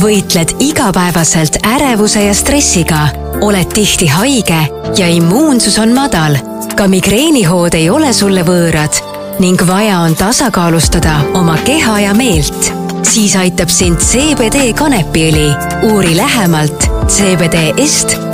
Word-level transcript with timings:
võitled 0.00 0.54
igapäevaselt 0.64 1.56
ärevuse 1.66 2.22
ja 2.24 2.34
stressiga, 2.34 3.08
oled 3.44 3.68
tihti 3.74 4.06
haige 4.08 4.60
ja 4.96 5.08
immuunsus 5.08 5.78
on 5.78 5.92
madal. 5.94 6.36
ka 6.76 6.88
migreenihood 6.88 7.74
ei 7.74 7.90
ole 7.90 8.12
sulle 8.12 8.42
võõrad 8.46 8.94
ning 9.40 9.60
vaja 9.66 9.98
on 10.00 10.14
tasakaalustada 10.16 11.20
oma 11.34 11.58
keha 11.64 12.00
ja 12.00 12.14
meelt. 12.14 12.72
siis 13.02 13.36
aitab 13.36 13.68
sind 13.68 13.98
CBD 13.98 14.72
kanepiõli. 14.72 15.54
uuri 15.92 16.16
lähemalt 16.16 16.88
cbdest.eu 17.06 18.30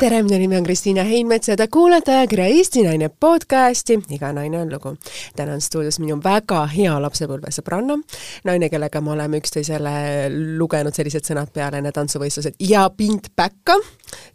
tere, 0.00 0.22
minu 0.24 0.38
nimi 0.40 0.56
on 0.56 0.64
Kristiina 0.64 1.02
Heinmets 1.04 1.50
ja 1.50 1.56
te 1.60 1.66
kuulate 1.68 2.14
ajakirja 2.14 2.46
Eesti 2.48 2.82
Naine 2.86 3.10
podcasti 3.20 3.98
Iga 4.16 4.30
naine 4.32 4.60
on 4.62 4.72
lugu. 4.72 4.94
täna 5.36 5.52
on 5.52 5.60
stuudios 5.60 5.98
minu 6.00 6.16
väga 6.24 6.62
hea 6.72 6.94
lapsepõlvesõbranna, 7.04 7.98
naine, 8.48 8.70
kellega 8.72 9.00
me 9.04 9.12
oleme 9.12 9.42
üksteisele 9.42 9.92
lugenud 10.56 10.96
sellised 10.96 11.28
sõnad 11.28 11.52
peale 11.52 11.82
enne 11.82 11.92
tantsuvõistlused 11.92 12.56
ja 12.64 12.86
pind 12.96 13.28
päkka. 13.36 13.76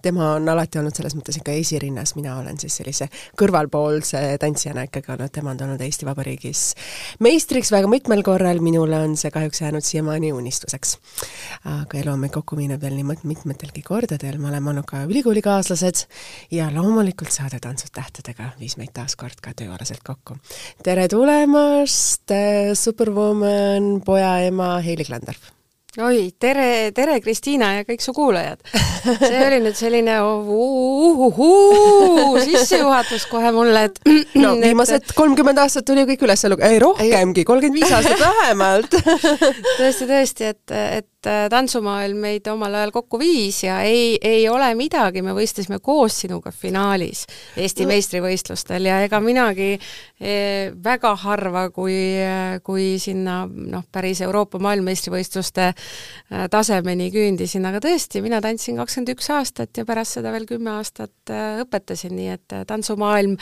Tema 0.01 0.33
on 0.35 0.49
alati 0.49 0.79
olnud 0.79 0.95
selles 0.95 1.15
mõttes 1.17 1.39
ikka 1.39 1.55
esirinnas, 1.55 2.15
mina 2.15 2.37
olen 2.39 2.59
siis 2.61 2.77
sellise 2.81 3.09
kõrvalpoolse 3.39 4.21
tantsijana 4.41 4.85
ikkagi 4.89 5.13
olnud, 5.15 5.33
tema 5.33 5.53
on 5.53 5.61
tulnud 5.61 5.81
Eesti 5.81 6.07
Vabariigis 6.07 6.65
meistriks 7.23 7.71
väga 7.73 7.89
mitmel 7.91 8.23
korral, 8.25 8.61
minule 8.63 8.99
on 9.05 9.15
see 9.19 9.31
kahjuks 9.33 9.61
jäänud 9.61 9.85
siiamaani 9.85 10.31
unistuseks. 10.35 10.97
aga 11.65 11.99
elu 11.99 12.11
on 12.11 12.21
meid 12.21 12.33
kokku 12.35 12.57
viinud 12.59 12.81
veel 12.81 12.97
nii 12.97 13.17
mitmetelgi 13.23 13.83
kordadel, 13.85 14.37
me 14.41 14.51
oleme 14.51 14.73
olnud 14.73 14.87
ka 14.89 15.03
ülikooliga 15.09 15.55
kaaslased 15.55 16.05
ja 16.51 16.69
loomulikult 16.73 17.31
saade 17.31 17.59
Tantsud 17.61 17.93
tähtedega 17.95 18.51
viis 18.59 18.77
meid 18.81 18.93
taas 18.95 19.15
kord 19.19 19.41
ka 19.41 19.53
tööalaselt 19.57 20.03
kokku. 20.05 20.37
tere 20.83 21.07
tulemast, 21.11 22.31
äh, 22.31 22.73
Superwoman, 22.73 24.01
poja 24.05 24.39
ema 24.47 24.77
Heili 24.85 25.05
Klandorf! 25.05 25.54
Oi, 26.01 26.31
tere, 26.39 26.91
tere, 26.95 27.19
Kristiina 27.23 27.69
ja 27.77 27.83
kõik 27.87 28.01
su 28.03 28.13
kuulajad! 28.15 28.59
see 29.05 29.43
oli 29.45 29.59
nüüd 29.63 29.77
selline 29.77 30.17
uhuhuu 30.25 32.39
sissejuhatus 32.43 33.27
kohe 33.31 33.51
mulle, 33.55 33.85
et 33.89 33.95
no 34.43 34.55
viimased 34.59 35.13
kolmkümmend 35.15 35.61
aastat 35.63 35.87
tuli 35.87 36.03
kõik 36.09 36.21
üles 36.27 36.43
lugeda, 36.51 36.71
ei 36.73 36.79
rohkemgi, 36.83 37.45
kolmkümmend 37.47 37.79
viis 37.79 37.95
aastat 37.95 38.19
vähemalt 38.19 38.91
tõesti, 39.79 40.09
tõesti, 40.09 40.51
et, 40.51 40.65
et 40.99 41.09
tantsumaailm 41.51 42.21
meid 42.27 42.47
omal 42.51 42.79
ajal 42.79 42.93
kokku 42.95 43.19
viis 43.21 43.63
ja 43.63 43.79
ei, 43.85 44.15
ei 44.21 44.47
ole 44.49 44.71
midagi, 44.77 45.23
me 45.25 45.35
võistlesime 45.35 45.79
koos 45.83 46.21
sinuga 46.25 46.53
finaalis 46.55 47.25
Eesti 47.57 47.85
no. 47.85 47.93
meistrivõistlustel 47.93 48.89
ja 48.89 49.01
ega 49.05 49.19
minagi 49.23 49.73
eh, 49.75 50.71
väga 50.83 51.15
harva, 51.25 51.67
kui, 51.75 51.97
kui 52.63 52.95
sinna 53.01 53.43
noh, 53.47 53.85
päris 53.91 54.21
Euroopa 54.25 54.59
maailmameistrivõistluste 54.63 55.71
Äh, 56.33 56.47
tasemeni 56.49 57.11
küündisin, 57.13 57.65
aga 57.69 57.79
tõesti, 57.83 58.21
mina 58.25 58.39
tantsin 58.41 58.79
kakskümmend 58.79 59.11
üks 59.13 59.29
aastat 59.35 59.77
ja 59.77 59.85
pärast 59.85 60.17
seda 60.17 60.31
veel 60.33 60.47
kümme 60.49 60.71
aastat 60.73 61.33
äh, 61.33 61.59
õpetasin, 61.61 62.15
nii 62.17 62.31
et 62.33 62.55
äh, 62.55 62.63
tantsumaailm 62.65 63.35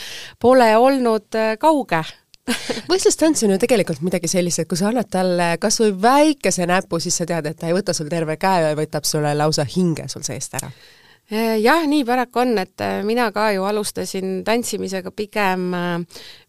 pole 0.44 0.68
olnud 0.78 1.40
kauge 1.62 2.04
võistlustants 2.92 3.46
on 3.46 3.54
ju 3.56 3.60
tegelikult 3.62 4.02
midagi 4.04 4.28
sellist, 4.32 4.64
et 4.64 4.70
kui 4.70 4.80
sa 4.80 4.90
annad 4.90 5.08
talle 5.12 5.54
kas 5.62 5.80
või 5.84 5.94
väikese 6.04 6.68
näpu, 6.70 7.00
siis 7.04 7.22
sa 7.22 7.28
tead, 7.30 7.48
et 7.48 7.60
ta 7.60 7.70
ei 7.70 7.78
võta 7.78 7.96
sul 7.96 8.12
terve 8.12 8.36
käe, 8.42 8.66
vaid 8.74 8.82
võtab 8.84 9.08
sulle 9.08 9.32
lausa 9.38 9.66
hinge 9.76 10.10
sul 10.12 10.26
seest 10.28 10.60
ära. 10.60 10.72
Jah, 11.34 11.86
nii 11.88 12.04
paraku 12.04 12.42
on, 12.42 12.58
et 12.60 12.82
mina 13.08 13.30
ka 13.32 13.48
ju 13.56 13.64
alustasin 13.64 14.42
tantsimisega 14.46 15.14
pigem 15.16 15.72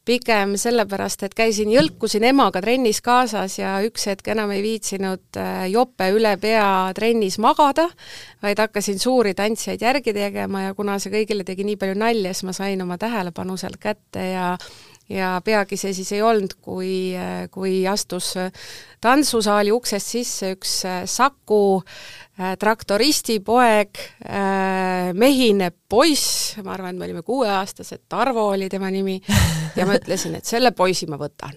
pigem 0.04 0.52
sellepärast, 0.60 1.22
et 1.24 1.34
käisin, 1.36 1.70
jõlkusin 1.72 2.26
emaga 2.28 2.60
trennis 2.60 3.00
kaasas 3.04 3.56
ja 3.58 3.78
üks 3.86 4.04
hetk 4.10 4.28
enam 4.34 4.52
ei 4.52 4.60
viitsinud 4.64 5.38
jope 5.72 6.10
üle 6.12 6.34
pea 6.40 6.66
trennis 6.96 7.38
magada, 7.40 7.86
vaid 8.44 8.60
hakkasin 8.60 9.00
suuri 9.00 9.32
tantsijaid 9.38 9.84
järgi 9.86 10.12
tegema 10.16 10.66
ja 10.66 10.74
kuna 10.76 10.98
see 11.00 11.12
kõigile 11.14 11.46
tegi 11.48 11.64
nii 11.64 11.78
palju 11.80 11.96
nalja, 12.02 12.34
siis 12.34 12.48
ma 12.50 12.56
sain 12.56 12.84
oma 12.84 12.98
tähelepanu 13.00 13.56
sealt 13.60 13.80
kätte 13.80 14.28
ja 14.34 14.50
ja 15.08 15.36
peagi 15.44 15.76
see 15.76 15.92
siis 15.96 16.12
ei 16.16 16.22
olnud, 16.24 16.56
kui, 16.62 17.12
äh, 17.16 17.46
kui 17.52 17.82
astus 17.88 18.34
tantsusaali 19.04 19.72
uksest 19.74 20.14
sisse 20.16 20.54
üks 20.56 20.78
äh, 20.88 21.02
Saku 21.10 21.82
traktoristi 22.34 23.36
poeg, 23.46 23.94
mehine 25.14 25.68
poiss, 25.70 26.56
ma 26.66 26.72
arvan, 26.74 26.94
et 26.94 26.98
me 26.98 27.06
olime 27.06 27.22
kuueaastased, 27.22 28.00
Tarvo 28.10 28.48
oli 28.50 28.66
tema 28.72 28.90
nimi, 28.90 29.20
ja 29.78 29.86
ma 29.86 29.94
ütlesin, 29.94 30.34
et 30.38 30.48
selle 30.48 30.72
poisi 30.74 31.06
ma 31.10 31.18
võtan. 31.20 31.54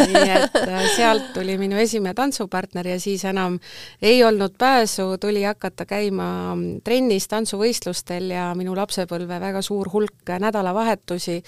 nii 0.00 0.24
et 0.34 0.56
äh, 0.58 0.88
sealt 0.96 1.30
tuli 1.36 1.54
minu 1.60 1.78
esimene 1.78 2.14
tantsupartner 2.18 2.88
ja 2.90 2.98
siis 3.02 3.22
enam 3.28 3.60
ei 4.02 4.18
olnud 4.26 4.56
pääsu, 4.58 5.12
tuli 5.22 5.44
hakata 5.46 5.86
käima 5.86 6.28
mm, 6.56 6.80
trennis 6.86 7.28
tantsuvõistlustel 7.30 8.32
ja 8.34 8.48
minu 8.58 8.74
lapsepõlve 8.74 9.38
väga 9.42 9.62
suur 9.62 9.92
hulk 9.92 10.34
nädalavahetusi 10.42 11.38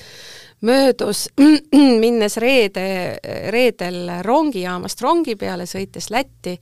möödus 0.60 1.28
minnes 2.02 2.36
reede, 2.36 3.18
reedel 3.50 4.10
rongijaamast 4.22 5.00
rongi 5.00 5.36
peale, 5.38 5.66
sõites 5.66 6.10
Lätti 6.10 6.56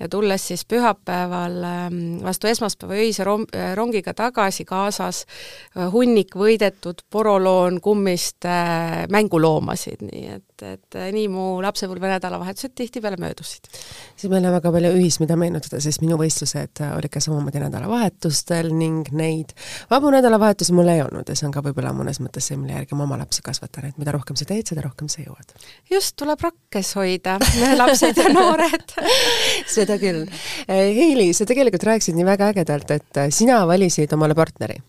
ja 0.00 0.08
tulles 0.08 0.46
siis 0.48 0.64
pühapäeval 0.64 1.56
ähm, 1.64 1.98
vastu 2.22 2.50
esmaspäeva 2.50 2.98
öise 3.00 3.24
rom-, 3.26 3.48
rongiga 3.74 4.14
tagasi 4.14 4.64
kaasas 4.64 5.24
äh, 5.24 5.88
hunnik 5.92 6.36
võidetud 6.36 7.02
poroloon 7.10 7.80
kummist 7.80 8.46
äh, 8.48 9.04
mänguloomasid, 9.10 10.06
nii 10.06 10.26
et, 10.36 10.46
et 10.66 10.96
äh, 10.98 11.08
nii 11.14 11.28
mu 11.32 11.44
lapsepõlve 11.64 12.10
nädalavahetused 12.14 12.74
tihtipeale 12.78 13.18
möödusid. 13.20 13.70
siis 14.16 14.30
meil 14.32 14.44
on 14.44 14.54
väga 14.56 14.72
palju 14.74 14.92
ühist, 14.98 15.20
mida 15.22 15.36
meenutada, 15.40 15.80
sest 15.82 16.02
minu 16.04 16.18
võistlused 16.20 16.82
olid 16.86 17.12
ka 17.12 17.22
samamoodi 17.24 17.62
nädalavahetustel 17.62 18.70
ning 18.74 19.10
neid 19.16 19.54
vabu 19.90 20.12
nädalavahetusi 20.14 20.76
mul 20.76 20.92
ei 20.92 21.02
olnud 21.04 21.28
ja 21.28 21.38
see 21.38 21.48
on 21.48 21.54
ka 21.54 21.64
võib-olla 21.64 21.94
mõnes 21.96 22.20
mõttes 22.22 22.50
see, 22.50 22.58
mille 22.60 22.76
järgi 22.76 22.98
ma 22.98 23.06
oma 23.08 23.20
lapsi 23.20 23.44
kasvatan, 23.46 23.90
et 23.90 24.00
mida 24.00 24.14
rohkem 24.16 24.38
sa 24.38 24.48
teed, 24.48 24.66
seda 24.70 24.84
rohkem 24.86 25.10
sa 25.12 25.24
jõuad. 25.24 25.56
just, 25.90 26.16
tuleb 26.20 26.44
rakkes 26.48 26.94
hoida, 27.00 27.38
lapsed 27.80 28.20
ja 28.20 28.28
noored 28.34 28.96
seda 29.76 29.98
küll. 30.02 30.26
Heili, 30.68 31.30
sa 31.36 31.48
tegelikult 31.48 31.88
rääkisid 31.88 32.18
nii 32.18 32.28
väga 32.28 32.52
ägedalt, 32.54 32.96
et 32.96 33.24
sina 33.34 33.62
valisid 33.68 34.12
omale 34.16 34.36
partneri 34.38 34.80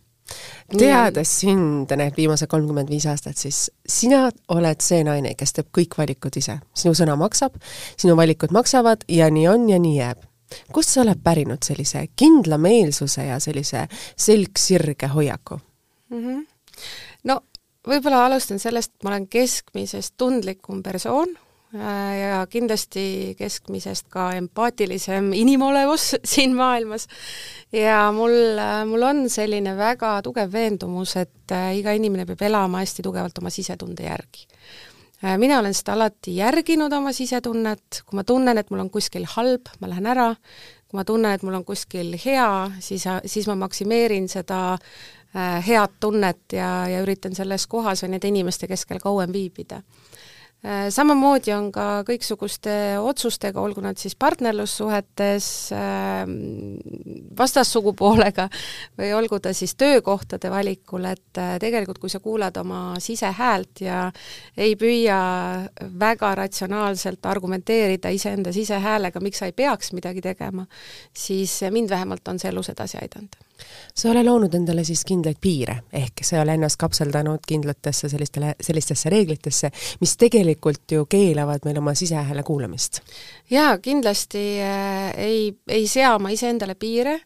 teades 0.78 1.32
sind 1.42 1.92
need 1.98 2.18
viimased 2.18 2.50
kolmkümmend 2.52 2.90
viis 2.90 3.06
aastat, 3.10 3.38
siis 3.38 3.70
sina 3.88 4.30
oled 4.54 4.84
see 4.84 5.04
naine, 5.04 5.34
kes 5.36 5.54
teeb 5.58 5.72
kõik 5.78 5.98
valikud 5.98 6.38
ise. 6.40 6.60
sinu 6.74 6.94
sõna 6.98 7.18
maksab, 7.20 7.58
sinu 7.98 8.16
valikud 8.20 8.54
maksavad 8.56 9.06
ja 9.08 9.30
nii 9.30 9.48
on 9.52 9.70
ja 9.70 9.80
nii 9.80 9.98
jääb. 9.98 10.24
kust 10.72 10.90
sa 10.90 11.02
oled 11.02 11.20
pärinud 11.24 11.64
sellise 11.64 12.08
kindlameelsuse 12.16 13.26
ja 13.26 13.40
sellise 13.40 13.88
selgsirge 14.18 15.08
hoiaku 15.08 15.60
mm? 16.10 16.18
-hmm. 16.18 16.46
no 17.24 17.40
võib-olla 17.88 18.26
alustan 18.26 18.60
sellest, 18.60 18.92
et 18.94 19.04
ma 19.04 19.10
olen 19.10 19.28
keskmisest 19.28 20.14
tundlikum 20.18 20.84
persoon 20.84 21.38
ja 21.74 22.48
kindlasti 22.52 23.36
keskmisest 23.40 24.10
ka 24.12 24.32
empaatilisem 24.36 25.32
inimolevus 25.44 26.16
siin 26.26 26.56
maailmas. 26.56 27.08
ja 27.72 28.12
mul, 28.12 28.58
äh, 28.60 28.86
mul 28.86 29.02
on 29.02 29.30
selline 29.30 29.78
väga 29.78 30.22
tugev 30.22 30.52
veendumus, 30.52 31.16
et 31.16 31.52
äh, 31.52 31.78
iga 31.80 31.96
inimene 31.96 32.26
peab 32.26 32.42
elama 32.42 32.84
hästi 32.84 33.04
tugevalt 33.04 33.38
oma 33.38 33.50
sisetunde 33.50 34.04
järgi. 34.04 34.48
mina 35.38 35.60
olen 35.60 35.74
seda 35.74 35.94
alati 35.94 36.36
järginud, 36.36 36.94
oma 36.94 37.12
sisetunnet, 37.14 38.02
kui 38.06 38.18
ma 38.18 38.24
tunnen, 38.24 38.58
et 38.58 38.70
mul 38.70 38.80
on 38.82 38.90
kuskil 38.90 39.26
halb, 39.36 39.70
ma 39.80 39.90
lähen 39.92 40.08
ära, 40.10 40.32
kui 40.90 40.98
ma 40.98 41.06
tunnen, 41.06 41.32
et 41.32 41.44
mul 41.46 41.60
on 41.60 41.66
kuskil 41.66 42.16
hea, 42.26 42.72
siis, 42.80 43.06
siis 43.26 43.48
ma 43.48 43.56
maksimeerin 43.56 44.26
seda 44.30 44.80
head 45.68 45.94
tunnet 46.02 46.58
ja, 46.58 46.88
ja 46.90 47.04
üritan 47.06 47.38
selles 47.38 47.68
kohas 47.70 48.02
või 48.04 48.16
nende 48.16 48.28
inimeste 48.34 48.68
keskel 48.68 49.00
kauem 49.00 49.32
viibida 49.32 49.80
Äh, 49.80 50.11
samamoodi 50.94 51.54
on 51.56 51.72
ka 51.74 51.86
kõiksuguste 52.06 52.74
otsustega, 53.02 53.62
olgu 53.62 53.82
nad 53.82 53.98
siis 53.98 54.14
partnerlussuhetes 54.20 55.48
ähm, 55.74 56.36
vastassugupoolega 57.38 58.46
või 59.00 59.10
olgu 59.18 59.40
ta 59.42 59.56
siis 59.58 59.74
töökohtade 59.76 60.52
valikul, 60.54 61.08
et 61.10 61.42
äh, 61.42 61.56
tegelikult 61.62 61.98
kui 62.02 62.14
sa 62.14 62.22
kuulad 62.22 62.58
oma 62.62 62.84
sisehäält 63.02 63.82
ja 63.88 64.04
ei 64.58 64.76
püüa 64.78 65.22
väga 66.00 66.36
ratsionaalselt 66.44 67.26
argumenteerida 67.26 68.14
iseenda 68.14 68.54
sisehäälega, 68.54 69.20
miks 69.20 69.42
sa 69.42 69.50
ei 69.50 69.58
peaks 69.58 69.96
midagi 69.98 70.22
tegema, 70.22 70.68
siis 71.14 71.58
mind 71.74 71.90
vähemalt 71.90 72.28
on 72.28 72.40
see 72.40 72.54
elus 72.54 72.70
edasi 72.70 73.02
aidanud 73.02 73.42
sa 73.94 74.08
ei 74.08 74.12
ole 74.12 74.24
loonud 74.24 74.54
endale 74.56 74.84
siis 74.88 75.04
kindlaid 75.08 75.40
piire, 75.42 75.82
ehk 75.94 76.24
sa 76.26 76.38
ei 76.38 76.44
ole 76.44 76.56
ennast 76.60 76.80
kapseldanud 76.82 77.46
kindlatesse 77.48 78.10
sellistele, 78.10 78.56
sellistesse 78.62 79.10
reeglitesse, 79.10 79.72
mis 80.02 80.16
tegelikult 80.18 80.92
ju 80.92 81.06
keelavad 81.10 81.66
meil 81.66 81.82
oma 81.82 81.96
sisehääle 81.98 82.44
kuulamist? 82.44 83.02
jaa, 83.52 83.78
kindlasti 83.78 84.46
äh, 84.64 85.12
ei, 85.18 85.54
ei 85.68 85.88
sea 85.88 86.18
ma 86.20 86.32
iseendale 86.34 86.76
piire, 86.76 87.20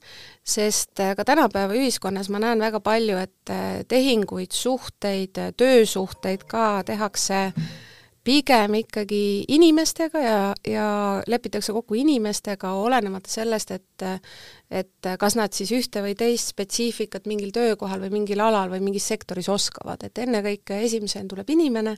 sest 0.46 1.02
ka 1.18 1.26
tänapäeva 1.26 1.74
ühiskonnas 1.74 2.30
ma 2.30 2.40
näen 2.42 2.62
väga 2.62 2.80
palju, 2.80 3.18
et 3.18 3.56
tehinguid, 3.88 4.54
suhteid, 4.54 5.42
töösuhteid 5.58 6.46
ka 6.50 6.84
tehakse 6.86 7.52
pigem 8.26 8.80
ikkagi 8.82 9.46
inimestega 9.54 10.22
ja, 10.22 10.40
ja 10.68 10.88
lepitakse 11.28 11.74
kokku 11.74 11.98
inimestega, 12.02 12.72
olenemata 12.74 13.30
sellest, 13.30 13.72
et 13.72 14.06
et 14.70 15.10
kas 15.20 15.36
nad 15.38 15.54
siis 15.54 15.70
ühte 15.76 16.02
või 16.02 16.16
teist 16.18 16.50
spetsiifikat 16.54 17.28
mingil 17.30 17.52
töökohal 17.54 18.02
või 18.06 18.12
mingil 18.18 18.42
alal 18.42 18.72
või 18.72 18.82
mingis 18.88 19.06
sektoris 19.12 19.50
oskavad, 19.52 20.02
et 20.08 20.18
ennekõike 20.24 20.80
esimesena 20.88 21.30
tuleb 21.30 21.50
inimene 21.54 21.96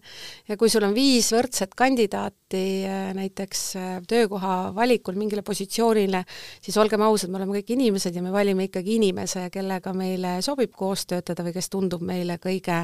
ja 0.49 0.57
kui 0.59 0.71
sul 0.71 0.83
on 0.87 0.95
viis 0.95 1.29
võrdset 1.35 1.77
kandidaati 1.79 2.65
äh, 2.87 3.07
näiteks 3.17 3.63
äh, 3.79 3.93
töökoha 4.07 4.57
valikul 4.75 5.15
mingile 5.19 5.45
positsioonile, 5.47 6.23
siis 6.61 6.77
olgem 6.81 7.05
ausad, 7.07 7.31
me 7.31 7.39
oleme 7.39 7.59
kõik 7.59 7.73
inimesed 7.77 8.15
ja 8.15 8.25
me 8.25 8.35
valime 8.35 8.67
ikkagi 8.67 8.97
inimese, 8.99 9.47
kellega 9.53 9.95
meile 9.95 10.37
sobib 10.45 10.75
koos 10.75 11.07
töötada 11.07 11.47
või 11.47 11.55
kes 11.55 11.71
tundub 11.71 12.03
meile 12.03 12.39
kõige 12.43 12.83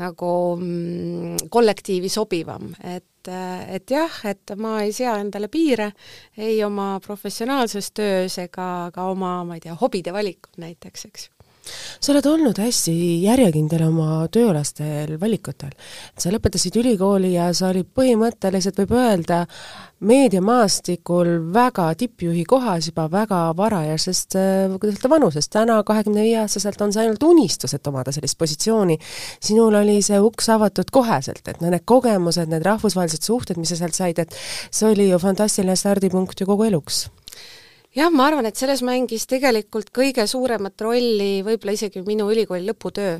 nagu 0.00 0.34
mm, 0.56 1.50
kollektiivi 1.52 2.08
sobivam, 2.08 2.72
et 2.80 3.04
et, 3.20 3.32
et 3.76 3.90
jah, 3.90 4.20
et 4.30 4.54
ma 4.56 4.80
ei 4.84 4.92
sea 4.96 5.18
endale 5.20 5.48
piire 5.48 5.92
ei 6.38 6.62
oma 6.64 6.94
professionaalses 7.04 7.92
töös 7.92 8.38
ega 8.38 8.90
ka 8.94 9.10
oma, 9.10 9.40
ma 9.44 9.58
ei 9.58 9.60
tea, 9.66 9.76
hobide 9.80 10.12
valikul 10.16 10.60
näiteks, 10.64 11.06
eks 11.10 11.28
sa 12.00 12.12
oled 12.12 12.26
olnud 12.26 12.58
hästi 12.60 12.94
järjekindel 13.24 13.86
oma 13.88 14.26
tööalastel 14.32 15.16
valikutel. 15.20 15.70
sa 16.18 16.32
lõpetasid 16.32 16.76
ülikooli 16.80 17.34
ja 17.34 17.52
sa 17.54 17.70
olid 17.70 17.88
põhimõtteliselt, 17.94 18.78
võib 18.82 18.96
öelda, 18.98 19.46
meediamaastikul 20.00 21.28
väga 21.52 21.90
tippjuhi 21.94 22.44
kohas 22.48 22.88
juba 22.88 23.04
väga 23.12 23.40
varajasest, 23.56 24.36
äh, 24.36 24.78
kuidas 24.80 24.96
öelda, 24.96 25.10
vanusest, 25.12 25.50
täna 25.52 25.82
kahekümne 25.84 26.24
viie 26.24 26.40
aastaselt 26.40 26.80
on 26.80 26.92
see 26.92 27.04
ainult 27.04 27.22
unistus, 27.22 27.74
et 27.76 27.86
omada 27.86 28.12
sellist 28.12 28.38
positsiooni. 28.38 28.98
sinul 29.40 29.74
oli 29.74 30.00
see 30.02 30.20
uks 30.20 30.48
avatud 30.48 30.90
koheselt, 30.92 31.46
et 31.48 31.60
no 31.60 31.70
need 31.70 31.84
kogemused, 31.84 32.48
need 32.48 32.64
rahvusvahelised 32.64 33.22
suhted, 33.22 33.60
mis 33.60 33.68
sa 33.68 33.76
sealt 33.76 33.94
said, 33.94 34.18
et 34.18 34.34
see 34.70 34.88
oli 34.88 35.10
ju 35.10 35.18
fantastiline 35.18 35.76
stardipunkt 35.76 36.40
ju 36.40 36.46
kogu 36.46 36.64
eluks 36.64 37.08
jah, 37.96 38.10
ma 38.14 38.26
arvan, 38.30 38.48
et 38.48 38.58
selles 38.58 38.82
mängis 38.86 39.26
tegelikult 39.30 39.90
kõige 39.94 40.26
suuremat 40.30 40.80
rolli 40.86 41.40
võib-olla 41.46 41.76
isegi 41.76 42.02
minu 42.06 42.28
ülikooli 42.32 42.68
lõputöö, 42.68 43.16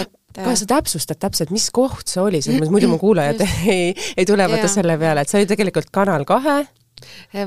et 0.00 0.14
kas 0.38 0.64
sa 0.64 0.70
täpsustad 0.76 1.20
täpselt, 1.22 1.52
mis 1.54 1.68
koht 1.74 2.10
see 2.10 2.22
oli, 2.22 2.40
mõttes 2.42 2.72
muidu 2.72 2.90
mu 2.90 2.98
kuulajad 3.02 3.44
ei, 3.74 3.92
ei 4.16 4.26
tule 4.28 4.46
vaata 4.50 4.70
selle 4.70 4.96
peale, 5.00 5.22
et 5.24 5.30
see 5.30 5.42
oli 5.42 5.50
tegelikult 5.50 5.92
Kanal 5.94 6.26
kahe. 6.28 6.64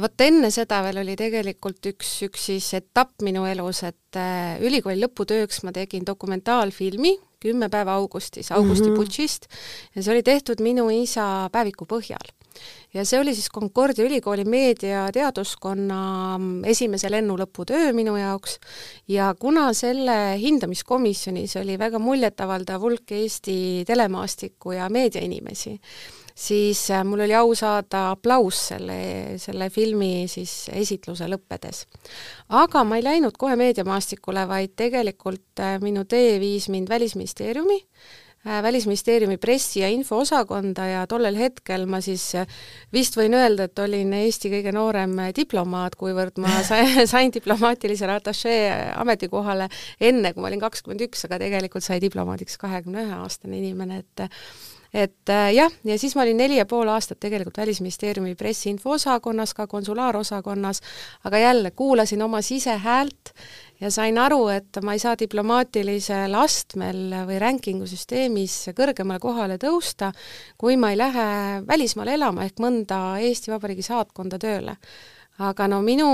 Vot 0.03 0.21
enne 0.21 0.51
seda 0.53 0.81
veel 0.85 0.99
oli 1.01 1.15
tegelikult 1.17 1.87
üks, 1.89 2.09
üks 2.27 2.49
siis 2.51 2.67
etapp 2.77 3.23
minu 3.25 3.45
elus, 3.49 3.81
et 3.87 4.19
äh, 4.19 4.59
ülikooli 4.61 4.99
lõputööks 5.01 5.63
ma 5.65 5.73
tegin 5.73 6.05
dokumentaalfilmi 6.05 7.15
kümme 7.41 7.69
päeva 7.69 7.95
augustis, 7.97 8.51
augusti 8.51 8.89
mm 8.89 8.93
-hmm. 8.93 8.97
putšist, 8.97 9.47
ja 9.95 10.03
see 10.03 10.13
oli 10.13 10.23
tehtud 10.25 10.61
minu 10.61 10.89
isa 10.93 11.49
päeviku 11.53 11.85
põhjal 11.85 12.33
ja 12.93 13.05
see 13.05 13.19
oli 13.19 13.33
siis 13.35 13.49
Concordia 13.53 14.05
ülikooli 14.05 14.45
meediateaduskonna 14.47 15.99
esimese 16.65 17.11
lennu 17.11 17.35
lõputöö 17.39 17.91
minu 17.95 18.15
jaoks 18.17 18.59
ja 19.11 19.33
kuna 19.39 19.69
selle 19.77 20.37
hindamiskomisjonis 20.41 21.57
oli 21.61 21.77
väga 21.79 21.99
muljetavaldav 21.99 22.81
hulk 22.81 23.11
Eesti 23.11 23.83
telemaastikku 23.87 24.71
ja 24.77 24.89
meediainimesi, 24.89 25.75
siis 26.37 26.91
äh, 26.91 27.03
mul 27.05 27.25
oli 27.25 27.35
au 27.35 27.55
saada 27.55 28.11
aplaus 28.11 28.67
selle, 28.71 28.99
selle 29.41 29.69
filmi 29.73 30.27
siis 30.31 30.69
esitluse 30.73 31.27
lõppedes. 31.27 31.85
aga 32.49 32.83
ma 32.83 32.99
ei 32.99 33.03
läinud 33.03 33.37
kohe 33.37 33.55
meediamaastikule, 33.59 34.47
vaid 34.47 34.77
tegelikult 34.79 35.59
äh, 35.59 35.75
minu 35.81 36.05
tee 36.05 36.39
viis 36.39 36.69
mind 36.69 36.89
Välisministeeriumi, 36.89 37.81
välisministeeriumi 38.45 39.37
pressi- 39.37 39.79
ja 39.79 39.89
infoosakonda 39.89 40.85
ja 40.85 41.07
tollel 41.07 41.35
hetkel 41.35 41.85
ma 41.85 42.01
siis 42.01 42.35
äh, 42.35 42.47
vist 42.93 43.17
võin 43.17 43.35
öelda, 43.35 43.67
et 43.67 43.79
olin 43.79 44.13
Eesti 44.13 44.51
kõige 44.53 44.71
noorem 44.75 45.17
äh, 45.19 45.33
diplomaat, 45.35 45.95
kuivõrd 45.95 46.39
ma 46.41 46.61
sain, 46.69 47.07
sain 47.07 47.33
diplomaatilisele 47.33 48.17
atašee 48.21 48.93
ametikohale 48.95 49.69
enne, 49.99 50.33
kui 50.33 50.41
ma 50.41 50.51
olin 50.51 50.63
kakskümmend 50.63 51.03
üks, 51.09 51.25
aga 51.27 51.41
tegelikult 51.43 51.83
sai 51.83 51.99
diplomaadiks 52.03 52.57
kahekümne 52.61 53.07
ühe 53.07 53.21
aastane 53.21 53.59
inimene, 53.59 54.03
et 54.05 54.27
et 54.93 55.29
äh, 55.29 55.51
jah, 55.53 55.71
ja 55.83 55.97
siis 55.99 56.15
ma 56.15 56.23
olin 56.23 56.37
neli 56.39 56.57
ja 56.57 56.65
pool 56.65 56.87
aastat 56.87 57.19
tegelikult 57.19 57.57
Välisministeeriumi 57.57 58.35
pressiinfoosakonnas, 58.39 59.53
ka 59.53 59.67
konsulaarosakonnas, 59.67 60.81
aga 61.27 61.37
jälle 61.37 61.71
kuulasin 61.71 62.21
oma 62.21 62.41
sisehäält 62.41 63.33
ja 63.81 63.91
sain 63.93 64.17
aru, 64.17 64.47
et 64.53 64.79
ma 64.83 64.95
ei 64.95 65.01
saa 65.01 65.17
diplomaatilisel 65.19 66.33
astmel 66.37 67.13
või 67.27 67.37
rankingu 67.41 67.87
süsteemis 67.89 68.55
kõrgemale 68.77 69.21
kohale 69.21 69.59
tõusta, 69.61 70.11
kui 70.57 70.77
ma 70.77 70.91
ei 70.93 70.97
lähe 70.99 71.27
välismaale 71.67 72.17
elama 72.17 72.47
ehk 72.47 72.61
mõnda 72.63 73.19
Eesti 73.21 73.53
Vabariigi 73.53 73.85
saatkonda 73.85 74.39
tööle. 74.41 74.77
Aga 75.37 75.67
no 75.69 75.83
minu 75.85 76.07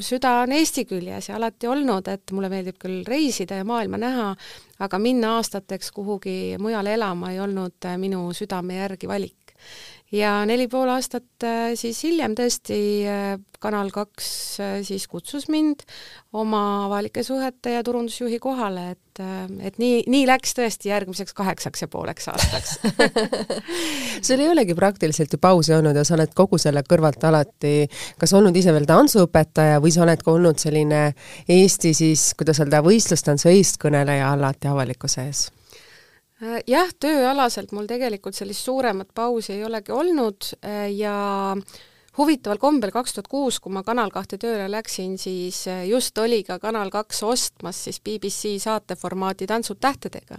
süda 0.00 0.38
on 0.46 0.54
Eesti 0.56 0.86
küljes 0.88 1.28
ja 1.28 1.36
alati 1.36 1.68
olnud, 1.68 2.08
et 2.08 2.32
mulle 2.32 2.48
meeldib 2.48 2.78
küll 2.80 3.02
reisida 3.04 3.58
ja 3.60 3.66
maailma 3.68 4.00
näha, 4.00 4.30
aga 4.80 4.98
minna 4.98 5.34
aastateks 5.36 5.92
kuhugi 5.92 6.56
mujale 6.58 6.94
elama 6.96 7.34
ei 7.34 7.42
olnud 7.44 7.92
minu 8.00 8.30
südame 8.32 8.80
järgi 8.80 9.10
valik 9.10 9.52
ja 10.14 10.34
neli 10.46 10.68
pool 10.70 10.90
aastat 10.94 11.46
äh, 11.46 11.72
siis 11.78 12.02
hiljem 12.06 12.36
tõesti 12.38 12.78
äh, 13.08 13.34
Kanal 13.64 13.88
kaks 13.94 14.28
äh, 14.60 14.74
siis 14.84 15.06
kutsus 15.08 15.46
mind 15.48 15.86
oma 16.36 16.84
avalike 16.84 17.22
suhete 17.24 17.72
ja 17.72 17.82
turundusjuhi 17.86 18.38
kohale, 18.42 18.90
et, 18.92 19.22
et 19.64 19.78
nii, 19.80 20.02
nii 20.10 20.26
läks 20.28 20.52
tõesti 20.58 20.90
järgmiseks 20.90 21.34
kaheksaks 21.36 21.86
ja 21.86 21.88
pooleks 21.88 22.28
aastaks 22.32 22.76
sul 24.26 24.42
ei 24.42 24.50
olegi 24.52 24.76
praktiliselt 24.78 25.32
ju 25.32 25.40
pausi 25.40 25.74
olnud 25.74 25.96
ja 25.96 26.04
sa 26.04 26.18
oled 26.18 26.34
kogu 26.36 26.60
selle 26.60 26.84
kõrvalt 26.86 27.24
alati 27.24 27.74
kas 28.20 28.36
olnud 28.36 28.56
ise 28.56 28.74
veel 28.74 28.88
tantsuõpetaja 28.90 29.80
või 29.82 29.94
sa 29.94 30.04
oled 30.06 30.22
ka 30.22 30.34
olnud 30.34 30.60
selline 30.60 31.04
Eesti 31.48 31.94
siis, 31.96 32.32
kuidas 32.38 32.60
öelda, 32.62 32.84
võistlustantsu 32.84 33.50
eestkõneleja 33.54 34.32
alati 34.34 34.70
avalikkuse 34.70 35.28
ees? 35.28 35.46
Äh, 36.42 36.62
jah, 36.66 36.90
tööalaselt 36.98 37.70
mul 37.76 37.86
tegelikult 37.86 38.34
sellist 38.34 38.66
suuremat 38.66 39.12
pausi 39.14 39.52
ei 39.54 39.64
olegi 39.66 39.94
olnud 39.94 40.48
äh, 40.66 40.88
ja 40.90 41.54
huvitaval 42.18 42.58
kombel 42.62 42.92
kaks 42.94 43.16
tuhat 43.16 43.28
kuus, 43.30 43.58
kui 43.60 43.72
ma 43.74 43.82
Kanal 43.86 44.12
kahte 44.14 44.38
tööle 44.40 44.68
läksin, 44.70 45.16
siis 45.18 45.64
äh, 45.70 45.82
just 45.88 46.18
oli 46.18 46.42
ka 46.46 46.60
Kanal 46.62 46.92
kaks 46.94 47.22
ostmas 47.26 47.80
siis 47.86 48.00
BBC 48.04 48.54
saateformaati 48.62 49.48
Tantsud 49.50 49.80
tähtedega. 49.82 50.38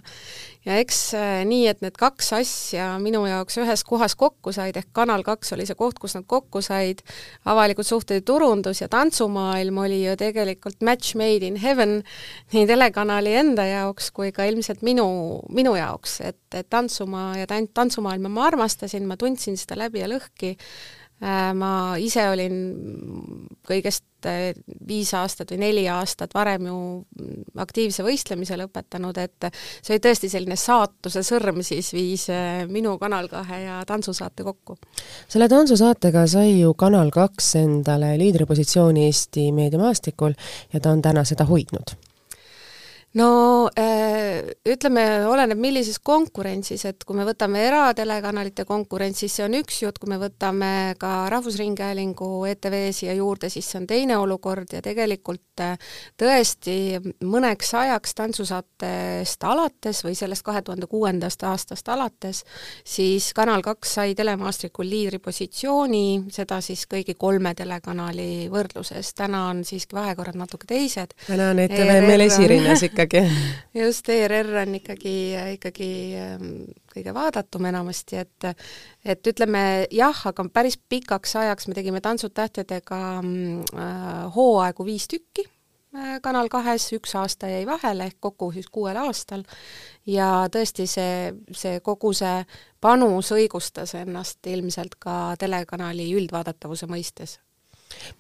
ja 0.66 0.78
eks 0.80 1.00
äh, 1.20 1.44
nii, 1.46 1.68
et 1.68 1.84
need 1.84 1.98
kaks 2.00 2.32
asja 2.40 2.88
minu 3.04 3.26
jaoks 3.28 3.60
ühes 3.60 3.84
kohas 3.84 4.16
kokku 4.16 4.54
said, 4.56 4.78
ehk 4.80 4.94
Kanal 4.96 5.24
kaks 5.28 5.54
oli 5.58 5.68
see 5.68 5.76
koht, 5.76 6.00
kus 6.00 6.16
nad 6.16 6.28
kokku 6.28 6.64
said, 6.64 7.04
avalikud 7.46 7.88
suhted 7.88 8.22
ja 8.22 8.26
turundus 8.26 8.82
ja 8.82 8.90
tantsumaailm 8.92 9.84
oli 9.84 10.02
ju 10.06 10.16
tegelikult 10.20 10.82
match 10.82 11.16
made 11.20 11.44
in 11.48 11.60
heaven 11.60 12.02
nii 12.54 12.68
telekanali 12.72 13.36
enda 13.36 13.68
jaoks 13.68 14.12
kui 14.16 14.32
ka 14.32 14.48
ilmselt 14.48 14.82
minu, 14.82 15.08
minu 15.52 15.76
jaoks, 15.76 16.22
et, 16.24 16.44
et 16.54 16.70
tantsumaa 16.70 17.34
ja 17.42 17.50
tant-, 17.52 17.74
tantsumaailma 17.76 18.32
ma 18.32 18.48
armastasin, 18.48 19.08
ma 19.08 19.20
tundsin 19.20 19.60
seda 19.60 19.76
läbi 19.86 20.00
ja 20.00 20.08
lõhki 20.08 20.56
ma 21.22 21.96
ise 22.02 22.26
olin 22.28 22.58
kõigest 23.66 24.28
äh, 24.28 24.52
viis 24.88 25.14
aastat 25.16 25.54
või 25.54 25.62
neli 25.64 25.86
aastat 25.90 26.34
varem 26.36 26.68
ju 26.68 26.78
aktiivse 27.62 28.04
võistlemise 28.04 28.58
lõpetanud, 28.60 29.18
et 29.24 29.48
see 29.80 29.96
oli 29.96 30.04
tõesti 30.04 30.30
selline 30.32 30.58
saatuse 30.60 31.24
sõrm 31.26 31.62
siis 31.66 31.94
viis 31.96 32.28
äh, 32.34 32.66
minu 32.68 32.98
Kanal 33.00 33.30
kahe 33.32 33.62
ja 33.64 33.82
tantsusaate 33.88 34.44
kokku. 34.44 34.78
selle 35.28 35.48
tantsusaatega 35.52 36.26
sai 36.28 36.60
ju 36.60 36.74
Kanal 36.74 37.14
kaks 37.16 37.56
endale 37.64 38.16
liidripositsiooni 38.20 39.06
Eesti 39.06 39.52
meediamaastikul 39.56 40.36
ja 40.74 40.80
ta 40.80 40.92
on 40.92 41.02
täna 41.02 41.24
seda 41.24 41.48
hoidnud 41.48 41.96
no 43.16 43.70
äh, 43.80 44.44
ütleme, 44.68 45.04
oleneb 45.30 45.60
millises 45.60 46.00
konkurentsis, 46.04 46.84
et 46.90 47.04
kui 47.08 47.16
me 47.16 47.26
võtame 47.28 47.62
eratelekanalite 47.70 48.66
konkurentsis, 48.68 49.38
see 49.38 49.46
on 49.46 49.56
üks 49.62 49.80
jutt, 49.86 50.00
kui 50.02 50.12
me 50.12 50.20
võtame 50.20 50.96
ka 51.00 51.30
Rahvusringhäälingu 51.32 52.30
ETV 52.52 52.76
siia 52.96 53.16
juurde, 53.16 53.50
siis 53.54 53.70
see 53.72 53.80
on 53.80 53.88
teine 53.88 54.18
olukord 54.20 54.76
ja 54.76 54.82
tegelikult 54.84 55.64
äh, 55.64 55.78
tõesti 56.20 56.76
mõneks 57.24 57.72
ajaks 57.80 58.18
tantsusaatest 58.20 59.48
alates 59.48 60.04
või 60.04 60.18
sellest 60.20 60.44
kahe 60.46 60.64
tuhande 60.66 60.90
kuuendast 60.92 61.48
aastast 61.48 61.88
alates, 61.92 62.44
siis 62.84 63.32
Kanal 63.36 63.64
kaks 63.64 63.96
sai 64.00 64.16
telemaastikul 64.16 64.90
liidripositsiooni, 64.92 66.26
seda 66.36 66.60
siis 66.64 66.84
kõigi 66.92 67.16
kolme 67.16 67.56
telekanali 67.56 68.50
võrdluses, 68.52 69.14
täna 69.16 69.48
on 69.54 69.64
siiski 69.64 69.96
vahekorrad 69.96 70.36
natuke 70.36 70.68
teised. 70.68 71.16
täna 71.30 71.54
on 71.56 71.64
ETV 71.64 71.96
meil 72.10 72.28
esirinnas 72.28 72.84
ikka 72.84 73.05
ikkagi. 73.08 73.40
just, 73.78 74.10
ERR 74.10 74.52
on 74.64 74.78
ikkagi, 74.80 75.16
ikkagi 75.56 75.90
ähm, 76.20 76.54
kõige 76.94 77.16
vaadatum 77.16 77.70
enamasti, 77.72 78.22
et 78.22 78.50
et 79.06 79.28
ütleme 79.32 79.86
jah, 79.94 80.22
aga 80.32 80.48
päris 80.54 80.78
pikaks 80.78 81.36
ajaks 81.42 81.68
me 81.68 81.78
tegime 81.78 82.02
Tantsud 82.02 82.34
tähtedega 82.36 83.02
mm, 83.22 83.76
äh, 83.76 84.24
hooaegu 84.36 84.86
viis 84.88 85.08
tükki 85.12 85.50
Kanal 86.22 86.50
kahes, 86.52 86.90
üks 86.96 87.14
aasta 87.16 87.48
jäi 87.48 87.64
vahele, 87.68 88.10
ehk 88.10 88.18
kokku 88.20 88.50
siis 88.52 88.68
kuuel 88.68 88.98
aastal, 89.00 89.46
ja 90.06 90.28
tõesti 90.52 90.88
see, 90.92 91.32
see 91.56 91.80
kogu 91.86 92.12
see 92.14 92.42
panus 92.84 93.32
õigustas 93.32 93.96
ennast 94.02 94.44
ilmselt 94.52 95.00
ka 95.00 95.36
telekanali 95.40 96.10
üldvaadatavuse 96.18 96.90
mõistes 96.92 97.40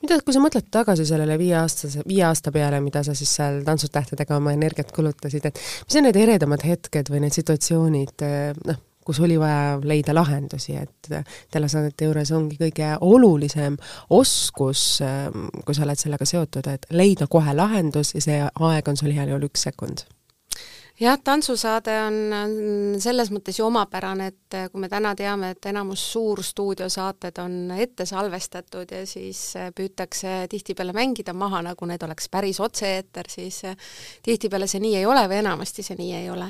mida, 0.01 0.17
kui 0.23 0.35
sa 0.35 0.41
mõtled 0.43 0.67
tagasi 0.73 1.05
sellele 1.07 1.37
viieaastase, 1.41 2.03
viie 2.07 2.25
aasta 2.27 2.53
peale, 2.55 2.81
mida 2.83 3.03
sa 3.05 3.15
siis 3.17 3.31
seal 3.37 3.61
Tantsutähtedega 3.65 4.37
oma 4.37 4.55
energiat 4.55 4.91
kulutasid, 4.95 5.45
et 5.49 5.61
mis 5.85 5.99
on 5.99 6.07
need 6.07 6.19
eredamad 6.19 6.65
hetked 6.65 7.11
või 7.11 7.23
need 7.25 7.37
situatsioonid, 7.37 8.25
noh, 8.65 8.81
kus 9.05 9.19
oli 9.21 9.37
vaja 9.39 9.77
leida 9.85 10.15
lahendusi, 10.17 10.79
et 10.81 11.11
telesaadete 11.53 12.07
juures 12.07 12.31
ongi 12.33 12.57
kõige 12.57 12.95
olulisem 13.05 13.77
oskus, 14.17 14.87
kui 15.61 15.77
sa 15.77 15.85
oled 15.85 16.01
sellega 16.01 16.25
seotud, 16.25 16.71
et 16.73 16.89
leida 16.89 17.29
kohe 17.29 17.53
lahendus 17.53 18.15
ja 18.17 18.25
see 18.25 18.41
aeg 18.41 18.89
on 18.89 18.97
sul 18.97 19.13
heal 19.13 19.29
juhul 19.35 19.49
üks 19.51 19.67
sekund 19.69 20.07
jah, 20.99 21.17
tantsusaade 21.23 21.93
on, 22.05 22.17
on 22.33 22.53
selles 23.03 23.29
mõttes 23.33 23.57
ju 23.59 23.65
omapärane, 23.67 24.29
et 24.31 24.57
kui 24.71 24.79
me 24.79 24.89
täna 24.91 25.11
teame, 25.17 25.51
et 25.55 25.67
enamus 25.67 26.03
suurstuudiosaated 26.13 27.41
on 27.43 27.57
ette 27.75 28.05
salvestatud 28.07 28.93
ja 28.95 29.01
siis 29.09 29.41
püütakse 29.75 30.45
tihtipeale 30.51 30.95
mängida 30.95 31.35
maha, 31.35 31.61
nagu 31.65 31.89
need 31.89 32.03
oleks 32.07 32.29
päris 32.31 32.61
otse-eeter, 32.63 33.29
siis 33.31 33.61
tihtipeale 34.23 34.69
see 34.71 34.83
nii 34.83 34.95
ei 35.01 35.09
ole 35.09 35.25
või 35.31 35.41
enamasti 35.43 35.83
see 35.83 35.99
nii 35.99 36.15
ei 36.21 36.29
ole. 36.31 36.47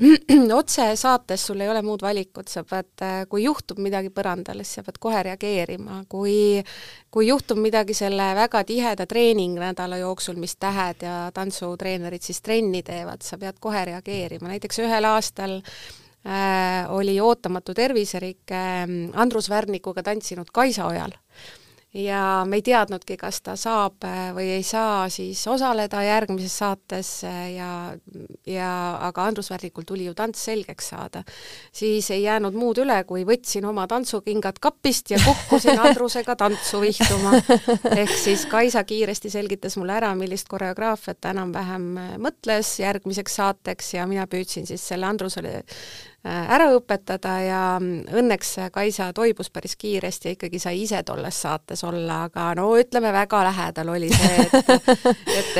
otsesaates 0.60 1.48
sul 1.50 1.60
ei 1.60 1.72
ole 1.72 1.82
muud 1.82 2.04
valikut, 2.06 2.48
sa 2.48 2.62
pead, 2.64 2.92
kui 3.28 3.44
juhtub 3.44 3.82
midagi 3.82 4.12
põrandal, 4.14 4.62
siis 4.62 4.78
sa 4.78 4.86
pead 4.86 5.02
kohe 5.02 5.24
reageerima, 5.30 6.04
kui 6.08 6.62
kui 7.10 7.26
juhtub 7.28 7.58
midagi 7.58 7.94
selle 7.94 8.30
väga 8.38 8.62
tiheda 8.64 9.06
treeningnädala 9.10 9.98
jooksul, 9.98 10.38
mis 10.38 10.56
tähed 10.56 11.02
ja 11.02 11.16
tantsutreenerid 11.34 12.22
siis 12.22 12.42
trenni 12.42 12.82
teevad, 12.86 13.24
sa 13.26 13.38
pead 13.38 13.58
kohe 13.60 13.84
reageerima, 13.92 14.52
näiteks 14.52 14.78
ühel 14.84 15.08
aastal 15.10 15.58
äh, 15.58 16.86
oli 16.94 17.18
ootamatu 17.20 17.74
terviserike 17.74 18.60
äh, 18.60 18.94
Andrus 19.14 19.50
Värnikuga 19.50 20.06
tantsinud 20.06 20.52
Kaisa 20.52 20.86
Ojal 20.86 21.16
ja 21.94 22.44
me 22.46 22.60
ei 22.60 22.62
teadnudki, 22.62 23.16
kas 23.18 23.40
ta 23.42 23.56
saab 23.58 24.04
äh, 24.06 24.30
või 24.34 24.46
ei 24.54 24.62
saa 24.66 25.08
siis 25.10 25.40
osaleda 25.50 26.02
järgmises 26.06 26.54
saates 26.62 27.08
äh, 27.26 27.40
ja, 27.56 27.70
ja 28.46 28.70
aga 29.08 29.24
Andrus 29.26 29.50
Värnikul 29.50 29.86
tuli 29.88 30.06
ju 30.06 30.14
tants 30.14 30.44
selgeks 30.46 30.92
saada. 30.92 31.24
siis 31.72 32.10
ei 32.10 32.22
jäänud 32.22 32.54
muud 32.54 32.78
üle, 32.78 33.02
kui 33.04 33.24
võtsin 33.26 33.66
oma 33.66 33.88
tantsukingad 33.90 34.60
kapist 34.62 35.10
ja 35.10 35.18
kukkusin 35.24 35.80
Andrusega 35.86 36.36
tantsu 36.36 36.80
vihtuma. 36.80 37.34
ehk 37.96 38.14
siis 38.14 38.46
Kaisa 38.46 38.84
kiiresti 38.84 39.30
selgitas 39.30 39.76
mulle 39.76 39.98
ära, 39.98 40.14
millist 40.14 40.48
koreograafiat 40.48 41.20
ta 41.20 41.34
enam-vähem 41.34 41.90
äh, 41.98 42.14
mõtles 42.22 42.76
järgmiseks 42.84 43.34
saateks 43.42 43.94
ja 43.98 44.06
mina 44.06 44.30
püüdsin 44.30 44.66
siis 44.66 44.86
selle 44.92 45.10
Andrusele 45.10 45.64
ära 46.24 46.66
õpetada 46.76 47.34
ja 47.40 47.60
mm, 47.80 48.10
õnneks 48.20 48.50
Kaisa 48.74 49.06
toibus 49.16 49.48
päris 49.50 49.76
kiiresti 49.80 50.28
ja 50.28 50.36
ikkagi 50.36 50.58
sai 50.60 50.82
ise 50.82 51.00
tolles 51.06 51.38
saates 51.42 51.80
olla, 51.88 52.24
aga 52.28 52.50
no 52.58 52.66
ütleme, 52.76 53.12
väga 53.14 53.40
lähedal 53.46 53.92
oli 53.94 54.10
see, 54.12 54.42
et 54.44 55.30
et 55.40 55.56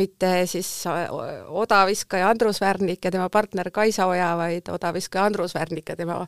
mitte 0.00 0.32
siis 0.50 0.68
odaviskaja 0.88 2.32
Andrus 2.32 2.58
Värnik 2.60 3.04
ja 3.04 3.12
tema 3.14 3.28
partner 3.30 3.70
Kaisa 3.70 4.08
Oja, 4.10 4.32
vaid 4.40 4.72
odaviskaja 4.72 5.28
Andrus 5.30 5.54
Värnik 5.54 5.94
ja 5.94 5.96
tema 5.96 6.18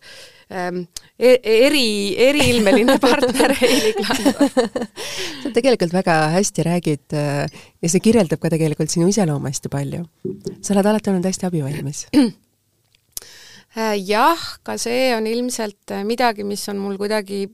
ähm, 0.53 0.85
e-, 1.19 1.41
eri, 1.43 2.15
eriilmeline 2.29 2.99
partner 3.03 3.57
Heili 3.63 3.97
Klandor 3.99 4.47
sa 5.43 5.55
tegelikult 5.55 5.97
väga 5.97 6.21
hästi 6.37 6.69
räägid 6.71 7.19
äh, 7.19 7.45
ja 7.83 7.91
see 7.91 8.05
kirjeldab 8.05 8.39
ka 8.43 8.53
tegelikult 8.53 8.95
sinu 8.95 9.11
iseloomu 9.11 9.51
hästi 9.51 9.73
palju. 9.73 10.05
sa 10.63 10.77
oled 10.77 10.87
alati 10.87 11.11
olnud 11.11 11.27
hästi 11.27 11.51
abivalmis 11.51 12.07
Äh, 12.13 12.33
jah, 13.77 14.45
ka 14.63 14.77
see 14.81 15.11
on 15.17 15.27
ilmselt 15.27 15.95
äh, 15.95 16.05
midagi, 16.05 16.45
mis 16.45 16.65
on 16.69 16.81
mul 16.83 16.99
kuidagi, 17.01 17.47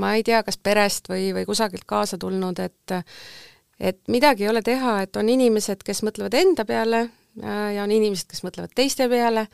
ma 0.00 0.14
ei 0.16 0.24
tea, 0.24 0.42
kas 0.46 0.56
perest 0.56 1.10
või, 1.10 1.30
või 1.36 1.46
kusagilt 1.48 1.84
kaasa 1.88 2.18
tulnud, 2.20 2.58
et 2.64 3.00
et 3.80 3.96
midagi 4.12 4.44
ei 4.44 4.50
ole 4.50 4.60
teha, 4.60 4.98
et 5.06 5.16
on 5.16 5.28
inimesed, 5.32 5.80
kes 5.84 6.02
mõtlevad 6.04 6.34
enda 6.36 6.66
peale 6.68 6.98
äh, 7.00 7.70
ja 7.76 7.84
on 7.84 7.92
inimesed, 7.92 8.28
kes 8.28 8.42
mõtlevad 8.44 8.74
teiste 8.76 9.06
peale, 9.08 9.46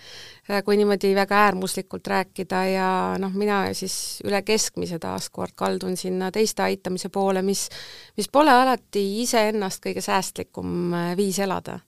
kui 0.66 0.78
niimoodi 0.78 1.12
väga 1.14 1.44
äärmuslikult 1.44 2.06
rääkida 2.10 2.62
ja 2.70 2.88
noh, 3.22 3.34
mina 3.34 3.64
siis 3.74 4.20
üle 4.26 4.42
keskmise 4.46 4.98
taaskord 5.02 5.54
kaldun 5.58 5.98
sinna 5.98 6.32
teiste 6.34 6.66
aitamise 6.66 7.10
poole, 7.14 7.42
mis, 7.46 7.68
mis 8.18 8.30
pole 8.30 8.54
alati 8.54 9.04
iseennast 9.22 9.82
kõige 9.86 10.02
säästlikum 10.02 10.94
viis 11.18 11.38
elada 11.42 11.78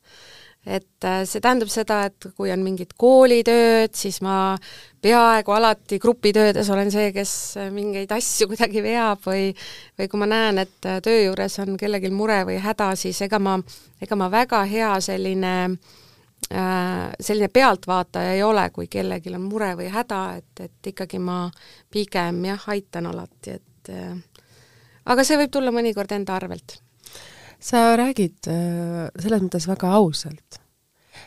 et 0.66 1.04
äh, 1.04 1.22
see 1.28 1.40
tähendab 1.42 1.70
seda, 1.72 2.02
et 2.08 2.28
kui 2.36 2.50
on 2.52 2.62
mingid 2.64 2.92
koolitööd, 2.98 3.94
siis 3.96 4.20
ma 4.24 4.56
peaaegu 5.02 5.54
alati 5.54 5.98
grupitöödes 6.02 6.68
olen 6.74 6.90
see, 6.92 7.12
kes 7.14 7.32
äh, 7.60 7.70
mingeid 7.74 8.12
asju 8.14 8.48
kuidagi 8.50 8.82
veab 8.84 9.22
või 9.26 9.52
või 9.98 10.10
kui 10.10 10.22
ma 10.22 10.28
näen, 10.30 10.62
et 10.64 10.88
äh, 10.88 11.00
töö 11.04 11.22
juures 11.28 11.58
on 11.64 11.78
kellelgi 11.80 12.10
mure 12.14 12.42
või 12.48 12.58
häda, 12.62 12.92
siis 12.98 13.20
ega 13.24 13.40
ma, 13.42 13.56
ega 14.02 14.18
ma 14.18 14.30
väga 14.32 14.64
hea 14.68 14.92
selline 15.04 15.54
selline 16.48 17.48
pealtvaataja 17.52 18.36
ei 18.36 18.44
ole, 18.46 18.62
kui 18.72 18.86
kellelgi 18.88 19.32
on 19.34 19.42
mure 19.50 19.72
või 19.76 19.88
häda, 19.92 20.20
et, 20.38 20.62
et 20.64 20.90
ikkagi 20.92 21.18
ma 21.20 21.42
pigem 21.92 22.38
jah, 22.46 22.62
aitan 22.72 23.08
alati, 23.10 23.56
et 23.58 23.90
aga 25.04 25.26
see 25.26 25.36
võib 25.42 25.50
tulla 25.52 25.74
mõnikord 25.74 26.14
enda 26.14 26.38
arvelt 26.38 26.78
sa 27.58 27.96
räägid 27.98 28.48
äh, 28.50 29.08
selles 29.18 29.42
mõttes 29.42 29.68
väga 29.68 29.92
ausalt. 29.98 30.60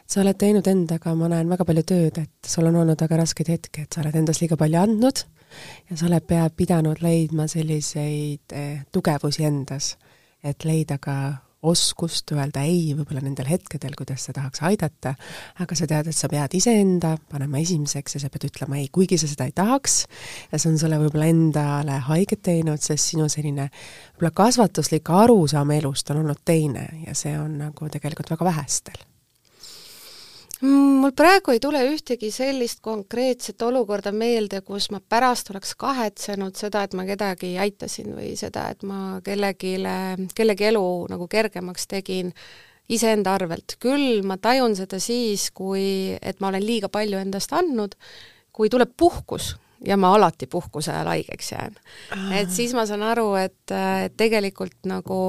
sa 0.08 0.22
oled 0.22 0.38
teinud 0.40 0.68
endaga, 0.68 1.14
ma 1.16 1.28
näen, 1.32 1.50
väga 1.52 1.66
palju 1.68 1.84
tööd, 1.88 2.18
et 2.20 2.48
sul 2.48 2.68
on 2.68 2.78
olnud 2.82 3.00
väga 3.00 3.18
raskeid 3.20 3.50
hetki, 3.52 3.84
et 3.84 3.94
sa 3.94 4.02
oled 4.02 4.16
endast 4.16 4.42
liiga 4.42 4.58
palju 4.60 4.80
andnud 4.80 5.24
ja 5.90 5.98
sa 5.98 6.08
oled 6.08 6.26
pea 6.28 6.48
pidanud 6.56 7.02
leidma 7.04 7.48
selliseid 7.52 8.56
eh, 8.56 8.84
tugevusi 8.92 9.46
endas, 9.48 9.96
et 10.44 10.64
leida 10.66 10.98
ka 10.98 11.16
oskust 11.62 12.32
öelda 12.34 12.64
ei 12.66 12.96
võib-olla 12.98 13.22
nendel 13.24 13.50
hetkedel, 13.52 13.94
kuidas 13.98 14.26
sa 14.28 14.36
tahaks 14.36 14.64
aidata, 14.66 15.14
aga 15.62 15.78
sa 15.78 15.88
tead, 15.90 16.10
et 16.10 16.18
sa 16.18 16.30
pead 16.32 16.56
iseenda 16.58 17.16
panema 17.32 17.62
esimeseks 17.62 18.18
ja 18.18 18.24
sa 18.24 18.32
pead 18.34 18.50
ütlema 18.50 18.80
ei, 18.82 18.90
kuigi 18.94 19.20
sa 19.22 19.30
seda 19.30 19.50
ei 19.50 19.56
tahaks, 19.56 20.02
ja 20.52 20.62
see 20.62 20.72
on 20.74 20.82
sulle 20.82 21.00
võib-olla 21.02 21.30
endale 21.32 22.02
haiget 22.10 22.44
teinud, 22.50 22.82
sest 22.82 23.14
sinu 23.14 23.30
selline 23.32 23.70
võib-olla 23.70 24.34
kasvatuslik 24.42 25.14
arusaam 25.14 25.78
elust 25.78 26.10
on 26.14 26.24
olnud 26.26 26.44
teine 26.46 26.88
ja 27.06 27.16
see 27.18 27.38
on 27.38 27.60
nagu 27.62 27.94
tegelikult 27.94 28.34
väga 28.34 28.52
vähestel 28.54 29.11
mul 30.62 31.14
praegu 31.18 31.56
ei 31.56 31.60
tule 31.60 31.82
ühtegi 31.90 32.32
sellist 32.34 32.82
konkreetset 32.86 33.62
olukorda 33.66 34.12
meelde, 34.14 34.62
kus 34.66 34.90
ma 34.94 35.02
pärast 35.02 35.50
oleks 35.54 35.74
kahetsenud 35.80 36.58
seda, 36.60 36.84
et 36.86 36.94
ma 36.98 37.06
kedagi 37.08 37.56
aitasin 37.62 38.14
või 38.18 38.36
seda, 38.40 38.68
et 38.74 38.84
ma 38.88 39.22
kellelegi, 39.26 39.78
kellegi 40.38 40.70
elu 40.72 40.86
nagu 41.12 41.28
kergemaks 41.32 41.88
tegin 41.92 42.34
iseenda 42.92 43.34
arvelt. 43.38 43.78
küll 43.80 44.22
ma 44.28 44.38
tajun 44.38 44.76
seda 44.76 45.00
siis, 45.00 45.50
kui, 45.56 46.18
et 46.22 46.40
ma 46.40 46.52
olen 46.52 46.66
liiga 46.66 46.92
palju 46.92 47.20
endast 47.22 47.54
andnud, 47.56 47.96
kui 48.52 48.70
tuleb 48.70 48.92
puhkus 48.98 49.56
ja 49.86 49.98
ma 49.98 50.14
alati 50.16 50.48
puhkuse 50.48 50.92
ajal 50.92 51.08
haigeks 51.08 51.52
jään. 51.52 51.76
et 52.38 52.52
siis 52.52 52.74
ma 52.78 52.86
saan 52.86 53.02
aru, 53.04 53.34
et, 53.36 53.74
et 54.06 54.18
tegelikult 54.18 54.78
nagu 54.86 55.22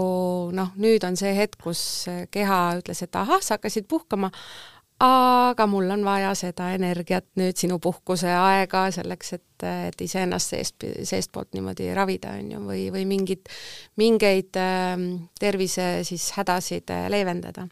noh, 0.53 0.75
nüüd 0.77 1.05
on 1.09 1.17
see 1.17 1.33
hetk, 1.37 1.61
kus 1.62 1.83
keha 2.31 2.61
ütles, 2.83 3.03
et 3.03 3.17
ahah, 3.17 3.41
sa 3.41 3.57
hakkasid 3.57 3.89
puhkama, 3.89 4.33
aga 5.02 5.66
mul 5.66 5.90
on 5.90 6.04
vaja 6.06 6.32
seda 6.38 6.71
energiat 6.76 7.26
nüüd 7.40 7.59
sinu 7.59 7.78
puhkuse 7.82 8.30
aega 8.30 8.85
selleks, 8.94 9.32
et, 9.38 9.66
et 9.88 10.04
iseennast 10.04 10.54
seest, 10.54 10.87
seestpoolt 11.09 11.52
niimoodi 11.56 11.90
ravida, 11.97 12.37
on 12.38 12.50
ju, 12.54 12.61
või, 12.68 12.85
või 12.94 13.06
mingit, 13.11 13.50
mingeid 14.00 14.59
äh, 14.61 14.92
tervise 15.40 15.88
siis 16.06 16.28
hädasid 16.37 16.92
äh, 16.94 17.09
leevendada. 17.12 17.66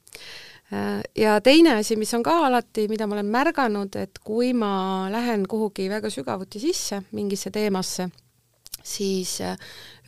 Äh, 0.74 1.02
ja 1.18 1.36
teine 1.44 1.76
asi, 1.78 1.98
mis 2.00 2.14
on 2.18 2.24
ka 2.26 2.34
alati, 2.48 2.88
mida 2.90 3.06
ma 3.06 3.18
olen 3.18 3.30
märganud, 3.30 4.00
et 4.00 4.18
kui 4.24 4.50
ma 4.56 4.72
lähen 5.12 5.46
kuhugi 5.50 5.86
väga 5.92 6.10
sügavuti 6.10 6.62
sisse 6.62 7.04
mingisse 7.14 7.54
teemasse, 7.54 8.10
siis 8.86 9.36
äh, 9.44 9.56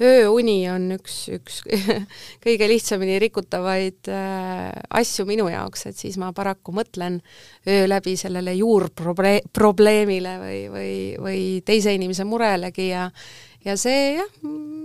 ööuni 0.03 0.57
on 0.73 0.91
üks, 0.97 1.17
üks 1.33 1.61
kõige 2.45 2.69
lihtsamini 2.71 3.19
rikutavaid 3.23 4.11
äh, 4.13 4.71
asju 5.01 5.27
minu 5.29 5.49
jaoks, 5.53 5.87
et 5.91 5.99
siis 5.99 6.19
ma 6.21 6.33
paraku 6.37 6.75
mõtlen 6.77 7.21
öö 7.69 7.87
läbi 7.91 8.17
sellele 8.21 8.55
juurproble-, 8.59 9.43
probleemile 9.53 10.37
või, 10.43 10.61
või, 10.73 10.95
või 11.23 11.43
teise 11.67 11.95
inimese 11.97 12.27
murelegi 12.29 12.91
ja 12.93 13.09
ja 13.63 13.77
see 13.79 14.17
jah, 14.19 14.33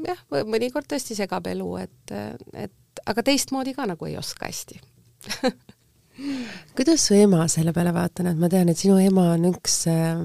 jah, 0.06 0.20
mõnikord 0.46 0.86
tõesti 0.90 1.18
segab 1.18 1.48
elu, 1.50 1.72
et, 1.82 2.14
et 2.54 3.02
aga 3.10 3.24
teistmoodi 3.26 3.74
ka 3.78 3.88
nagu 3.90 4.10
ei 4.10 4.18
oska 4.20 4.50
hästi 4.50 4.82
kuidas 6.76 7.02
su 7.08 7.14
ema 7.14 7.46
selle 7.50 7.74
peale 7.74 7.92
vaatab, 7.94 8.32
et 8.32 8.40
ma 8.42 8.50
tean, 8.50 8.70
et 8.72 8.80
sinu 8.80 8.98
ema 9.02 9.28
on 9.36 9.46
üks 9.52 9.76
äh, 9.92 10.18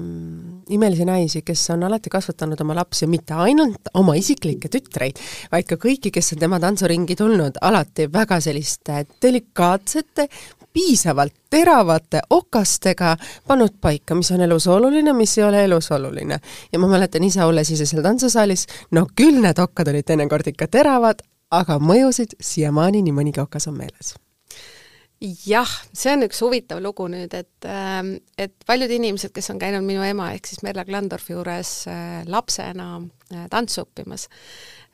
imelisi 0.73 1.05
naisi, 1.05 1.43
kes 1.45 1.67
on 1.75 1.85
alati 1.87 2.11
kasvatanud 2.13 2.61
oma 2.65 2.77
lapsi, 2.79 3.07
mitte 3.09 3.37
ainult 3.45 3.91
oma 3.99 4.15
isiklikke 4.17 4.71
tütreid, 4.73 5.21
vaid 5.51 5.69
ka 5.69 5.77
kõiki, 5.81 6.11
kes 6.13 6.33
on 6.35 6.41
tema 6.41 6.59
tantsuringi 6.63 7.17
tulnud, 7.19 7.61
alati 7.61 8.07
väga 8.13 8.39
selliste 8.43 9.03
delikaatsete, 9.21 10.27
piisavalt 10.73 11.35
teravate 11.53 12.23
okastega 12.33 13.13
pannud 13.47 13.77
paika, 13.81 14.17
mis 14.17 14.31
on 14.33 14.41
elus 14.41 14.65
oluline, 14.73 15.13
mis 15.13 15.37
ei 15.37 15.45
ole 15.45 15.63
elus 15.67 15.91
oluline. 15.93 16.39
ja 16.71 16.79
ma 16.81 16.89
mäletan 16.89 17.23
ise, 17.23 17.43
olles 17.45 17.69
ise 17.69 17.85
seal 17.85 18.01
tantsusaalis, 18.01 18.65
no 18.91 19.05
küll 19.15 19.41
need 19.45 19.61
okkad 19.61 19.93
olid 19.93 20.09
teinekord 20.09 20.49
ikka 20.49 20.67
teravad, 20.67 21.21
aga 21.53 21.77
mõjusid 21.77 22.33
siiamaani 22.41 23.05
nii 23.05 23.13
mõnigi 23.21 23.45
okas 23.45 23.69
on 23.69 23.77
meeles 23.77 24.15
jah, 25.23 25.69
see 25.95 26.11
on 26.13 26.25
üks 26.25 26.41
huvitav 26.43 26.81
lugu 26.83 27.05
nüüd, 27.11 27.33
et, 27.37 27.67
ähm, 27.69 28.15
et 28.37 28.53
paljud 28.67 28.91
inimesed, 28.91 29.31
kes 29.35 29.51
on 29.53 29.59
käinud 29.61 29.85
minu 29.85 30.03
ema 30.03 30.31
ehk 30.35 30.49
siis 30.49 30.63
Merle 30.65 30.83
Klandorfi 30.87 31.35
juures 31.35 31.71
äh, 31.91 32.23
lapsena 32.27 32.97
äh, 32.99 33.45
tantsu 33.51 33.85
õppimas, 33.85 34.27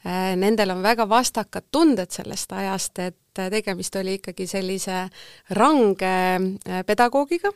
äh, 0.06 0.36
nendel 0.40 0.76
on 0.76 0.84
väga 0.86 1.08
vastakad 1.10 1.70
tunded 1.72 2.14
sellest 2.14 2.54
ajast, 2.54 3.02
et 3.02 3.18
tegemist 3.40 3.96
oli 3.96 4.18
ikkagi 4.20 4.46
sellise 4.50 5.06
range 5.56 6.14
pedagoogiga, 6.86 7.54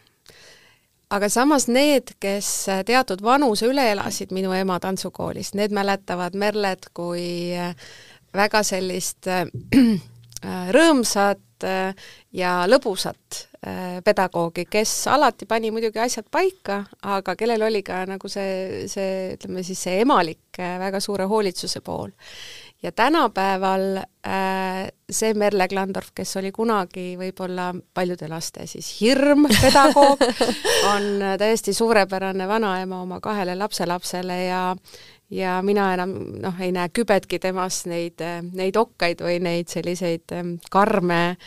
aga 1.14 1.30
samas 1.30 1.68
need, 1.68 2.16
kes 2.24 2.50
teatud 2.88 3.22
vanuse 3.22 3.68
üle 3.68 3.90
elasid 3.92 4.32
minu 4.34 4.54
ema 4.56 4.80
tantsukoolis, 4.80 5.54
need 5.60 5.76
mäletavad 5.76 6.38
Merlet 6.40 6.88
kui 6.96 7.52
väga 8.34 8.64
sellist 8.64 9.28
rõõmsat 10.78 11.44
ja 12.34 12.54
lõbusat 12.70 13.40
äh, 13.66 14.00
pedagoogi, 14.06 14.66
kes 14.70 14.92
alati 15.12 15.48
pani 15.50 15.72
muidugi 15.74 16.02
asjad 16.02 16.28
paika, 16.32 16.84
aga 17.02 17.36
kellel 17.40 17.68
oli 17.70 17.84
ka 17.86 18.04
nagu 18.10 18.30
see, 18.32 18.88
see 18.92 19.34
ütleme 19.36 19.64
siis 19.66 19.84
see 19.88 20.02
emalik 20.04 20.60
äh, 20.60 20.78
väga 20.82 21.02
suure 21.04 21.28
hoolitsuse 21.30 21.84
pool. 21.86 22.14
Ja 22.84 22.92
tänapäeval 22.92 24.04
see 25.12 25.34
Merle 25.34 25.68
Klandorf, 25.68 26.12
kes 26.16 26.38
oli 26.40 26.52
kunagi 26.56 27.14
võib-olla 27.20 27.70
paljude 27.94 28.28
laste 28.32 28.68
siis 28.68 28.90
hirm 29.02 29.48
pedagoog, 29.64 30.24
on 30.92 31.10
täiesti 31.40 31.74
suurepärane 31.74 32.48
vanaema 32.48 33.02
oma 33.02 33.20
kahele 33.24 33.56
lapselapsele 33.60 34.44
ja 34.46 34.64
ja 35.34 35.62
mina 35.66 35.88
enam 35.94 36.14
noh, 36.44 36.60
ei 36.62 36.72
näe 36.76 36.92
kübetki 36.94 37.40
temas 37.42 37.84
neid, 37.90 38.22
neid 38.54 38.78
okkaid 38.78 39.24
või 39.26 39.40
neid 39.44 39.72
selliseid 39.72 40.34
ähm, 40.36 40.56
karme, 40.72 41.38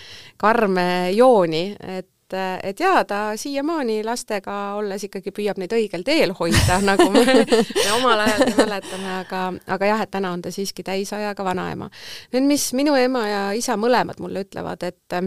karme 0.40 1.12
jooni, 1.14 1.68
et 1.78 2.08
et 2.34 2.80
jaa, 2.80 3.04
ta 3.04 3.20
siiamaani 3.38 4.00
lastega 4.04 4.74
olles 4.78 5.04
ikkagi 5.06 5.32
püüab 5.34 5.60
neid 5.62 5.72
õigel 5.76 6.04
teel 6.06 6.34
hoida, 6.38 6.80
nagu 6.88 7.08
me, 7.14 7.24
me 7.24 7.88
omal 7.98 8.24
ajal 8.26 8.54
mäletame, 8.58 9.10
aga, 9.20 9.42
aga 9.76 9.90
jah, 9.92 10.04
et 10.06 10.12
täna 10.14 10.32
on 10.34 10.42
ta 10.42 10.52
siiski 10.54 10.82
täisajaga 10.86 11.44
vanaema. 11.46 11.90
nüüd, 12.34 12.48
mis 12.48 12.70
minu 12.78 12.96
ema 12.98 13.26
ja 13.28 13.42
isa 13.56 13.76
mõlemad 13.80 14.22
mulle 14.22 14.46
ütlevad, 14.46 14.86
et 14.86 15.18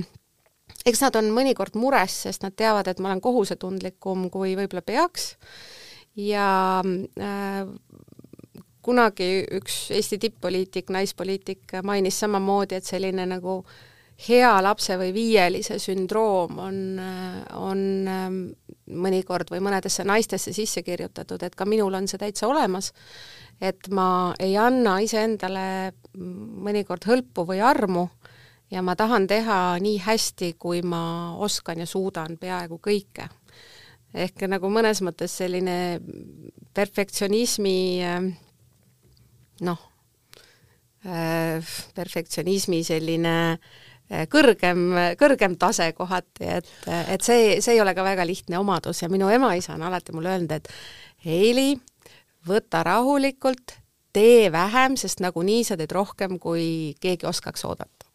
eks 0.89 1.03
nad 1.05 1.15
on 1.19 1.31
mõnikord 1.35 1.77
mures, 1.79 2.21
sest 2.25 2.43
nad 2.45 2.55
teavad, 2.57 2.87
et 2.87 2.99
ma 2.99 3.11
olen 3.11 3.21
kohusetundlikum, 3.23 4.29
kui 4.33 4.55
võib-olla 4.59 4.83
peaks 4.85 5.33
ja 6.19 6.81
äh, 6.83 7.67
kunagi 8.81 9.29
üks 9.59 9.89
Eesti 9.95 10.17
tipp-poliitik, 10.25 10.89
naispoliitik 10.93 11.79
mainis 11.83 12.19
samamoodi, 12.23 12.79
et 12.79 12.87
selline 12.87 13.25
nagu 13.29 13.61
hea 14.27 14.51
lapse 14.63 14.97
või 14.99 15.13
viielise 15.15 15.77
sündroom 15.79 16.57
on, 16.59 16.79
on 17.55 17.83
ähm, 18.11 18.39
mõnikord 18.89 19.51
või 19.53 19.61
mõnedesse 19.63 20.03
naistesse 20.07 20.53
sisse 20.55 20.83
kirjutatud, 20.83 21.43
et 21.43 21.55
ka 21.55 21.67
minul 21.69 21.95
on 21.95 22.07
see 22.09 22.19
täitsa 22.19 22.49
olemas, 22.49 22.91
et 23.61 23.87
ma 23.95 24.33
ei 24.41 24.57
anna 24.59 24.97
iseendale 25.03 25.93
mõnikord 26.17 27.07
hõlpu 27.07 27.45
või 27.47 27.61
armu 27.63 28.07
ja 28.71 28.83
ma 28.85 28.95
tahan 28.99 29.27
teha 29.29 29.79
nii 29.81 29.99
hästi, 30.03 30.53
kui 30.59 30.81
ma 30.83 31.35
oskan 31.39 31.79
ja 31.79 31.87
suudan 31.89 32.37
peaaegu 32.37 32.79
kõike. 32.83 33.29
ehk 34.13 34.47
nagu 34.49 34.69
mõnes 34.73 35.03
mõttes 35.05 35.37
selline 35.37 35.99
perfektsionismi 36.73 37.79
äh, 38.03 38.23
noh, 39.61 39.85
äh, 41.05 41.75
perfektsionismi 41.95 42.83
selline 42.83 43.37
äh, 43.53 43.77
kõrgem, 44.31 44.85
kõrgem 45.19 45.57
tase 45.61 45.91
kohati, 45.97 46.47
et, 46.59 46.71
et 46.87 47.25
see, 47.25 47.59
see 47.61 47.77
ei 47.77 47.83
ole 47.83 47.93
ka 47.97 48.05
väga 48.05 48.25
lihtne 48.25 48.57
omadus 48.61 49.03
ja 49.03 49.09
minu 49.11 49.29
ema-isa 49.29 49.75
on 49.75 49.85
alati 49.89 50.15
mulle 50.15 50.33
öelnud, 50.33 50.55
et 50.57 50.71
Heili, 51.25 51.73
võta 52.47 52.81
rahulikult, 52.87 53.75
tee 54.15 54.49
vähem, 54.51 54.95
sest 54.97 55.21
nagunii 55.21 55.65
sa 55.67 55.77
teed 55.77 55.91
rohkem, 55.93 56.39
kui 56.41 56.95
keegi 57.03 57.27
oskaks 57.29 57.65
oodata 57.67 58.09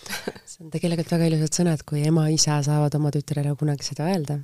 see 0.48 0.64
on 0.64 0.70
tegelikult 0.72 1.10
väga 1.12 1.28
ilusad 1.28 1.56
sõnad, 1.60 1.82
kui 1.88 2.02
ema-isa 2.08 2.58
saavad 2.64 2.94
oma 2.98 3.12
tütrele 3.14 3.52
kunagi 3.58 3.86
seda 3.86 4.08
öelda. 4.10 4.38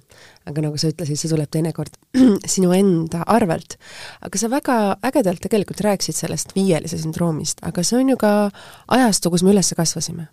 aga 0.48 0.64
nagu 0.64 0.80
sa 0.80 0.90
ütlesid, 0.92 1.18
see 1.20 1.30
tuleb 1.32 1.50
teinekord 1.52 1.96
sinu 2.54 2.72
enda 2.76 3.22
arvelt. 3.32 3.78
aga 4.26 4.40
sa 4.40 4.50
väga 4.52 4.78
ägedalt 5.06 5.42
tegelikult 5.44 5.82
rääkisid 5.86 6.18
sellest 6.18 6.56
viielise 6.56 7.00
sündroomist, 7.02 7.62
aga 7.66 7.84
see 7.86 8.00
on 8.02 8.14
ju 8.14 8.18
ka 8.20 8.32
ajastu, 8.98 9.32
kus 9.32 9.46
me 9.46 9.54
üles 9.54 9.72
kasvasime 9.76 10.28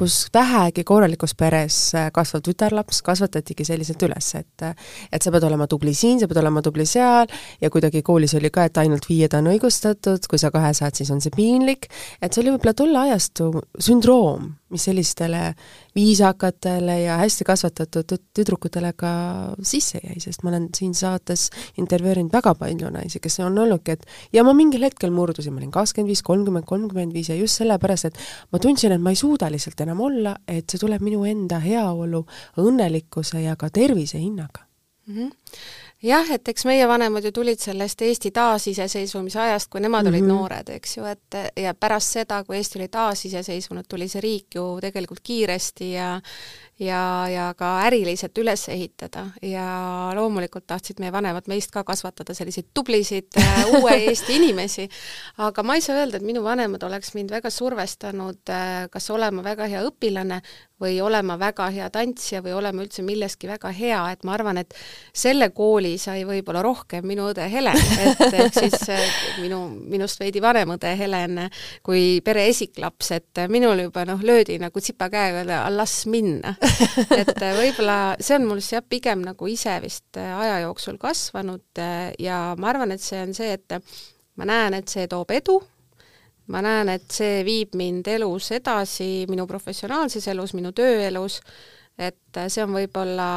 kus 0.00 0.16
vähegi 0.34 0.84
korralikus 0.88 1.34
peres 1.36 1.78
äh, 1.94 2.08
kasvav 2.14 2.40
tütarlaps 2.46 3.02
kasvatatigi 3.04 3.66
selliselt 3.68 4.00
üles, 4.08 4.32
et 4.38 4.64
et 5.12 5.22
sa 5.22 5.32
pead 5.34 5.44
olema 5.48 5.66
tubli 5.70 5.92
siin, 5.96 6.20
sa 6.20 6.28
pead 6.30 6.40
olema 6.40 6.62
tubli 6.64 6.86
seal 6.88 7.28
ja 7.60 7.70
kuidagi 7.72 8.02
koolis 8.06 8.34
oli 8.38 8.52
ka, 8.54 8.64
et 8.68 8.80
ainult 8.80 9.08
viied 9.08 9.36
on 9.36 9.50
õigustatud, 9.52 10.24
kui 10.30 10.40
sa 10.40 10.52
kahe 10.54 10.72
saad, 10.76 10.96
siis 10.96 11.12
on 11.12 11.20
see 11.20 11.34
piinlik, 11.36 11.90
et 12.20 12.32
see 12.32 12.44
oli 12.44 12.56
võib-olla 12.56 12.76
tolle 12.80 13.04
ajastu 13.08 13.52
sündroom 13.78 14.54
mis 14.70 14.84
sellistele 14.86 15.54
viisakatele 15.94 17.00
ja 17.02 17.16
hästi 17.20 17.44
kasvatatud 17.44 18.14
tüdrukutele 18.36 18.92
ka 18.96 19.12
sisse 19.62 20.00
jäi, 20.04 20.18
sest 20.22 20.44
ma 20.44 20.52
olen 20.52 20.68
siin 20.76 20.94
saates 20.94 21.48
intervjueerinud 21.80 22.32
väga 22.32 22.54
palju 22.58 22.92
naisi, 22.94 23.20
kes 23.22 23.40
on 23.44 23.58
olnudki, 23.58 23.98
et 23.98 24.06
ja 24.36 24.44
ma 24.46 24.54
mingil 24.56 24.84
hetkel 24.86 25.12
murdusin, 25.14 25.54
ma 25.54 25.62
olin 25.62 25.74
kakskümmend 25.74 26.12
viis, 26.12 26.22
kolmkümmend, 26.26 26.66
kolmkümmend 26.68 27.14
viis 27.16 27.32
ja 27.32 27.38
just 27.38 27.60
sellepärast, 27.60 28.10
et 28.10 28.24
ma 28.52 28.62
tundsin, 28.62 28.94
et 28.94 29.02
ma 29.02 29.14
ei 29.14 29.20
suuda 29.20 29.50
lihtsalt 29.52 29.80
enam 29.86 30.00
olla, 30.06 30.36
et 30.48 30.70
see 30.70 30.80
tuleb 30.80 31.04
minu 31.04 31.24
enda 31.28 31.60
heaolu, 31.62 32.24
õnnelikkuse 32.60 33.44
ja 33.44 33.56
ka 33.60 33.70
tervise 33.74 34.18
hinnaga 34.18 34.66
mm. 35.06 35.16
-hmm 35.16 35.88
jah, 36.02 36.30
et 36.32 36.48
eks 36.48 36.64
meie 36.68 36.86
vanemad 36.88 37.24
ju 37.24 37.32
tulid 37.34 37.60
sellest 37.60 38.02
Eesti 38.02 38.30
taasiseseisvumise 38.36 39.40
ajast, 39.40 39.70
kui 39.70 39.80
nemad 39.80 40.04
mm 40.04 40.08
-hmm. 40.08 40.14
olid 40.14 40.24
mhm. 40.24 40.34
noored, 40.34 40.68
eks 40.68 40.96
ju, 40.96 41.04
et 41.04 41.36
ja 41.56 41.74
pärast 41.74 42.12
seda, 42.12 42.44
kui 42.44 42.56
Eesti 42.56 42.78
oli 42.78 42.88
taasiseseisvunud, 42.88 43.84
tuli 43.88 44.08
see 44.08 44.20
riik 44.20 44.54
ju 44.54 44.78
tegelikult 44.80 45.20
kiiresti 45.22 45.92
ja 45.92 46.20
ja, 46.80 47.28
ja 47.28 47.46
ka 47.56 47.70
äriliselt 47.84 48.38
üles 48.40 48.64
ehitada 48.72 49.26
ja 49.44 49.66
loomulikult 50.16 50.66
tahtsid 50.66 51.00
meie 51.02 51.12
vanemad 51.12 51.48
meist 51.50 51.72
ka 51.74 51.84
kasvatada 51.84 52.34
selliseid 52.36 52.70
tublisid 52.74 53.36
äh, 53.38 53.64
uue 53.80 53.92
Eesti 54.06 54.36
inimesi, 54.36 54.88
aga 55.44 55.62
ma 55.62 55.76
ei 55.76 55.84
saa 55.84 56.00
öelda, 56.00 56.16
et 56.16 56.26
minu 56.26 56.42
vanemad 56.44 56.82
oleks 56.88 57.14
mind 57.14 57.30
väga 57.30 57.50
survestanud 57.50 58.52
äh, 58.54 58.88
kas 58.90 59.10
olema 59.10 59.44
väga 59.44 59.68
hea 59.70 59.84
õpilane 59.86 60.40
või 60.80 60.96
olema 61.04 61.36
väga 61.40 61.68
hea 61.74 61.88
tantsija 61.92 62.40
või 62.44 62.54
olema 62.56 62.84
üldse 62.84 63.02
milleski 63.04 63.48
väga 63.50 63.72
hea, 63.76 64.00
et 64.12 64.24
ma 64.24 64.34
arvan, 64.36 64.60
et 64.62 64.74
selle 65.12 65.50
kooli 65.56 65.96
sai 66.00 66.24
võib-olla 66.28 66.62
rohkem 66.64 67.06
minu 67.06 67.28
õde 67.30 67.46
Helen, 67.52 67.76
et 68.04 68.22
ehk 68.30 68.56
siis 68.56 68.86
minu, 69.42 69.62
minust 69.92 70.20
veidi 70.20 70.42
vanem 70.42 70.74
õde 70.76 70.94
Helen 70.96 71.42
kui 71.86 72.20
pere 72.24 72.46
esiklaps, 72.50 73.10
et 73.16 73.42
minul 73.52 73.84
juba 73.86 74.04
noh, 74.08 74.22
löödi 74.24 74.58
nagu 74.62 74.80
tsipa 74.80 75.10
käega, 75.12 75.60
las 75.74 76.04
minna. 76.10 76.54
Et 77.16 77.34
võib-olla 77.36 77.98
see 78.20 78.38
on 78.38 78.48
mul 78.48 78.62
jah, 78.64 78.84
pigem 78.86 79.24
nagu 79.26 79.50
ise 79.50 79.76
vist 79.82 80.16
aja 80.20 80.60
jooksul 80.64 80.98
kasvanud 81.00 81.82
ja 82.20 82.40
ma 82.58 82.72
arvan, 82.72 82.94
et 82.96 83.04
see 83.04 83.20
on 83.22 83.36
see, 83.36 83.52
et 83.58 83.76
ma 84.40 84.48
näen, 84.48 84.78
et 84.80 84.88
see 84.88 85.06
toob 85.10 85.32
edu, 85.36 85.60
ma 86.50 86.62
näen, 86.64 86.90
et 86.96 87.10
see 87.14 87.44
viib 87.46 87.76
mind 87.78 88.08
elus 88.10 88.50
edasi, 88.56 89.26
minu 89.30 89.46
professionaalses 89.46 90.26
elus, 90.32 90.54
minu 90.58 90.72
tööelus, 90.76 91.40
et 91.98 92.42
see 92.48 92.64
on 92.64 92.74
võib-olla 92.74 93.30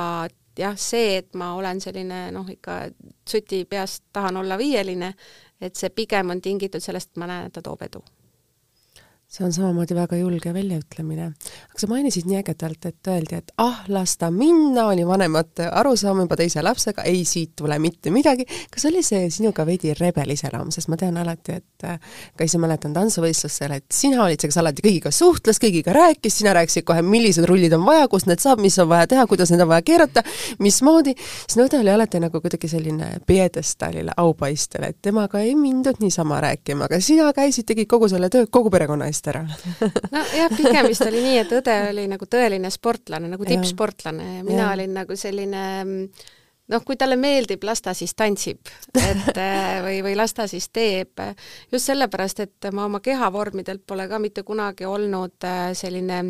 jah, 0.57 0.75
see, 0.77 1.17
et 1.21 1.33
ma 1.39 1.53
olen 1.57 1.81
selline 1.81 2.25
noh, 2.33 2.49
ikka 2.49 2.83
suti 3.29 3.63
peast 3.69 4.05
tahan 4.13 4.37
olla 4.41 4.57
viieline, 4.57 5.13
et 5.61 5.75
see 5.79 5.93
pigem 5.93 6.33
on 6.33 6.41
tingitud 6.41 6.83
sellest, 6.83 7.13
et 7.13 7.23
ma 7.23 7.29
näen, 7.29 7.49
et 7.49 7.55
ta 7.55 7.63
toob 7.65 7.85
edu 7.87 8.03
see 9.33 9.45
on 9.45 9.53
samamoodi 9.53 9.95
väga 9.97 10.17
julge 10.17 10.51
väljaütlemine. 10.53 11.25
aga 11.69 11.79
sa 11.81 11.87
mainisid 11.89 12.27
nii 12.29 12.37
ägedalt, 12.37 12.85
et 12.85 13.07
öeldi, 13.09 13.39
et 13.41 13.51
ah, 13.57 13.79
las 13.89 14.17
ta 14.21 14.29
minna, 14.31 14.85
oli 14.91 15.07
vanemate 15.07 15.65
arusaam 15.73 16.19
juba 16.21 16.37
teise 16.37 16.61
lapsega, 16.61 17.01
ei, 17.09 17.23
siit 17.25 17.55
tule 17.57 17.79
mitte 17.81 18.11
midagi. 18.13 18.45
kas 18.71 18.85
oli 18.85 19.01
see 19.03 19.31
sinuga 19.33 19.65
veidi 19.65 19.95
rebel 19.97 20.35
iseloom, 20.35 20.69
sest 20.71 20.91
ma 20.93 20.99
tean 21.01 21.17
alati, 21.17 21.57
et 21.57 21.87
äh, 21.89 21.97
ka 22.37 22.45
ise 22.45 22.61
mäletan 22.61 22.93
tantsuvõistlustel, 22.93 23.73
et 23.79 23.87
sina 23.89 24.21
olid 24.23 24.37
see, 24.37 24.51
kes 24.51 24.59
alati 24.61 24.85
kõigiga 24.85 25.11
suhtles, 25.11 25.57
kõigiga 25.63 25.97
rääkis, 25.97 26.37
sina 26.43 26.53
rääkisid 26.53 26.85
kohe, 26.85 27.01
millised 27.01 27.49
rullid 27.49 27.73
on 27.73 27.87
vaja, 27.89 28.05
kust 28.13 28.29
need 28.29 28.43
saab, 28.43 28.61
mis 28.61 28.77
on 28.83 28.91
vaja 28.93 29.09
teha, 29.15 29.25
kuidas 29.31 29.49
need 29.49 29.65
on 29.65 29.71
vaja 29.73 29.81
keerata, 29.87 30.21
mismoodi, 30.61 31.15
sinu 31.47 31.65
õde 31.65 31.81
oli 31.81 31.93
alati 31.95 32.21
nagu 32.21 32.43
kuidagi 32.43 32.69
selline 32.69 33.09
pjedestaalile, 33.25 34.13
aupaistel, 34.21 34.85
et 34.91 35.01
temaga 35.01 35.41
ei 35.41 35.57
mindud 35.57 36.05
niisama 36.05 36.37
rääkima, 36.45 36.85
aga 36.85 37.01
sina 37.01 37.33
käisid, 37.33 37.65
tegid 37.65 37.89
kogu 37.89 38.13
selle 38.13 38.29
töö 38.29 38.45
kogu 38.45 38.69
perekonna 38.69 39.09
eest 39.09 39.22
ära 39.31 39.43
nojah, 40.15 40.53
pigem 40.57 40.87
vist 40.91 41.05
oli 41.07 41.23
nii, 41.23 41.41
et 41.43 41.57
õde 41.59 41.79
oli 41.89 42.07
nagu 42.11 42.29
tõeline 42.29 42.71
sportlane, 42.73 43.31
nagu 43.31 43.47
tippsportlane 43.47 44.29
ja 44.37 44.45
mina 44.47 44.63
ja. 44.65 44.71
olin 44.77 44.97
nagu 45.01 45.19
selline 45.19 45.65
noh, 46.71 46.83
kui 46.85 46.97
talle 46.99 47.17
meeldib, 47.19 47.63
las 47.67 47.81
ta 47.83 47.93
siis 47.97 48.13
tantsib, 48.17 48.69
et 48.99 49.39
äh, 49.39 49.79
või, 49.83 49.97
või 50.05 50.13
las 50.17 50.33
ta 50.35 50.45
siis 50.49 50.69
teeb. 50.73 51.19
just 51.71 51.89
sellepärast, 51.89 52.43
et 52.45 52.69
ma 52.71 52.87
oma 52.87 53.01
kehavormidelt 53.03 53.83
pole 53.87 54.07
ka 54.09 54.19
mitte 54.19 54.45
kunagi 54.47 54.87
olnud 54.87 55.47
äh, 55.47 55.71
selline 55.77 56.21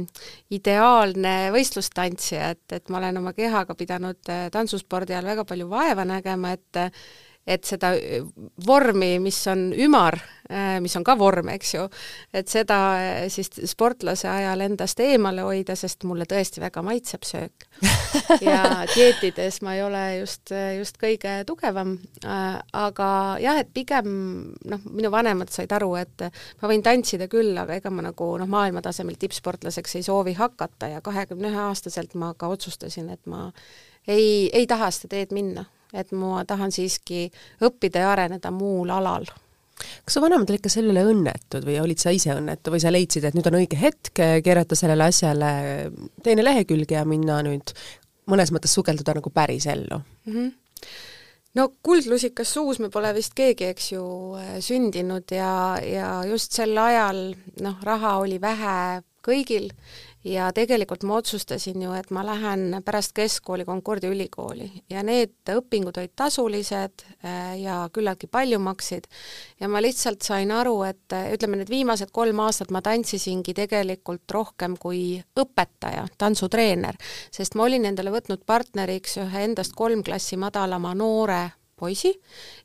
ideaalne 0.54 1.36
võistlustantsija, 1.54 2.54
et, 2.56 2.66
et 2.80 2.90
ma 2.90 3.02
olen 3.02 3.22
oma 3.22 3.36
kehaga 3.38 3.76
pidanud 3.78 4.34
äh, 4.34 4.48
tantsuspordi 4.54 5.16
ajal 5.16 5.34
väga 5.34 5.46
palju 5.46 5.70
vaeva 5.70 6.06
nägema, 6.08 6.56
et 6.58 6.82
et 7.48 7.66
seda 7.68 7.92
äh, 7.98 8.24
vormi, 8.66 9.18
mis 9.20 9.38
on 9.52 9.66
ümar, 9.76 10.16
äh, 10.48 10.78
mis 10.84 10.96
on 10.96 11.04
ka 11.04 11.16
vorm, 11.20 11.50
eks 11.52 11.74
ju, 11.76 11.84
et 12.34 12.48
seda 12.52 12.78
äh, 12.96 13.26
siis 13.32 13.52
sportlase 13.68 14.30
ajal 14.32 14.64
endast 14.64 15.02
eemale 15.04 15.44
hoida, 15.44 15.76
sest 15.80 16.08
mulle 16.08 16.28
tõesti 16.30 16.64
väga 16.64 16.84
maitseb 16.86 17.28
söök. 17.28 17.68
ja 18.48 18.86
dieetides 18.94 19.60
ma 19.66 19.76
ei 19.76 19.84
ole 19.84 20.04
just, 20.22 20.54
just 20.78 21.00
kõige 21.02 21.42
tugevam, 21.48 21.98
aga 22.24 23.10
jah, 23.44 23.60
et 23.60 23.74
pigem 23.76 24.08
noh, 24.70 24.88
minu 24.88 25.12
vanemad 25.12 25.52
said 25.52 25.72
aru, 25.76 25.94
et 26.00 26.28
ma 26.62 26.72
võin 26.72 26.84
tantsida 26.86 27.28
küll, 27.32 27.52
aga 27.60 27.76
ega 27.82 27.92
ma 27.92 28.08
nagu 28.08 28.30
noh, 28.40 28.50
maailmatasemel 28.50 29.20
tippsportlaseks 29.20 30.00
ei 30.00 30.08
soovi 30.08 30.38
hakata 30.40 30.94
ja 30.96 31.04
kahekümne 31.04 31.52
ühe 31.52 31.64
aastaselt 31.68 32.16
ma 32.16 32.32
ka 32.38 32.48
otsustasin, 32.54 33.12
et 33.12 33.26
ma 33.28 33.50
ei, 34.08 34.48
ei 34.54 34.68
taha 34.70 34.94
seda 34.94 35.18
teed 35.18 35.36
minna 35.36 35.66
et 35.94 36.12
ma 36.12 36.44
tahan 36.48 36.74
siiski 36.74 37.28
õppida 37.64 38.04
ja 38.04 38.12
areneda 38.16 38.52
muul 38.52 38.92
alal. 38.94 39.28
Kas 40.06 40.16
su 40.16 40.22
vanemad 40.22 40.50
olid 40.50 40.64
ka 40.64 40.72
sellele 40.72 41.04
õnnetud 41.10 41.66
või 41.66 41.80
olid 41.82 42.00
sa 42.00 42.14
ise 42.14 42.36
õnnetu 42.36 42.72
või 42.72 42.82
sa 42.84 42.92
leidsid, 42.94 43.26
et 43.26 43.38
nüüd 43.38 43.48
on 43.50 43.58
õige 43.60 43.80
hetk 43.80 44.14
keerata 44.46 44.78
sellele 44.80 45.10
asjale 45.10 45.54
teine 46.24 46.46
lehekülg 46.46 46.92
ja 46.94 47.02
minna 47.10 47.42
nüüd 47.46 47.74
mõnes 48.30 48.54
mõttes 48.54 48.76
sukelduda 48.78 49.18
nagu 49.18 49.34
päris 49.34 49.68
ellu? 49.72 50.02
Mm? 50.26 50.36
-hmm 50.36 50.52
no 51.58 51.70
kuldlusikas 51.86 52.54
suus 52.54 52.80
me 52.82 52.90
pole 52.94 53.14
vist 53.14 53.36
keegi, 53.38 53.70
eks 53.74 53.92
ju, 53.94 54.04
sündinud 54.64 55.34
ja, 55.36 55.78
ja 55.86 56.10
just 56.26 56.56
sel 56.58 56.78
ajal 56.78 57.36
noh, 57.62 57.78
raha 57.86 58.18
oli 58.24 58.40
vähe 58.42 59.04
kõigil 59.24 59.70
ja 60.24 60.52
tegelikult 60.56 61.04
ma 61.04 61.18
otsustasin 61.20 61.82
ju, 61.82 61.94
et 61.98 62.12
ma 62.12 62.24
lähen 62.26 62.78
pärast 62.86 63.14
keskkooli 63.16 63.66
Concordia 63.66 64.12
ülikooli 64.12 64.70
ja 64.90 65.04
need 65.04 65.36
õpingud 65.52 65.98
olid 66.00 66.14
tasulised 66.16 67.06
äh, 67.26 67.56
ja 67.62 67.84
küllaltki 67.94 68.28
palju 68.32 68.60
maksid. 68.64 69.08
Ja 69.60 69.68
ma 69.72 69.82
lihtsalt 69.84 70.24
sain 70.24 70.52
aru, 70.52 70.78
et 70.88 71.16
äh, 71.16 71.32
ütleme, 71.36 71.60
need 71.60 71.72
viimased 71.72 72.14
kolm 72.16 72.40
aastat 72.44 72.72
ma 72.72 72.82
tantsisingi 72.82 73.56
tegelikult 73.58 74.32
rohkem 74.32 74.78
kui 74.80 75.18
õpetaja, 75.40 76.08
tantsutreener, 76.18 77.00
sest 77.32 77.56
ma 77.60 77.68
olin 77.68 77.90
endale 77.92 78.14
võtnud 78.14 78.46
partneriks 78.46 79.20
ühe 79.24 79.44
endast 79.50 79.76
kolm 79.76 80.04
klassi 80.04 80.40
madalama 80.40 80.96
noore 80.98 81.44
poisi 81.84 82.14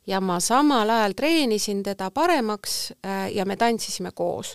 ja 0.07 0.21
ma 0.23 0.39
samal 0.39 0.89
ajal 0.89 1.13
treenisin 1.17 1.83
teda 1.83 2.09
paremaks 2.11 2.93
äh, 3.05 3.27
ja 3.35 3.45
me 3.45 3.57
tantsisime 3.59 4.11
koos. 4.15 4.53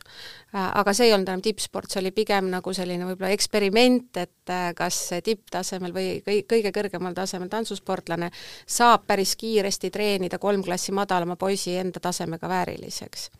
Äh, 0.54 0.70
aga 0.80 0.94
see 0.94 1.08
ei 1.08 1.14
olnud 1.14 1.28
enam 1.28 1.42
tippsport, 1.44 1.90
see 1.90 2.00
oli 2.00 2.12
pigem 2.14 2.48
nagu 2.52 2.72
selline 2.74 3.06
võib-olla 3.08 3.32
eksperiment, 3.34 4.10
et 4.22 4.52
äh, 4.52 4.66
kas 4.76 4.98
tipptasemel 5.26 5.94
või 5.94 6.08
kõige 6.24 6.72
kõrgemal 6.74 7.16
tasemel 7.16 7.50
tantsusportlane 7.52 8.30
saab 8.66 9.06
päris 9.10 9.36
kiiresti 9.40 9.92
treenida 9.94 10.40
kolm 10.42 10.64
klassi 10.64 10.94
madalama 10.96 11.36
poisi 11.36 11.76
enda 11.78 12.02
tasemega 12.02 12.48
vääriliseks. 12.50 13.30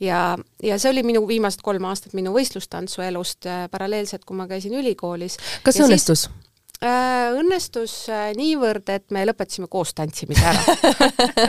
ja, 0.00 0.36
ja 0.62 0.78
see 0.78 0.92
oli 0.94 1.04
minu 1.06 1.26
viimased 1.28 1.64
kolm 1.64 1.88
aastat 1.90 2.16
minu 2.16 2.32
võistlustantsu 2.36 3.02
elust 3.04 3.48
paralleelselt, 3.70 4.24
kui 4.24 4.36
ma 4.36 4.48
käisin 4.48 4.76
ülikoolis. 4.78 5.40
kas 5.62 5.80
see 5.80 5.88
õnnestus 5.88 6.28
siis...? 6.28 6.47
Äh, 6.78 7.32
õnnestus 7.34 7.92
äh, 8.06 8.28
niivõrd, 8.38 8.86
et 8.94 9.10
me 9.10 9.24
lõpetasime 9.26 9.66
koos 9.66 9.90
tantsimise 9.98 10.44
ära 10.46 10.60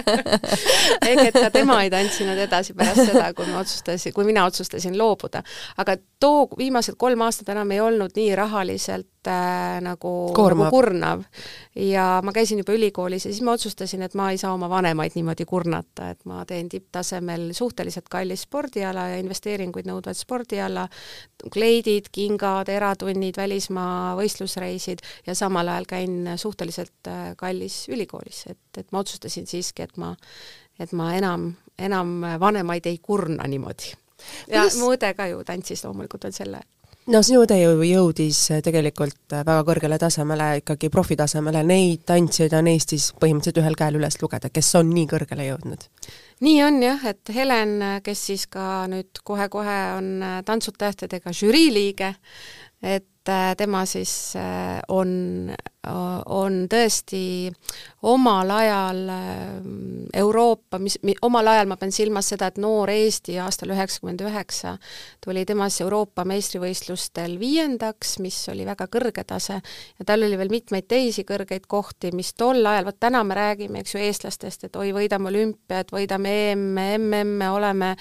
ehk 1.10 1.22
et 1.28 1.36
ka 1.36 1.52
tema 1.54 1.76
ei 1.86 1.92
tantsinud 1.94 2.42
edasi 2.48 2.74
pärast 2.74 3.12
seda, 3.12 3.28
kui 3.38 3.46
me 3.46 3.60
otsustasin, 3.60 4.16
kui 4.16 4.26
mina 4.26 4.48
otsustasin 4.50 4.98
loobuda. 4.98 5.44
aga 5.78 6.00
too 6.18 6.48
viimased 6.58 6.98
kolm 6.98 7.22
aastat 7.28 7.54
enam 7.54 7.70
ei 7.76 7.84
olnud 7.86 8.18
nii 8.18 8.34
rahaliselt 8.42 9.06
äh, 9.30 9.80
nagu, 9.84 10.12
nagu 10.36 10.68
kurnav. 10.74 11.24
ja 11.76 12.20
ma 12.26 12.34
käisin 12.36 12.62
juba 12.62 12.74
ülikoolis 12.76 13.26
ja 13.26 13.32
siis 13.32 13.44
ma 13.46 13.54
otsustasin, 13.58 14.02
et 14.06 14.16
ma 14.18 14.30
ei 14.34 14.38
saa 14.42 14.54
oma 14.54 14.70
vanemaid 14.70 15.16
niimoodi 15.16 15.46
kurnata, 15.50 16.10
et 16.14 16.26
ma 16.30 16.42
teen 16.50 16.70
tipptasemel 16.70 17.50
suhteliselt 17.58 18.10
kallis 18.12 18.44
spordiala 18.48 19.08
ja 19.14 19.20
investeeringuid 19.22 19.88
nõudvat 19.90 20.18
spordiala, 20.18 20.88
kleidid, 21.54 22.10
kingad, 22.12 22.72
eratunnid, 22.74 23.38
välismaa 23.38 24.16
võistlusreisid 24.20 25.06
ja 25.28 25.36
samal 25.38 25.72
ajal 25.72 25.88
käin 25.90 26.34
suhteliselt 26.36 27.12
äh, 27.12 27.32
kallis 27.38 27.86
ülikoolis, 27.90 28.46
et, 28.50 28.64
et 28.78 28.92
ma 28.92 29.04
otsustasin 29.06 29.48
siiski, 29.48 29.86
et 29.88 29.98
ma, 30.02 30.16
et 30.80 30.92
ma 30.92 31.14
enam, 31.18 31.52
enam 31.78 32.20
vanemaid 32.42 32.90
ei 32.90 32.98
kurna 32.98 33.48
niimoodi. 33.48 33.96
ja 34.48 34.66
Kuidas... 34.66 34.82
mu 34.82 34.92
õde 34.98 35.14
ka 35.16 35.30
ju 35.32 35.46
tantsis 35.48 35.86
loomulikult 35.86 36.28
veel 36.28 36.36
selle 36.36 36.66
no 37.10 37.22
sinu 37.26 37.44
ju 37.44 37.84
jõudis 37.88 38.40
tegelikult 38.64 39.34
väga 39.34 39.64
kõrgele 39.66 39.98
tasemele, 40.02 40.50
ikkagi 40.62 40.90
profitasemele, 40.94 41.64
neid 41.66 42.06
tantsijaid 42.10 42.54
on 42.60 42.70
Eestis 42.72 43.10
põhimõtteliselt 43.20 43.62
ühel 43.64 43.78
käel 43.80 44.00
üles 44.00 44.20
lugeda, 44.22 44.52
kes 44.54 44.70
on 44.80 44.92
nii 44.94 45.08
kõrgele 45.10 45.50
jõudnud? 45.50 45.88
nii 46.46 46.64
on 46.64 46.82
jah, 46.84 47.06
et 47.10 47.34
Helen, 47.36 47.76
kes 48.04 48.26
siis 48.32 48.46
ka 48.48 48.86
nüüd 48.92 49.22
kohe-kohe 49.28 49.80
on 49.98 50.12
Tantsud 50.46 50.78
tähtedega 50.80 51.34
žürii 51.36 51.74
liige, 51.74 52.14
et 52.82 53.28
äh, 53.30 53.56
tema 53.58 53.84
siis 53.90 54.36
äh, 54.40 54.80
on, 54.88 55.52
on 56.50 56.64
tõesti 56.72 57.22
omal 58.10 58.50
ajal 58.52 59.02
äh, 59.14 59.40
Euroopa, 60.20 60.80
mis, 60.82 60.98
omal 61.26 61.48
ajal 61.54 61.70
ma 61.70 61.78
pean 61.80 61.94
silmas 61.94 62.32
seda, 62.34 62.50
et 62.50 62.60
noor 62.62 62.90
Eesti 62.92 63.38
aastal 63.44 63.74
üheksakümmend 63.76 64.24
üheksa 64.26 64.76
tuli 65.24 65.46
temas 65.48 65.80
Euroopa 65.84 66.26
meistrivõistlustel 66.28 67.38
viiendaks, 67.42 68.18
mis 68.24 68.42
oli 68.52 68.66
väga 68.68 68.90
kõrge 68.92 69.24
tase, 69.28 69.60
ja 69.62 70.08
tal 70.08 70.26
oli 70.26 70.40
veel 70.40 70.52
mitmeid 70.54 70.90
teisi 70.90 71.26
kõrgeid 71.28 71.70
kohti, 71.70 72.14
mis 72.16 72.34
tol 72.34 72.64
ajal, 72.66 72.90
vot 72.90 73.00
täna 73.00 73.24
me 73.28 73.38
räägime, 73.38 73.84
eks 73.84 73.96
ju, 73.96 74.04
eestlastest, 74.04 74.68
et 74.70 74.80
oi, 74.80 74.92
võidame 74.96 75.32
olümpiat, 75.32 75.94
võidame 75.96 76.36
EM-e, 76.50 76.92
MM-e, 76.98 77.50
oleme 77.54 77.96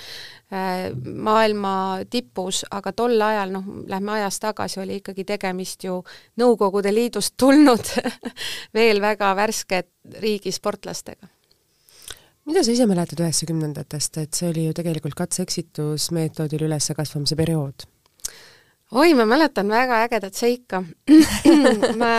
Äh, 0.53 0.95
maailma 1.15 1.99
tipus, 2.11 2.63
aga 2.73 2.95
tol 2.97 3.21
ajal, 3.21 3.51
noh, 3.53 3.67
lähme 3.85 4.15
ajas 4.15 4.39
tagasi, 4.41 4.79
oli 4.81 4.95
ikkagi 5.03 5.27
tegemist 5.29 5.85
ju 5.85 5.99
Nõukogude 6.41 6.89
Liidust 6.89 7.35
tulnud 7.37 7.85
veel 8.75 9.03
väga 9.05 9.35
värske 9.39 9.83
riigi 10.23 10.53
sportlastega 10.55 11.29
mida 12.49 12.65
sa 12.65 12.73
ise 12.73 12.89
mäletad 12.89 13.21
üheksakümnendatest, 13.21 14.19
et 14.23 14.39
see 14.39 14.49
oli 14.49 14.65
ju 14.69 14.75
tegelikult 14.77 15.17
katse-eksitusmeetodil 15.19 16.65
üleskasvamise 16.69 17.37
periood? 17.37 17.85
oi, 18.97 19.13
ma 19.13 19.27
mäletan 19.29 19.69
väga 19.69 20.01
ägedat 20.07 20.39
seika 20.39 20.81
ma, 22.01 22.13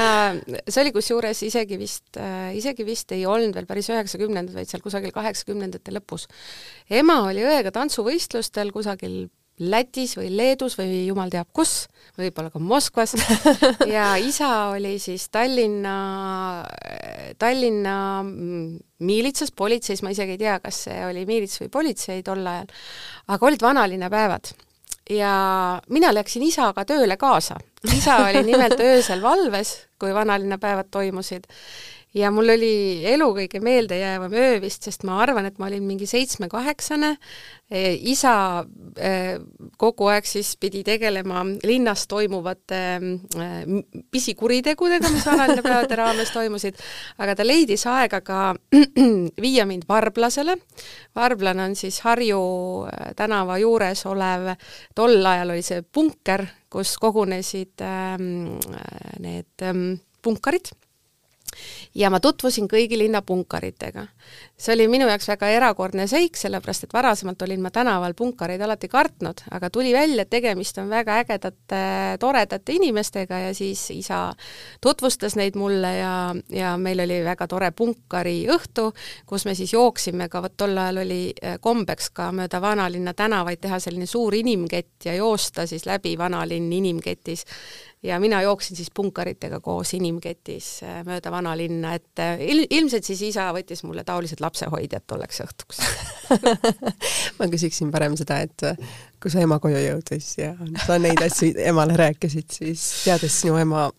see 0.68 0.84
oli 0.84 0.94
kusjuures 0.94 1.42
isegi 1.48 1.80
vist 1.82 2.20
äh,, 2.22 2.52
isegi 2.60 2.86
vist 2.86 3.16
ei 3.16 3.26
olnud 3.26 3.58
veel 3.58 3.66
päris 3.70 3.90
üheksakümnendad, 3.90 4.54
vaid 4.54 4.70
seal 4.70 4.84
kusagil 4.86 5.14
kaheksakümnendate 5.16 5.96
lõpus. 5.96 6.28
ema 7.02 7.24
oli 7.26 7.42
õega 7.46 7.74
tantsuvõistlustel 7.74 8.70
kusagil 8.76 9.24
Lätis 9.60 10.16
või 10.16 10.30
Leedus 10.32 10.78
või 10.80 11.02
jumal 11.08 11.32
teab 11.34 11.50
kus, 11.54 11.90
võib-olla 12.20 12.52
ka 12.54 12.62
Moskvas. 12.64 13.16
Ja 13.96 14.14
isa 14.22 14.70
oli 14.76 14.96
siis 15.04 15.28
Tallinna, 15.34 15.98
Tallinna 17.40 17.98
miilitsas, 18.24 19.52
politseis, 19.52 20.04
ma 20.04 20.14
isegi 20.16 20.38
ei 20.38 20.42
tea, 20.42 20.56
kas 20.64 20.86
see 20.88 21.04
oli 21.10 21.26
miilits 21.28 21.60
või 21.64 21.70
politsei 21.74 22.24
tol 22.24 22.46
ajal, 22.48 22.72
aga 23.36 23.50
olid 23.50 23.64
vanalinnapäevad 23.64 24.54
ja 25.10 25.34
mina 25.90 26.14
läksin 26.14 26.44
isaga 26.46 26.86
tööle 26.86 27.18
kaasa. 27.18 27.58
isa 27.96 28.18
oli 28.28 28.44
nimelt 28.46 28.80
öösel 28.80 29.22
valves, 29.22 29.76
kui 30.00 30.14
vanalinnapäevad 30.14 30.92
toimusid 30.92 31.48
ja 32.14 32.32
mul 32.34 32.50
oli 32.56 33.06
elu 33.06 33.28
kõige 33.38 33.60
meeldejäävam 33.62 34.34
öö 34.34 34.58
vist, 34.64 34.86
sest 34.88 35.04
ma 35.06 35.20
arvan, 35.22 35.46
et 35.46 35.60
ma 35.62 35.68
olin 35.68 35.84
mingi 35.86 36.08
seitsme-kaheksane, 36.10 37.12
isa 38.10 38.34
kogu 39.78 40.10
aeg 40.10 40.26
siis 40.26 40.56
pidi 40.58 40.82
tegelema 40.88 41.44
linnas 41.68 42.08
toimuvate 42.10 42.82
pisikuritegudega, 44.12 45.12
mis 45.14 45.28
vanalinnapäevade 45.30 46.00
raames 46.02 46.34
toimusid, 46.34 46.82
aga 47.22 47.38
ta 47.38 47.46
leidis 47.46 47.86
aega 47.90 48.24
ka 48.26 48.42
viia 49.46 49.68
mind 49.70 49.86
Varblasele, 49.90 50.58
Varblane 51.16 51.70
on 51.70 51.78
siis 51.78 52.02
Harju 52.08 52.42
tänava 53.18 53.62
juures 53.62 54.06
olev, 54.10 54.50
tol 54.98 55.22
ajal 55.22 55.54
oli 55.54 55.66
see 55.66 55.86
punker, 55.86 56.48
kus 56.70 56.98
kogunesid 57.02 57.82
ähm, 57.86 58.58
need 59.22 59.66
ähm, 59.66 60.00
punkarid 60.22 60.74
ja 61.96 62.10
ma 62.10 62.20
tutvusin 62.20 62.68
kõigi 62.70 62.98
linna 62.98 63.22
punkaritega. 63.22 64.08
see 64.58 64.74
oli 64.76 64.88
minu 64.92 65.08
jaoks 65.08 65.28
väga 65.28 65.50
erakordne 65.56 66.08
seik, 66.08 66.38
sellepärast 66.38 66.84
et 66.84 66.94
varasemalt 66.94 67.42
olin 67.42 67.62
ma 67.62 67.72
tänaval 67.72 68.14
punkareid 68.14 68.62
alati 68.62 68.88
kartnud, 68.88 69.42
aga 69.52 69.70
tuli 69.70 69.94
välja, 69.94 70.22
et 70.22 70.30
tegemist 70.30 70.78
on 70.78 70.90
väga 70.90 71.20
ägedate, 71.24 71.82
toredate 72.20 72.76
inimestega 72.76 73.40
ja 73.40 73.54
siis 73.54 73.90
isa 73.92 74.34
tutvustas 74.82 75.36
neid 75.40 75.56
mulle 75.56 75.96
ja, 75.98 76.36
ja 76.50 76.76
meil 76.78 77.00
oli 77.00 77.22
väga 77.26 77.48
tore 77.48 77.72
punkariõhtu, 77.72 78.92
kus 79.26 79.46
me 79.46 79.56
siis 79.56 79.74
jooksime 79.74 80.30
ka, 80.30 80.44
vot 80.44 80.58
tol 80.58 80.78
ajal 80.78 81.04
oli 81.06 81.22
eh, 81.42 81.58
kombeks 81.62 82.10
ka 82.14 82.32
mööda 82.36 82.62
vanalinna 82.62 83.14
tänavaid 83.14 83.62
teha 83.64 83.80
selline 83.80 84.06
suur 84.06 84.36
inimkett 84.36 85.10
ja 85.10 85.16
joosta 85.16 85.66
siis 85.68 85.86
läbi 85.90 86.18
vanalinn 86.18 86.74
inimketis 86.74 87.46
ja 88.04 88.20
mina 88.20 88.42
jooksin 88.42 88.78
siis 88.78 88.92
punkaritega 88.96 89.60
koos 89.60 89.94
inimketis 89.94 90.70
äh, 90.84 91.02
mööda 91.08 91.32
vanalinna, 91.32 91.94
et 92.00 92.22
äh, 92.24 92.42
il-, 92.48 92.68
ilmselt 92.70 93.08
siis 93.08 93.22
isa 93.32 93.50
võttis 93.56 93.84
mulle 93.84 94.06
taolised 94.08 94.40
lapsehoidjad 94.44 95.06
tolleks 95.08 95.44
õhtuks 95.44 95.82
ma 97.40 97.50
küsiksin 97.52 97.92
parem 97.92 98.16
seda, 98.20 98.40
et 98.48 98.68
äh, 98.68 98.80
kui 99.20 99.32
su 99.32 99.42
ema 99.42 99.60
koju 99.60 99.82
jõudis 99.84 100.32
ja 100.40 100.54
sa 100.86 101.00
neid 101.02 101.22
asju 101.26 101.56
emale 101.70 101.98
rääkisid, 102.00 102.48
siis 102.62 102.86
teades 103.04 103.42
sinu 103.44 103.60
ema 103.60 103.90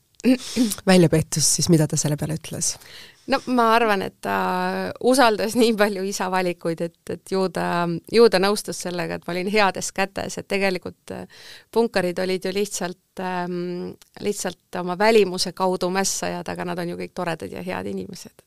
väljapetust, 0.86 1.56
siis 1.58 1.70
mida 1.72 1.86
ta 1.88 1.96
selle 2.00 2.16
peale 2.20 2.36
ütles? 2.40 2.74
No 3.30 3.38
ma 3.54 3.70
arvan, 3.76 4.02
et 4.06 4.16
ta 4.24 4.36
usaldas 5.06 5.54
nii 5.58 5.74
palju 5.78 6.04
isa 6.08 6.30
valikuid, 6.32 6.82
et, 6.88 6.98
et 7.14 7.32
ju 7.32 7.46
ta, 7.54 7.86
ju 8.12 8.28
ta 8.32 8.40
nõustus 8.42 8.82
sellega, 8.86 9.18
et 9.18 9.26
ma 9.26 9.34
olin 9.34 9.50
heades 9.52 9.90
kätes, 9.96 10.38
et 10.40 10.48
tegelikult 10.50 11.14
äh, 11.14 11.42
punkarid 11.72 12.18
olid 12.22 12.46
ju 12.48 12.54
lihtsalt 12.54 13.22
ähm,, 13.24 13.96
lihtsalt 14.24 14.80
oma 14.80 14.98
välimuse 14.98 15.52
kaudu 15.56 15.90
mässajad, 15.94 16.48
aga 16.48 16.70
nad 16.72 16.82
on 16.82 16.94
ju 16.94 17.00
kõik 17.00 17.14
toredad 17.14 17.52
ja 17.52 17.64
head 17.66 17.90
inimesed. 17.90 18.46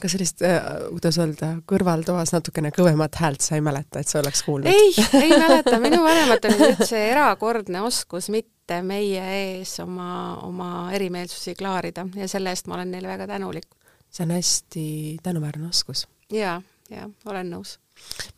Kas 0.00 0.12
sellist 0.12 0.42
äh,, 0.44 0.58
kuidas 0.90 1.18
öelda, 1.22 1.54
kõrvaltoas 1.70 2.34
natukene 2.34 2.72
kõvemat 2.74 3.20
häält 3.20 3.44
sa 3.44 3.56
ei 3.58 3.64
mäleta, 3.64 4.02
et 4.02 4.10
sa 4.10 4.20
oleks 4.20 4.42
kuulnud? 4.44 4.68
ei, 4.68 4.90
ei 5.20 5.30
mäleta, 5.32 5.78
minu 5.80 6.02
vanematel 6.04 6.58
oli 6.58 6.74
nüüd 6.74 6.84
see 6.88 7.06
erakordne 7.12 7.84
oskus 7.86 8.28
mitte 8.34 8.82
meie 8.84 9.22
ees 9.38 9.78
oma, 9.84 10.10
oma 10.44 10.68
erimeelsusi 10.96 11.56
klaarida 11.56 12.08
ja 12.16 12.28
selle 12.28 12.52
eest 12.52 12.68
ma 12.68 12.80
olen 12.80 12.92
neile 12.92 13.08
väga 13.14 13.30
tänulik 13.30 13.72
see 14.14 14.26
on 14.26 14.34
hästi 14.34 14.84
tänuväärne 15.22 15.68
oskus. 15.68 16.06
jaa, 16.32 16.60
jaa, 16.90 17.08
olen 17.26 17.50
nõus 17.50 17.78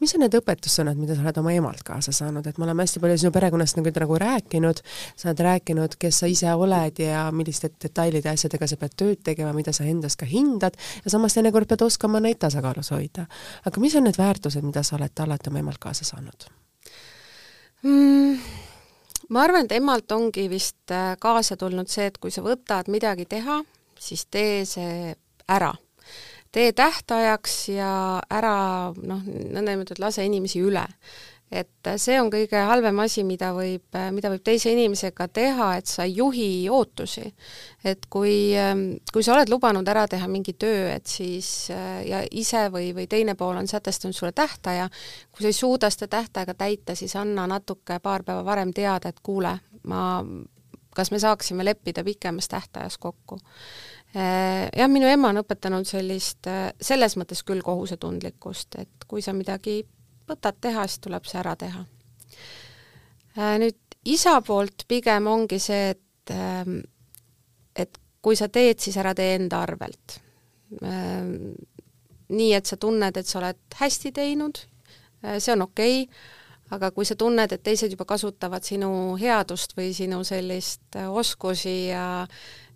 mis 0.00 0.12
on 0.16 0.22
need 0.22 0.34
õpetussõnad, 0.36 0.98
mida 1.00 1.14
sa 1.16 1.24
oled 1.24 1.38
oma 1.40 1.52
emalt 1.56 1.80
kaasa 1.86 2.12
saanud, 2.14 2.44
et 2.46 2.58
me 2.60 2.66
oleme 2.66 2.84
hästi 2.84 3.00
palju 3.02 3.16
sinu 3.22 3.32
perekonnast 3.34 3.78
nagu, 3.78 3.92
nagu 4.02 4.18
rääkinud, 4.20 4.82
sa 5.16 5.30
oled 5.30 5.42
rääkinud, 5.46 5.96
kes 6.00 6.20
sa 6.22 6.30
ise 6.30 6.52
oled 6.52 7.00
ja 7.00 7.26
milliste 7.32 7.70
detailide 7.82 8.28
ja 8.28 8.36
asjadega 8.36 8.68
sa 8.68 8.78
pead 8.80 8.96
tööd 9.00 9.22
tegema, 9.24 9.54
mida 9.56 9.72
sa 9.76 9.86
endas 9.88 10.18
ka 10.20 10.28
hindad, 10.28 10.76
ja 11.04 11.12
samas 11.12 11.36
teinekord 11.36 11.68
pead 11.70 11.86
oskama 11.86 12.20
neid 12.20 12.40
tasakaalus 12.44 12.92
hoida. 12.94 13.26
aga 13.64 13.82
mis 13.82 13.96
on 13.96 14.06
need 14.08 14.20
väärtused, 14.20 14.64
mida 14.66 14.84
sa 14.84 14.98
oled 15.00 15.24
alati 15.24 15.52
oma 15.52 15.64
emalt 15.64 15.80
kaasa 15.82 16.04
saanud 16.04 16.48
mm,? 17.82 18.38
ma 19.30 19.42
arvan, 19.42 19.66
et 19.66 19.78
emalt 19.80 20.12
ongi 20.12 20.50
vist 20.52 20.92
äh, 20.92 21.14
kaasa 21.20 21.56
tulnud 21.56 21.88
see, 21.90 22.10
et 22.12 22.18
kui 22.20 22.30
sa 22.30 22.44
võtad 22.44 22.92
midagi 22.92 23.24
teha, 23.24 23.62
siis 23.98 24.28
tee 24.30 24.64
see 24.68 25.14
ära. 25.48 25.74
tee 26.52 26.72
tähtajaks 26.72 27.68
ja 27.68 28.20
ära 28.32 28.92
noh, 28.96 29.24
nõndanimetatud 29.26 30.00
lase 30.00 30.24
inimesi 30.24 30.62
üle. 30.64 30.87
et 31.46 31.88
see 32.02 32.16
on 32.18 32.26
kõige 32.26 32.59
halvem 32.66 32.98
asi, 33.04 33.22
mida 33.22 33.52
võib, 33.54 33.94
mida 34.11 34.32
võib 34.32 34.42
teise 34.42 34.72
inimesega 34.72 35.28
teha, 35.28 35.68
et 35.78 35.87
sa 35.87 36.02
ei 36.02 36.16
juhi 36.16 36.68
ootusi. 36.68 37.35
et 37.85 38.06
kui, 38.11 38.54
kui 39.12 39.22
sa 39.22 39.35
oled 39.35 39.52
lubanud 39.52 39.88
ära 39.88 40.06
teha 40.09 40.26
mingi 40.28 40.56
töö, 40.59 40.90
et 40.94 41.06
siis 41.06 41.68
ja 41.70 42.24
ise 42.30 42.66
või, 42.72 42.90
või 42.96 43.06
teine 43.06 43.35
pool 43.35 43.56
on 43.56 43.68
sätestanud 43.68 44.16
sulle 44.16 44.32
tähtaja, 44.32 44.88
kui 45.30 45.42
sa 45.42 45.52
ei 45.52 45.61
suuda 45.61 45.90
seda 45.90 46.09
tähtaega 46.18 46.54
täita, 46.54 46.94
siis 46.94 47.16
anna 47.16 47.46
natuke 47.46 48.00
paar 48.02 48.24
päeva 48.24 48.44
varem 48.44 48.72
teada, 48.72 49.09
et 49.09 49.22
kuule, 49.22 49.59
ma 49.87 50.22
kas 50.96 51.11
me 51.12 51.18
saaksime 51.20 51.64
leppida 51.64 52.04
pikemas 52.04 52.48
tähtajas 52.48 52.98
kokku 52.98 53.38
jah, 54.16 54.88
minu 54.88 55.09
ema 55.11 55.33
on 55.33 55.42
õpetanud 55.42 55.88
sellist, 55.88 56.46
äh, 56.48 56.70
selles 56.81 57.16
mõttes 57.20 57.42
küll 57.44 57.64
kohusetundlikkust, 57.64 58.79
et 58.81 59.07
kui 59.09 59.24
sa 59.24 59.35
midagi 59.37 59.83
võtad 60.29 60.57
teha, 60.61 60.87
siis 60.88 61.02
tuleb 61.05 61.29
see 61.29 61.40
ära 61.42 61.57
teha. 61.61 61.85
Äh, 63.37 63.57
nüüd 63.62 63.98
isa 64.09 64.38
poolt 64.46 64.87
pigem 64.88 65.29
ongi 65.31 65.61
see, 65.62 65.94
et 65.96 66.35
ähm, 66.35 66.81
et 67.76 67.98
kui 68.24 68.38
sa 68.38 68.48
teed, 68.48 68.81
siis 68.83 68.96
ära 68.98 69.12
tee 69.14 69.37
enda 69.37 69.61
arvelt. 69.62 70.16
Nii, 72.26 72.48
et 72.57 72.66
sa 72.66 72.79
tunned, 72.81 73.20
et 73.20 73.29
sa 73.29 73.38
oled 73.38 73.76
hästi 73.79 74.11
teinud, 74.16 74.59
see 75.38 75.52
on 75.52 75.62
okei 75.62 76.00
okay,, 76.02 76.24
aga 76.74 76.90
kui 76.90 77.07
sa 77.07 77.14
tunned, 77.14 77.52
et 77.52 77.62
teised 77.62 77.92
juba 77.92 78.07
kasutavad 78.09 78.66
sinu 78.66 78.90
headust 79.20 79.76
või 79.76 79.92
sinu 79.94 80.24
sellist 80.26 80.98
oskusi 81.07 81.76
ja 81.92 82.26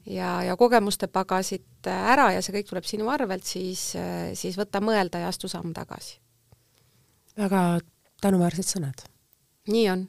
ja, 0.06 0.42
ja 0.42 0.56
kogemuste 0.56 1.06
pagasit 1.06 1.86
ära 1.86 2.30
ja 2.34 2.42
see 2.42 2.54
kõik 2.58 2.68
tuleb 2.70 2.88
sinu 2.88 3.10
arvelt, 3.12 3.44
siis, 3.44 3.92
siis 4.34 4.58
võta 4.58 4.82
mõelda 4.84 5.24
ja 5.24 5.28
astu 5.28 5.48
samm 5.48 5.74
tagasi. 5.76 6.18
väga 7.36 7.80
tänuväärsed 8.20 8.66
sõnad. 8.68 9.04
nii 9.68 9.90
on. 9.90 10.08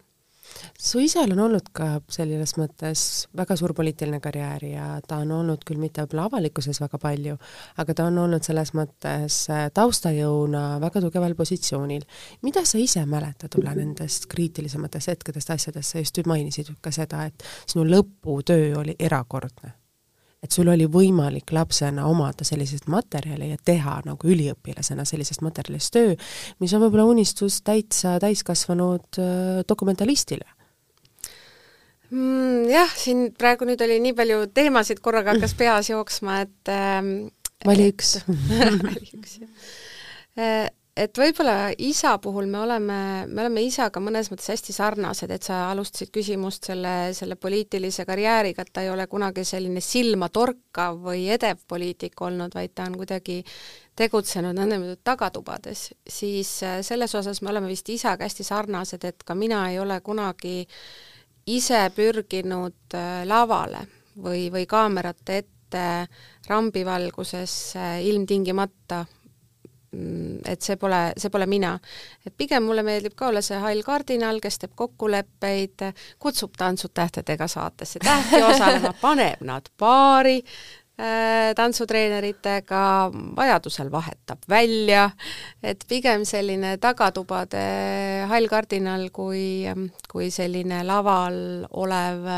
su 0.80 0.99
isal 0.99 1.32
on 1.32 1.39
olnud 1.45 1.69
ka 1.71 2.01
selles 2.12 2.58
mõttes 2.60 3.04
väga 3.38 3.56
suur 3.56 3.73
poliitiline 3.73 4.19
karjäär 4.19 4.65
ja 4.65 4.88
ta 5.08 5.21
on 5.23 5.32
olnud 5.32 5.63
küll 5.67 5.80
mitte 5.80 6.01
võib-olla 6.01 6.25
avalikkuses 6.27 6.82
väga 6.82 6.99
palju, 6.99 7.38
aga 7.77 7.93
ta 7.95 8.08
on 8.10 8.17
olnud 8.25 8.43
selles 8.43 8.73
mõttes 8.75 9.45
taustajõuna 9.73 10.80
väga 10.84 11.01
tugeval 11.01 11.36
positsioonil. 11.36 12.06
mida 12.41 12.65
sa 12.65 12.77
ise 12.77 13.06
mäletad 13.06 13.56
võib-olla 13.56 13.75
nendest 13.75 14.27
kriitilisematest 14.27 15.13
hetkedest, 15.13 15.49
asjadest, 15.49 15.91
sa 15.91 15.99
just 16.04 16.25
mainisid 16.25 16.73
ka 16.82 16.91
seda, 16.91 17.25
et 17.25 17.43
sinu 17.65 17.86
lõputöö 17.88 18.80
oli 18.84 18.95
erakordne 18.99 19.81
et 20.41 20.51
sul 20.51 20.69
oli 20.73 20.88
võimalik 20.89 21.54
lapsena 21.54 22.08
omada 22.10 22.45
selliseid 22.47 22.88
materjale 22.91 23.51
ja 23.51 23.60
teha 23.65 23.99
nagu 24.08 24.32
üliõpilasena 24.34 25.06
sellisest 25.06 25.43
materjalist 25.45 25.93
töö, 25.93 26.15
mis 26.63 26.73
on 26.73 26.84
võib-olla 26.86 27.06
unistus 27.12 27.62
täitsa 27.65 28.17
täiskasvanud 28.23 29.21
äh, 29.21 29.62
dokumentalistile 29.69 30.47
mm,? 32.10 32.67
Jah, 32.71 32.91
siin 32.97 33.30
praegu 33.38 33.67
nüüd 33.69 33.82
oli 33.86 33.99
nii 34.01 34.17
palju 34.17 34.43
teemasid 34.56 35.01
korraga 35.04 35.36
hakkas 35.36 35.56
peas 35.58 35.91
jooksma, 35.91 36.41
et 36.47 36.73
ähm, 36.73 37.32
vali 37.67 37.89
üks 37.93 38.19
vali 38.88 39.10
üks, 39.13 39.39
jah 39.43 39.49
äh, 40.39 40.69
et 40.97 41.17
võib-olla 41.17 41.71
isa 41.80 42.17
puhul 42.19 42.49
me 42.51 42.60
oleme, 42.65 42.97
me 43.27 43.43
oleme 43.43 43.63
isaga 43.63 44.01
mõnes 44.04 44.27
mõttes 44.32 44.49
hästi 44.51 44.73
sarnased, 44.75 45.32
et 45.32 45.45
sa 45.47 45.62
alustasid 45.71 46.12
küsimust 46.13 46.67
selle, 46.67 47.13
selle 47.15 47.38
poliitilise 47.39 48.06
karjääriga, 48.08 48.65
et 48.65 48.73
ta 48.73 48.84
ei 48.84 48.91
ole 48.91 49.06
kunagi 49.12 49.45
selline 49.47 49.82
silmatorkav 49.84 50.99
või 51.06 51.30
edev 51.32 51.63
poliitik 51.67 52.19
olnud, 52.21 52.56
vaid 52.56 52.75
ta 52.75 52.89
on 52.89 52.97
kuidagi 52.99 53.39
tegutsenud 53.95 54.56
nõndanimetatud 54.58 55.04
tagatubades, 55.08 55.88
siis 56.08 56.58
äh, 56.67 56.82
selles 56.84 57.15
osas 57.15 57.41
me 57.41 57.54
oleme 57.54 57.71
vist 57.71 57.89
isaga 57.89 58.27
hästi 58.27 58.47
sarnased, 58.47 59.08
et 59.08 59.23
ka 59.23 59.36
mina 59.36 59.63
ei 59.71 59.80
ole 59.80 60.01
kunagi 60.04 60.65
ise 61.51 61.86
pürginud 61.95 62.99
äh, 62.99 63.23
lavale 63.27 63.88
või, 64.19 64.49
või 64.51 64.67
kaamerate 64.67 65.39
ette 65.39 65.88
rambivalguses 66.51 67.58
ilmtingimata 68.04 69.06
Mm, 69.06 69.20
et 69.91 70.63
see 70.63 70.77
pole, 70.80 70.99
see 71.19 71.32
pole 71.32 71.45
mina. 71.51 71.73
et 72.25 72.34
pigem 72.38 72.63
mulle 72.63 72.84
meeldib 72.84 73.15
ka 73.15 73.27
olla 73.27 73.41
see 73.43 73.60
hall 73.60 73.84
kardinal, 73.84 74.39
kes 74.43 74.62
teeb 74.62 74.75
kokkuleppeid, 74.75 75.88
kutsub 76.19 76.56
Tantsud 76.58 76.93
tähtedega 76.93 77.47
saatesse. 77.47 77.99
Tähti 77.99 78.43
osalema, 78.43 78.93
paneb 79.01 79.43
nad 79.43 79.67
paari 79.77 80.38
äh, 80.39 81.51
tantsutreeneritega, 81.56 82.84
vajadusel 83.36 83.91
vahetab 83.91 84.47
välja, 84.49 85.10
et 85.63 85.84
pigem 85.89 86.23
selline 86.25 86.77
tagatubade 86.80 87.65
hall 88.32 88.47
kardinal 88.47 89.10
kui, 89.12 89.67
kui 90.08 90.32
selline 90.32 90.86
laval 90.88 91.67
olev 91.71 92.32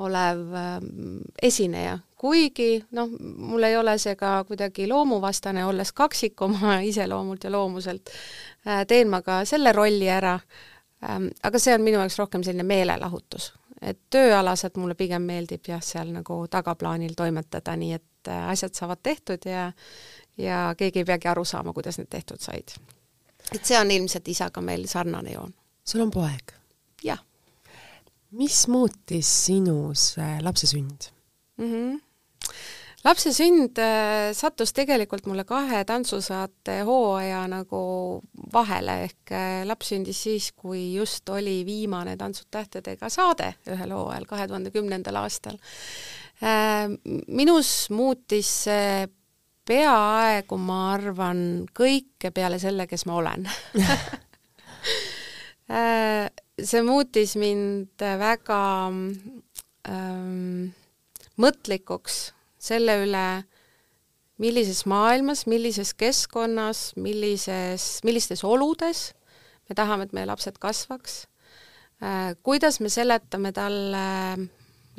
olev 0.00 0.54
ähm, 0.56 1.18
esineja, 1.42 1.98
kuigi 2.20 2.84
noh, 2.90 3.08
mul 3.36 3.64
ei 3.64 3.76
ole 3.80 3.94
see 3.98 4.12
ka 4.20 4.42
kuidagi 4.44 4.84
loomuvastane, 4.88 5.64
olles 5.64 5.92
kaksik 5.96 6.42
oma 6.44 6.76
iseloomult 6.90 7.46
ja 7.46 7.52
loomuselt, 7.52 8.12
äh, 8.66 8.84
teen 8.88 9.08
ma 9.08 9.22
ka 9.24 9.40
selle 9.48 9.72
rolli 9.72 10.08
ära, 10.12 10.34
ähm, 11.08 11.30
aga 11.42 11.62
see 11.62 11.74
on 11.74 11.86
minu 11.86 11.96
jaoks 12.02 12.18
rohkem 12.20 12.44
selline 12.44 12.66
meelelahutus. 12.68 13.54
et 13.80 13.96
tööalaselt 14.12 14.76
mulle 14.76 14.92
pigem 14.94 15.24
meeldib 15.24 15.64
jah, 15.64 15.80
seal 15.80 16.10
nagu 16.12 16.42
tagaplaanil 16.52 17.14
toimetada, 17.16 17.72
nii 17.80 17.94
et 17.96 18.28
äh, 18.28 18.48
asjad 18.52 18.76
saavad 18.76 19.00
tehtud 19.02 19.48
ja 19.48 19.70
ja 20.36 20.74
keegi 20.76 21.00
ei 21.00 21.04
peagi 21.08 21.28
aru 21.28 21.44
saama, 21.44 21.72
kuidas 21.72 21.98
need 21.98 22.10
tehtud 22.12 22.40
said. 22.40 22.76
et 23.54 23.64
see 23.64 23.80
on 23.80 23.90
ilmselt 23.90 24.28
isaga 24.28 24.60
meil 24.60 24.84
sarnane 24.86 25.32
joon. 25.32 25.54
sul 25.84 26.04
on 26.04 26.12
poeg? 26.12 26.52
jah. 27.04 27.24
mis 28.30 28.60
muutis 28.68 29.32
sinus 29.46 30.14
lapse 30.44 30.66
sünd 30.66 31.08
mm? 31.56 31.72
-hmm 31.72 32.09
lapse 33.04 33.32
sünd 33.32 33.78
äh, 33.80 34.30
sattus 34.36 34.74
tegelikult 34.76 35.26
mulle 35.30 35.44
kahe 35.48 35.82
tantsusaate 35.88 36.80
hooaja 36.88 37.46
nagu 37.50 37.82
vahele, 38.52 38.96
ehk 39.06 39.32
äh, 39.32 39.62
laps 39.68 39.92
sündis 39.92 40.20
siis, 40.26 40.50
kui 40.52 40.92
just 40.94 41.28
oli 41.32 41.60
viimane 41.66 42.16
Tantsud 42.20 42.50
tähtedega 42.52 43.08
saade 43.12 43.54
ühel 43.70 43.94
hooajal, 43.96 44.26
kahe 44.28 44.48
tuhande 44.50 44.72
kümnendal 44.74 45.16
aastal. 45.22 45.56
Äh, 46.44 46.92
minus 47.28 47.88
muutis 47.94 48.50
see 48.66 49.08
peaaegu, 49.70 50.56
ma 50.58 50.80
arvan, 50.96 51.38
kõike 51.76 52.32
peale 52.34 52.58
selle, 52.58 52.88
kes 52.90 53.06
ma 53.06 53.16
olen 53.20 53.44
see 56.70 56.82
muutis 56.82 57.36
mind 57.38 58.02
väga 58.18 58.60
ähm, 58.90 60.72
mõtlikuks 61.40 62.20
selle 62.60 62.98
üle, 63.04 63.28
millises 64.40 64.84
maailmas, 64.88 65.46
millises 65.48 65.94
keskkonnas, 65.96 66.90
millises, 66.96 67.98
millistes 68.04 68.44
oludes 68.44 69.10
me 69.70 69.76
tahame, 69.78 70.08
et 70.08 70.14
meie 70.16 70.26
lapsed 70.26 70.58
kasvaks, 70.58 71.24
äh, 72.02 72.34
kuidas 72.42 72.80
me 72.82 72.90
seletame 72.90 73.52
talle, 73.54 74.48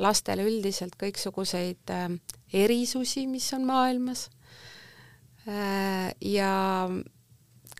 lastele 0.01 0.45
üldiselt 0.47 0.95
kõiksuguseid 0.99 1.91
äh, 1.91 2.07
erisusi, 2.63 3.27
mis 3.27 3.51
on 3.57 3.67
maailmas, 3.67 4.29
äh, 5.43 6.13
ja 6.23 6.53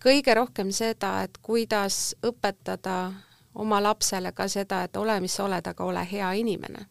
kõige 0.02 0.36
rohkem 0.36 0.72
seda, 0.74 1.22
et 1.24 1.40
kuidas 1.42 2.12
õpetada 2.22 3.12
oma 3.54 3.80
lapsele 3.82 4.34
ka 4.36 4.48
seda, 4.48 4.84
et 4.84 4.96
ole, 4.96 5.16
mis 5.24 5.32
sa 5.38 5.46
oled, 5.48 5.66
aga 5.66 5.88
ole 5.88 6.04
hea 6.08 6.32
inimene. 6.40 6.88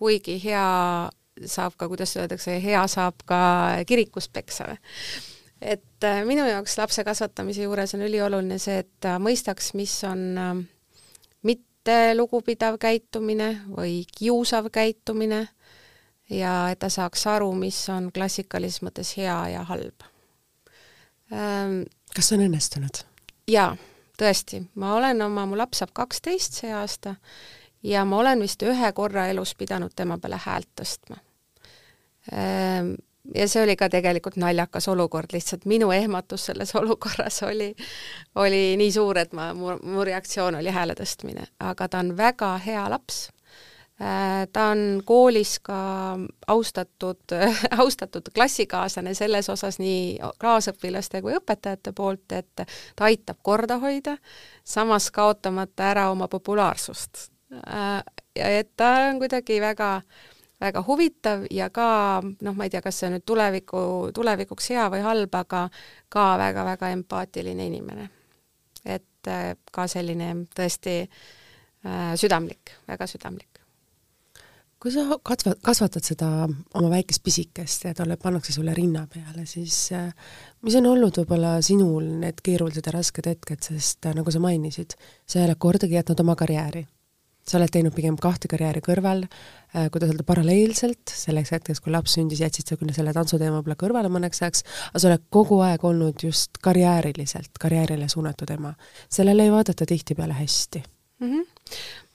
Kuigi 0.00 0.38
hea 0.42 1.10
saab 1.46 1.76
ka, 1.76 1.88
kuidas 1.88 2.16
öeldakse, 2.16 2.56
hea 2.62 2.82
saab 2.90 3.22
ka 3.28 3.40
kirikus 3.86 4.28
peksa. 4.28 4.76
et 5.60 6.04
äh, 6.04 6.24
minu 6.24 6.46
jaoks 6.48 6.78
lapse 6.78 7.04
kasvatamise 7.04 7.62
juures 7.62 7.94
on 7.94 8.04
ülioluline 8.06 8.56
see, 8.58 8.78
et 8.80 8.90
ta 9.00 9.18
mõistaks, 9.20 9.74
mis 9.76 9.92
on 10.08 10.22
äh, 10.40 10.54
mitte 11.44 11.98
lugupidav 12.16 12.78
käitumine 12.80 13.50
või 13.68 14.04
kiusav 14.16 14.70
käitumine 14.72 15.46
ja 16.30 16.54
et 16.72 16.80
ta 16.80 16.88
saaks 16.88 17.26
aru, 17.28 17.52
mis 17.54 17.82
on 17.92 18.08
klassikalises 18.14 18.80
mõttes 18.86 19.12
hea 19.18 19.36
ja 19.52 19.64
halb. 19.68 20.08
Ähm, 21.32 21.82
kas 22.16 22.30
see 22.30 22.40
on 22.40 22.48
õnnestunud? 22.48 23.04
jaa, 23.50 23.74
tõesti, 24.18 24.64
ma 24.80 24.94
olen 24.96 25.22
oma, 25.26 25.44
mu 25.46 25.58
laps 25.58 25.82
saab 25.82 25.92
kaksteist 25.96 26.62
see 26.62 26.72
aasta 26.72 27.16
ja 27.82 28.04
ma 28.04 28.18
olen 28.18 28.40
vist 28.40 28.62
ühe 28.62 28.92
korra 28.92 29.26
elus 29.28 29.54
pidanud 29.54 29.92
tema 29.96 30.18
peale 30.18 30.40
häält 30.44 30.68
tõstma 30.80 31.16
Ehm, 32.32 32.94
ja 33.34 33.48
see 33.48 33.62
oli 33.64 33.76
ka 33.80 33.88
tegelikult 33.92 34.36
naljakas 34.40 34.88
olukord, 34.92 35.32
lihtsalt 35.32 35.64
minu 35.70 35.90
ehmatus 35.94 36.50
selles 36.50 36.74
olukorras 36.80 37.42
oli, 37.48 37.72
oli 38.34 38.62
nii 38.80 38.92
suur, 38.92 39.18
et 39.18 39.32
ma, 39.36 39.52
mu, 39.54 39.76
mu 39.82 40.04
reaktsioon 40.04 40.60
oli 40.60 40.72
hääle 40.74 40.96
tõstmine, 40.98 41.50
aga 41.72 41.88
ta 41.88 42.04
on 42.04 42.16
väga 42.16 42.54
hea 42.66 42.84
laps. 42.92 43.28
Ehm, 44.00 44.44
ta 44.52 44.68
on 44.74 45.02
koolis 45.04 45.56
ka 45.64 45.80
austatud, 46.52 47.36
austatud 47.82 48.30
klassikaaslane 48.34 49.16
selles 49.16 49.48
osas 49.52 49.80
nii 49.80 50.20
kaasõpilaste 50.40 51.24
kui 51.24 51.36
õpetajate 51.40 51.96
poolt, 51.96 52.28
et 52.36 52.64
ta 52.64 53.08
aitab 53.08 53.40
korda 53.42 53.80
hoida, 53.80 54.16
samas 54.64 55.10
kaotamata 55.10 55.92
ära 55.94 56.08
oma 56.12 56.28
populaarsust. 56.28 57.30
Ja 57.50 58.46
et 58.46 58.68
ta 58.78 58.90
on 59.08 59.18
kuidagi 59.18 59.60
väga 59.60 59.96
äh, 59.96 60.28
väga 60.60 60.84
huvitav 60.86 61.44
ja 61.50 61.70
ka 61.72 61.88
noh, 62.22 62.56
ma 62.56 62.66
ei 62.66 62.72
tea, 62.72 62.82
kas 62.84 63.00
see 63.00 63.08
on 63.08 63.16
nüüd 63.16 63.26
tuleviku, 63.28 63.82
tulevikuks 64.16 64.72
hea 64.74 64.88
või 64.92 65.04
halb, 65.04 65.36
aga 65.36 65.66
ka 66.12 66.26
väga-väga 66.40 66.94
empaatiline 66.96 67.68
inimene. 67.70 68.10
et 68.84 69.28
äh, 69.28 69.54
ka 69.72 69.86
selline 69.88 70.32
tõesti 70.56 70.96
äh, 71.04 72.12
südamlik, 72.16 72.76
väga 72.88 73.06
südamlik. 73.06 73.60
kui 74.80 74.92
sa 74.92 75.04
kasva-, 75.24 75.56
kasvatad 75.62 76.04
seda 76.04 76.28
oma 76.48 76.88
väikest 76.92 77.22
pisikest 77.22 77.84
ja 77.84 77.94
talle 77.94 78.16
pannakse 78.16 78.52
sulle 78.52 78.74
rinna 78.74 79.06
peale, 79.06 79.46
siis 79.46 79.92
äh, 79.92 80.12
mis 80.62 80.76
on 80.76 80.92
olnud 80.92 81.20
võib-olla 81.22 81.58
sinul 81.64 82.04
need 82.20 82.40
keerulised 82.44 82.86
ja 82.86 82.96
rasked 82.96 83.26
hetked, 83.26 83.64
sest 83.72 84.06
äh, 84.06 84.16
nagu 84.16 84.32
sa 84.32 84.40
mainisid, 84.40 84.96
sa 85.26 85.40
ei 85.40 85.48
ole 85.48 85.56
kordagi 85.56 86.00
jätnud 86.00 86.20
oma 86.20 86.36
karjääri 86.36 86.86
sa 87.46 87.58
oled 87.58 87.72
teinud 87.72 87.94
pigem 87.96 88.18
kahte 88.20 88.50
karjääri 88.50 88.82
kõrval, 88.84 89.24
äh, 89.74 89.88
kuidas 89.92 90.12
öelda, 90.12 90.26
paralleelselt, 90.28 91.14
selleks 91.14 91.54
hetkeks, 91.56 91.82
kui 91.82 91.94
laps 91.94 92.16
sündis, 92.18 92.42
jätsid 92.44 92.70
sa 92.70 92.78
küll 92.80 92.94
selle 92.96 93.14
tantsuteema 93.16 93.58
võib-olla 93.58 93.78
kõrvale 93.80 94.12
mõneks 94.12 94.44
ajaks, 94.44 94.64
aga 94.92 95.02
sa 95.02 95.10
oled 95.10 95.26
kogu 95.32 95.60
aeg 95.66 95.84
olnud 95.84 96.24
just 96.28 96.62
karjääriliselt, 96.62 97.52
karjäärile 97.60 98.08
suunatud 98.08 98.50
ema. 98.56 98.74
sellele 99.08 99.48
ei 99.48 99.52
vaadata 99.52 99.86
tihtipeale 99.86 100.36
hästi 100.38 100.84
mm. 101.20 101.30
-hmm 101.30 101.46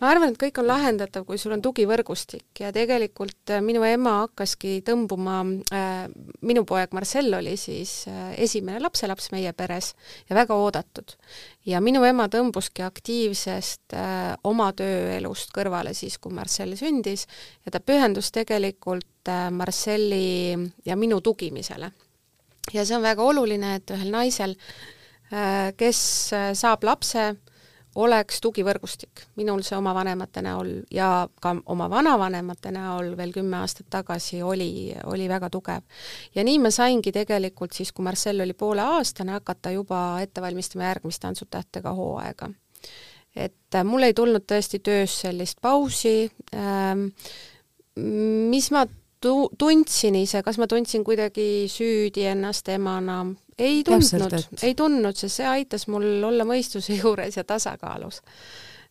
ma 0.01 0.09
arvan, 0.11 0.33
et 0.33 0.39
kõik 0.39 0.59
on 0.59 0.67
lahendatav, 0.67 1.23
kui 1.27 1.39
sul 1.39 1.55
on 1.55 1.63
tugivõrgustik 1.63 2.59
ja 2.59 2.71
tegelikult 2.75 3.53
äh, 3.53 3.61
minu 3.63 3.83
ema 3.87 4.17
hakkaski 4.25 4.79
tõmbuma 4.85 5.37
äh,, 5.73 6.07
minu 6.45 6.65
poeg 6.67 6.93
Marcel 6.95 7.31
oli 7.37 7.55
siis 7.59 8.03
äh, 8.11 8.33
esimene 8.43 8.81
lapselaps 8.83 9.31
meie 9.31 9.53
peres 9.55 9.93
ja 10.29 10.35
väga 10.35 10.57
oodatud. 10.59 11.15
ja 11.65 11.79
minu 11.81 12.03
ema 12.05 12.27
tõmbuski 12.31 12.83
aktiivsest 12.85 13.95
äh, 13.95 14.35
oma 14.43 14.71
tööelust 14.75 15.55
kõrvale 15.55 15.95
siis, 15.95 16.19
kui 16.19 16.35
Marcel 16.35 16.75
sündis 16.75 17.27
ja 17.65 17.71
ta 17.71 17.79
pühendus 17.79 18.33
tegelikult 18.35 19.31
äh, 19.31 19.47
Marcelli 19.51 20.57
ja 20.85 20.99
minu 20.99 21.21
tugimisele. 21.21 21.91
ja 22.73 22.85
see 22.85 22.97
on 22.97 23.05
väga 23.05 23.23
oluline, 23.23 23.77
et 23.79 23.95
ühel 23.95 24.11
naisel 24.11 24.57
äh,, 25.31 25.71
kes 25.79 25.99
äh, 26.35 26.51
saab 26.53 26.83
lapse, 26.83 27.31
oleks 27.95 28.41
tugivõrgustik. 28.41 29.25
minul 29.35 29.61
see 29.63 29.77
oma 29.77 29.93
vanemate 29.95 30.41
näol 30.41 30.71
ja 30.91 31.27
ka 31.41 31.55
oma 31.65 31.87
vanavanemate 31.89 32.71
näol 32.75 33.15
veel 33.17 33.31
kümme 33.33 33.57
aastat 33.57 33.87
tagasi 33.89 34.41
oli, 34.43 34.95
oli 35.05 35.29
väga 35.29 35.49
tugev. 35.49 35.81
ja 36.35 36.43
nii 36.43 36.59
ma 36.59 36.71
saingi 36.71 37.11
tegelikult 37.11 37.73
siis, 37.73 37.91
kui 37.91 38.03
Marcel 38.03 38.41
oli 38.41 38.53
pooleaastane, 38.53 39.31
hakata 39.31 39.71
juba 39.71 40.19
ette 40.21 40.41
valmistama 40.41 40.91
järgmist 40.91 41.21
Tantsud 41.21 41.47
tähtedega 41.49 41.93
hooaega. 41.93 42.49
et 43.35 43.75
äh, 43.75 43.83
mul 43.83 44.03
ei 44.03 44.13
tulnud 44.13 44.43
tõesti 44.43 44.79
töös 44.83 45.21
sellist 45.21 45.61
pausi 45.61 46.31
ähm,, 46.55 47.07
mis 48.49 48.71
ma 48.71 48.85
tu-, 49.25 49.49
tundsin 49.57 50.19
ise, 50.19 50.43
kas 50.45 50.59
ma 50.61 50.67
tundsin 50.71 51.03
kuidagi 51.07 51.65
süüdi 51.71 52.27
ennast 52.29 52.69
emana, 52.73 53.23
ei 53.57 53.81
tundnud, 53.87 54.37
ei 54.61 54.77
tundnud, 54.77 55.17
sest 55.17 55.41
see 55.41 55.49
aitas 55.49 55.87
mul 55.91 56.05
olla 56.29 56.47
mõistuse 56.47 56.97
juures 57.01 57.37
ja 57.39 57.43
tasakaalus. 57.47 58.21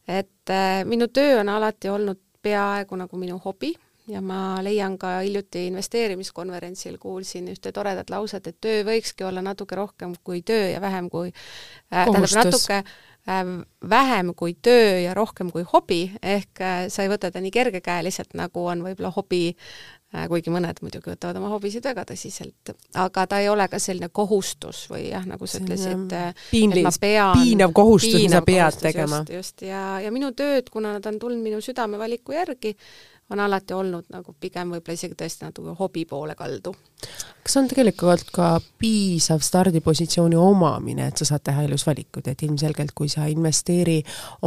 et 0.09 0.53
äh, 0.53 0.83
minu 0.85 1.09
töö 1.09 1.41
on 1.41 1.49
alati 1.49 1.89
olnud 1.89 2.21
peaaegu 2.45 2.97
nagu 3.01 3.17
minu 3.17 3.39
hobi 3.45 3.73
ja 4.09 4.21
ma 4.21 4.59
leian 4.63 4.99
ka 5.01 5.19
hiljuti 5.23 5.67
investeerimiskonverentsil 5.71 6.99
kuulsin 7.01 7.49
ühte 7.49 7.73
toredat 7.73 8.11
lauset, 8.13 8.47
et 8.47 8.61
töö 8.61 8.83
võikski 8.85 9.25
olla 9.25 9.43
natuke 9.45 9.79
rohkem 9.79 10.13
kui 10.25 10.43
töö 10.43 10.75
ja 10.75 10.81
vähem 10.85 11.09
kui 11.13 11.31
äh,, 11.31 12.05
tähendab 12.05 12.37
natuke 12.37 12.83
äh, 12.83 13.43
vähem 13.91 14.35
kui 14.37 14.57
töö 14.63 15.01
ja 15.07 15.15
rohkem 15.17 15.51
kui 15.55 15.65
hobi, 15.73 16.03
ehk 16.23 16.61
äh, 16.61 16.85
sa 16.93 17.05
ei 17.05 17.13
võta 17.13 17.33
ta 17.33 17.41
nii 17.41 17.55
kergekäeliselt, 17.55 18.37
nagu 18.37 18.67
on 18.69 18.85
võib-olla 18.85 19.13
hobi 19.17 19.47
kuigi 20.31 20.53
mõned 20.55 20.79
muidugi 20.85 21.11
võtavad 21.11 21.39
oma 21.41 21.51
hobisid 21.55 21.85
väga 21.87 22.05
tõsiselt, 22.09 22.75
aga 23.01 23.27
ta 23.31 23.41
ei 23.43 23.49
ole 23.51 23.67
ka 23.71 23.81
selline 23.83 24.11
kohustus 24.15 24.85
või 24.91 25.09
jah, 25.09 25.25
nagu 25.27 25.49
sa 25.51 25.61
ütlesid, 25.63 26.15
piinlis, 26.51 27.01
piinav 27.03 27.75
kohustus, 27.75 28.21
mida 28.21 28.39
sa 28.39 28.45
pead 28.47 28.79
tegema. 28.83 29.23
just, 29.25 29.35
just, 29.35 29.67
ja, 29.67 29.85
ja 30.05 30.13
minu 30.15 30.31
tööd, 30.37 30.71
kuna 30.71 30.97
nad 30.99 31.11
on 31.11 31.19
tulnud 31.23 31.43
minu 31.43 31.61
südamevaliku 31.65 32.37
järgi, 32.37 32.77
on 33.31 33.41
alati 33.41 33.75
olnud 33.75 34.05
nagu 34.13 34.35
pigem 34.41 34.75
võib-olla 34.75 34.99
isegi 34.99 35.17
tõesti 35.17 35.47
natuke 35.47 35.75
hobi 35.79 36.05
poole 36.05 36.35
kaldu. 36.37 36.75
kas 37.45 37.57
on 37.61 37.67
tegelikult 37.69 38.31
ka 38.33 38.49
piisav 38.81 39.43
stardipositsiooni 39.45 40.37
omamine, 40.41 41.11
et 41.11 41.21
sa 41.21 41.27
saad 41.29 41.43
teha 41.45 41.65
elus 41.67 41.85
valikuid, 41.87 42.29
et 42.29 42.43
ilmselgelt 42.47 42.95
kui 42.97 43.09
sa 43.13 43.27
investeeri 43.29 43.99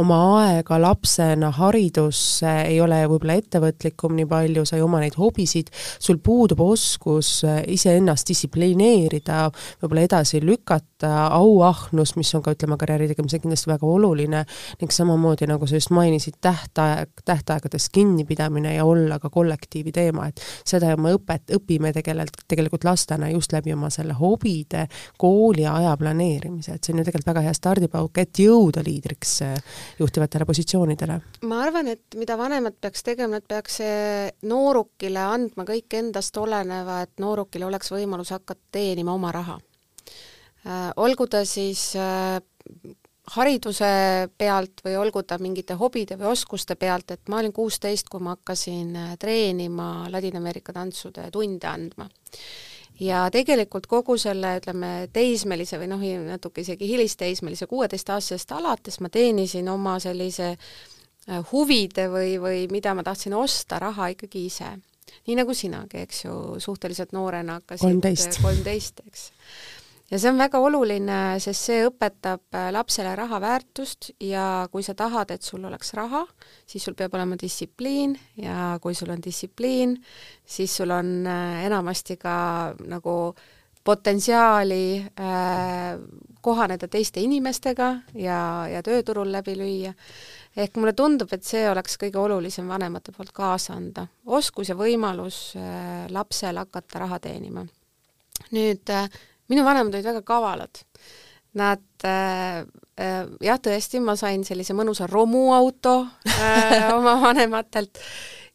oma 0.02 0.18
aega 0.40 0.80
lapsena 0.82 1.50
haridusse, 1.54 2.50
ei 2.66 2.80
ole 2.82 2.98
võib-olla 3.06 3.36
ettevõtlikum 3.38 4.16
nii 4.18 4.26
palju, 4.30 4.64
sa 4.66 4.78
ei 4.78 4.82
oma 4.82 5.02
neid 5.02 5.18
hobisid, 5.18 5.70
sul 5.98 6.18
puudub 6.18 6.62
oskus 6.66 7.44
iseennast 7.66 8.30
distsiplineerida, 8.30 9.44
võib-olla 9.82 10.06
edasi 10.08 10.42
lükata, 10.42 11.28
auahnus, 11.38 12.16
mis 12.18 12.34
on 12.34 12.42
ka 12.42 12.56
ütleme, 12.56 12.78
karjääri 12.78 13.10
tegemisel 13.12 13.42
kindlasti 13.42 13.70
väga 13.70 13.86
oluline, 13.86 14.42
ning 14.82 14.94
samamoodi, 14.94 15.46
nagu 15.50 15.70
sa 15.70 15.78
just 15.78 15.94
mainisid, 15.94 16.40
tähtaeg, 16.42 17.22
tähtaegadest 17.24 17.92
kinnipidamine 17.94 18.67
ja 18.74 18.84
olla 18.88 19.18
ka 19.18 19.30
kollektiivi 19.30 19.92
teema, 19.94 20.28
et 20.28 20.42
seda 20.66 20.94
me 21.00 21.14
õpet-, 21.16 21.54
õpime 21.56 21.92
tegelikult, 21.96 22.44
tegelikult 22.48 22.86
lastena 22.88 23.30
just 23.32 23.52
läbi 23.52 23.74
oma 23.74 23.90
selle 23.94 24.16
hobide, 24.18 24.86
kooli 25.18 25.66
aja 25.68 25.94
planeerimise, 26.00 26.76
et 26.76 26.84
see 26.84 26.94
on 26.94 27.02
ju 27.02 27.08
tegelikult 27.08 27.32
väga 27.32 27.46
hea 27.48 27.54
stardipauk, 27.56 28.22
et 28.22 28.42
jõuda 28.44 28.84
liidriks 28.86 29.34
eh, 29.46 29.56
juhtivatele 29.98 30.48
positsioonidele. 30.48 31.20
ma 31.48 31.62
arvan, 31.64 31.92
et 31.94 32.18
mida 32.18 32.38
vanemad 32.38 32.76
peaks 32.80 33.06
tegema, 33.06 33.40
et 33.40 33.48
peaks 33.48 33.80
noorukile 34.48 35.22
andma 35.22 35.64
kõik 35.68 35.98
endast 35.98 36.36
oleneva, 36.36 37.02
et 37.06 37.22
noorukil 37.22 37.64
oleks 37.68 37.92
võimalus 37.92 38.32
hakata 38.34 38.60
teenima 38.72 39.14
oma 39.14 39.32
raha. 39.34 39.58
Äh, 40.66 40.90
olgu 40.96 41.26
ta 41.30 41.44
siis 41.46 41.92
äh, 41.96 42.40
hariduse 43.34 43.88
pealt 44.38 44.82
või 44.84 44.96
olgu 45.00 45.22
ta 45.26 45.38
mingite 45.42 45.76
hobide 45.78 46.16
või 46.18 46.32
oskuste 46.32 46.76
pealt, 46.78 47.10
et 47.14 47.28
ma 47.28 47.42
olin 47.42 47.52
kuusteist, 47.52 48.08
kui 48.08 48.22
ma 48.24 48.36
hakkasin 48.36 48.96
äh, 48.96 49.14
treenima 49.20 50.08
Ladina-Ameerika 50.12 50.72
tantsude 50.76 51.28
tunde 51.34 51.68
andma. 51.68 52.08
ja 53.00 53.28
tegelikult 53.30 53.86
kogu 53.86 54.16
selle, 54.18 54.56
ütleme, 54.58 55.08
teismelise 55.12 55.78
või 55.78 55.90
noh, 55.90 56.04
natuke 56.26 56.64
isegi 56.64 56.88
hilisteismelise, 56.88 57.66
kuueteistaastasest 57.66 58.52
alates 58.52 59.00
ma 59.00 59.08
teenisin 59.08 59.68
oma 59.68 59.98
sellise 60.02 60.54
äh, 60.54 61.40
huvide 61.52 62.08
või, 62.12 62.36
või 62.42 62.66
mida 62.70 62.94
ma 62.94 63.04
tahtsin 63.06 63.34
osta, 63.34 63.78
raha 63.78 64.12
ikkagi 64.14 64.46
ise. 64.46 64.76
nii 65.26 65.36
nagu 65.36 65.54
sinagi, 65.54 66.04
eks 66.06 66.24
ju, 66.24 66.34
suhteliselt 66.60 67.12
noorena 67.12 67.60
hakkasid 67.60 68.40
kolmteist, 68.46 69.04
eks 69.06 69.30
ja 70.10 70.18
see 70.18 70.30
on 70.30 70.40
väga 70.40 70.60
oluline, 70.64 71.18
sest 71.42 71.68
see 71.68 71.82
õpetab 71.88 72.56
äh, 72.56 72.70
lapsele 72.74 73.12
raha 73.18 73.40
väärtust 73.44 74.12
ja 74.24 74.68
kui 74.72 74.82
sa 74.86 74.94
tahad, 74.98 75.30
et 75.34 75.44
sul 75.44 75.64
oleks 75.68 75.92
raha, 75.98 76.24
siis 76.66 76.84
sul 76.84 76.96
peab 76.98 77.14
olema 77.18 77.36
distsipliin 77.40 78.16
ja 78.42 78.78
kui 78.82 78.96
sul 78.96 79.12
on 79.12 79.22
distsipliin, 79.24 79.96
siis 80.44 80.76
sul 80.80 80.94
on 80.96 81.12
äh, 81.26 81.64
enamasti 81.68 82.16
ka 82.20 82.38
nagu 82.88 83.18
potentsiaali 83.88 85.06
äh, 85.20 86.00
kohaneda 86.40 86.88
teiste 86.88 87.22
inimestega 87.24 87.86
ja, 88.20 88.40
ja 88.68 88.82
tööturul 88.84 89.30
läbi 89.32 89.54
lüüa. 89.56 89.94
ehk 90.58 90.76
mulle 90.76 90.92
tundub, 90.92 91.32
et 91.32 91.44
see 91.46 91.62
oleks 91.70 91.96
kõige 92.00 92.18
olulisem 92.18 92.68
vanemate 92.68 93.12
poolt 93.16 93.32
kaasa 93.32 93.76
anda, 93.78 94.06
oskus 94.26 94.68
ja 94.68 94.76
võimalus 94.76 95.54
äh, 95.56 96.04
lapsel 96.10 96.60
hakata 96.60 97.04
raha 97.04 97.18
teenima. 97.18 97.64
nüüd 98.52 98.92
äh, 98.92 99.08
minu 99.52 99.64
vanemad 99.66 99.94
olid 99.94 100.08
väga 100.10 100.22
kavalad. 100.26 100.82
Nad 101.58 102.04
äh, 102.04 102.60
äh, 103.00 103.24
jah, 103.42 103.58
tõesti, 103.62 104.02
ma 104.04 104.14
sain 104.20 104.44
sellise 104.46 104.76
mõnusa 104.76 105.08
romuauto 105.10 105.96
äh, 106.28 106.88
oma 106.96 107.16
vanematelt. 107.22 108.00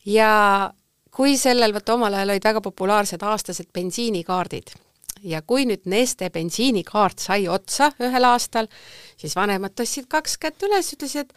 Ja 0.06 0.72
kui 1.14 1.38
sellel, 1.40 1.74
vot 1.76 1.94
omal 1.96 2.16
ajal 2.18 2.36
olid 2.36 2.50
väga 2.50 2.62
populaarsed 2.64 3.24
aastased 3.24 3.72
bensiinikaardid. 3.74 4.76
Ja 5.24 5.42
kui 5.48 5.64
nüüd 5.66 5.88
Neste 5.88 6.28
bensiinikaart 6.34 7.24
sai 7.24 7.48
otsa 7.48 7.94
ühel 8.04 8.28
aastal, 8.28 8.68
siis 9.18 9.38
vanemad 9.38 9.76
tõstsid 9.78 10.10
kaks 10.12 10.36
kätt 10.42 10.66
üles, 10.68 10.92
ütlesid, 10.96 11.32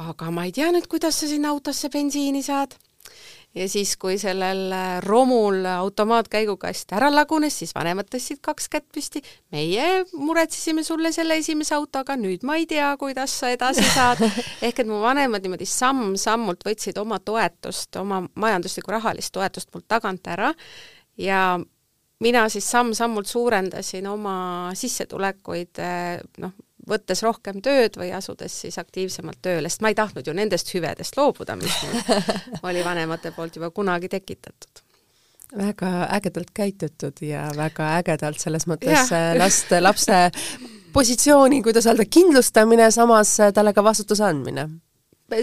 aga 0.00 0.30
ma 0.32 0.46
ei 0.48 0.54
tea 0.56 0.70
nüüd, 0.72 0.88
kuidas 0.88 1.20
sa 1.20 1.28
sinna 1.28 1.52
autosse 1.52 1.90
bensiini 1.92 2.42
saad 2.44 2.78
ja 3.56 3.66
siis, 3.68 3.94
kui 4.00 4.18
sellel 4.20 4.72
äh, 4.74 4.86
romul 5.04 5.64
automaatkäigukast 5.70 6.92
ära 6.96 7.08
lagunes, 7.12 7.56
siis 7.60 7.72
vanemad 7.76 8.08
tõstsid 8.12 8.42
kaks 8.44 8.68
kätt 8.72 8.86
püsti, 8.94 9.22
meie 9.54 10.04
muretsesime 10.12 10.84
sulle 10.86 11.12
selle 11.16 11.38
esimese 11.40 11.76
autoga, 11.78 12.18
nüüd 12.20 12.44
ma 12.46 12.58
ei 12.60 12.68
tea, 12.70 12.90
kuidas 13.00 13.38
sa 13.40 13.52
edasi 13.54 13.84
saad. 13.96 14.20
ehk 14.62 14.82
et 14.82 14.90
mu 14.90 15.00
vanemad 15.04 15.44
niimoodi 15.44 15.68
samm-sammult 15.70 16.66
võtsid 16.68 17.00
oma 17.00 17.20
toetust, 17.22 17.96
oma 18.00 18.22
majanduslikku 18.34 18.92
rahalist 18.92 19.34
toetust 19.36 19.72
mult 19.74 19.88
tagant 19.88 20.28
ära 20.28 20.52
ja 21.20 21.56
mina 22.20 22.46
siis 22.52 22.68
samm-sammult 22.70 23.28
suurendasin 23.28 24.06
oma 24.08 24.36
sissetulekuid, 24.76 25.80
äh, 25.80 26.20
noh, 26.42 26.52
võttes 26.88 27.22
rohkem 27.22 27.60
tööd 27.64 27.98
või 27.98 28.12
asudes 28.14 28.54
siis 28.62 28.78
aktiivsemalt 28.78 29.40
tööle, 29.42 29.70
sest 29.70 29.82
ma 29.84 29.92
ei 29.92 29.98
tahtnud 29.98 30.26
ju 30.26 30.34
nendest 30.36 30.70
hüvedest 30.74 31.18
loobuda, 31.18 31.56
mis 31.58 31.76
mul 31.82 32.00
oli 32.70 32.84
vanemate 32.86 33.32
poolt 33.36 33.58
juba 33.58 33.70
kunagi 33.74 34.10
tekitatud 34.12 34.82
väga 35.56 36.08
ägedalt 36.10 36.50
käitutud 36.54 37.20
ja 37.22 37.44
väga 37.56 37.92
ägedalt 38.00 38.40
selles 38.42 38.66
mõttes 38.66 39.12
ja. 39.12 39.36
last, 39.38 39.70
lapse 39.80 40.18
positsiooni, 40.92 41.60
kuidas 41.62 41.86
öelda, 41.86 42.06
kindlustamine, 42.10 42.90
samas 42.90 43.36
talle 43.54 43.72
ka 43.76 43.84
vastutuse 43.84 44.24
andmine. 44.26 44.68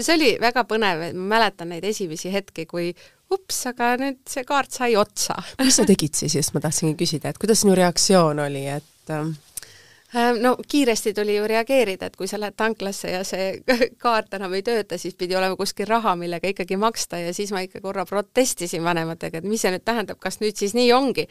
see 0.00 0.14
oli 0.16 0.30
väga 0.40 0.64
põnev, 0.68 1.08
ma 1.14 1.36
mäletan 1.36 1.72
neid 1.72 1.84
esimesi 1.84 2.32
hetki, 2.32 2.66
kui 2.66 2.92
ups, 3.32 3.64
aga 3.72 3.94
nüüd 4.00 4.20
see 4.28 4.44
kaart 4.44 4.76
sai 4.76 4.96
otsa. 4.96 5.38
mis 5.62 5.80
sa 5.80 5.88
tegid 5.88 6.14
siis, 6.14 6.36
just 6.36 6.54
ma 6.54 6.60
tahtsingi 6.60 6.98
küsida, 7.00 7.32
et 7.32 7.40
kuidas 7.40 7.64
sinu 7.64 7.74
reaktsioon 7.78 8.44
oli, 8.44 8.66
et 8.76 9.14
äh, 9.14 9.32
Äh, 9.53 9.53
no 10.40 10.56
kiiresti 10.68 11.14
tuli 11.14 11.36
ju 11.36 11.46
reageerida, 11.48 12.06
et 12.06 12.16
kui 12.16 12.28
sa 12.30 12.38
lähed 12.40 12.56
tanklasse 12.56 13.10
ja 13.10 13.22
see 13.26 13.62
kaart 14.04 14.34
enam 14.38 14.54
ei 14.54 14.62
tööta, 14.66 14.98
siis 15.00 15.16
pidi 15.18 15.36
olema 15.36 15.56
kuskil 15.58 15.88
raha, 15.90 16.14
millega 16.18 16.50
ikkagi 16.52 16.78
maksta 16.80 17.18
ja 17.22 17.32
siis 17.34 17.52
ma 17.54 17.64
ikka 17.64 17.82
korra 17.84 18.04
protestisin 18.08 18.84
vanematega, 18.84 19.40
et 19.40 19.48
mis 19.48 19.64
see 19.64 19.72
nüüd 19.74 19.84
tähendab, 19.86 20.20
kas 20.22 20.40
nüüd 20.42 20.58
siis 20.60 20.76
nii 20.78 20.92
ongi. 20.94 21.26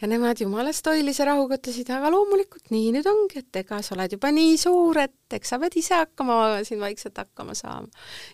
ja 0.00 0.10
nemad 0.10 0.40
jumala 0.40 0.72
stoilise 0.76 1.24
rahuga 1.24 1.60
ütlesid, 1.60 1.90
aga 1.92 2.10
loomulikult 2.12 2.70
nii 2.74 2.92
nüüd 2.98 3.08
ongi, 3.10 3.44
et 3.44 3.62
ega 3.62 3.80
sa 3.82 3.96
oled 3.96 4.18
juba 4.18 4.32
nii 4.34 4.56
suur, 4.60 5.00
et 5.06 5.38
eks 5.38 5.54
sa 5.54 5.60
pead 5.62 5.80
ise 5.80 5.96
hakkama 6.02 6.60
siin 6.68 6.80
vaikselt 6.80 7.16
hakkama 7.18 7.56
saama. 7.56 7.88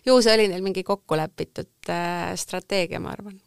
ju 0.05 0.19
see 0.21 0.35
oli 0.35 0.51
neil 0.51 0.65
mingi 0.65 0.83
kokku 0.83 1.17
lepitud 1.19 1.91
äh, 1.91 2.33
strateegia, 2.39 2.99
ma 2.99 3.15
arvan 3.15 3.39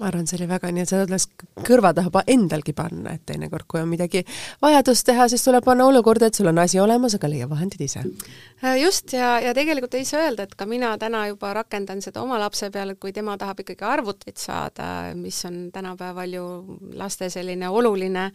ma 0.00 0.08
arvan, 0.08 0.24
see 0.26 0.38
oli 0.38 0.46
väga 0.48 0.70
nii, 0.72 0.84
et 0.86 0.90
seda 0.90 1.04
tuleks 1.04 1.26
kõrva 1.66 1.90
taha 1.96 2.22
endalgi 2.32 2.72
panna, 2.76 3.12
et 3.12 3.26
teinekord, 3.28 3.66
kui 3.68 3.82
on 3.82 3.90
midagi 3.90 4.22
vajadust 4.62 5.04
teha, 5.08 5.26
siis 5.28 5.44
tuleb 5.44 5.64
panna 5.66 5.84
olukorda, 5.90 6.30
et 6.30 6.38
sul 6.38 6.48
on 6.48 6.60
asi 6.62 6.80
olemas, 6.80 7.18
aga 7.18 7.28
leia 7.28 7.48
vahendid 7.50 7.82
ise. 7.84 8.00
Äh, 8.64 8.78
just, 8.80 9.12
ja, 9.12 9.34
ja 9.44 9.52
tegelikult 9.56 9.92
ei 9.98 10.06
saa 10.08 10.24
öelda, 10.24 10.46
et 10.48 10.54
ka 10.56 10.66
mina 10.70 10.94
täna 11.00 11.26
juba 11.28 11.52
rakendan 11.60 12.00
seda 12.04 12.22
oma 12.24 12.38
lapse 12.40 12.70
peal, 12.72 12.94
et 12.94 13.00
kui 13.02 13.12
tema 13.12 13.36
tahab 13.38 13.60
ikkagi 13.60 13.84
arvutit 13.84 14.40
saada, 14.40 14.86
mis 15.18 15.42
on 15.48 15.66
tänapäeval 15.74 16.38
ju 16.38 16.46
laste 16.96 17.28
selline 17.32 17.68
oluline, 17.68 18.30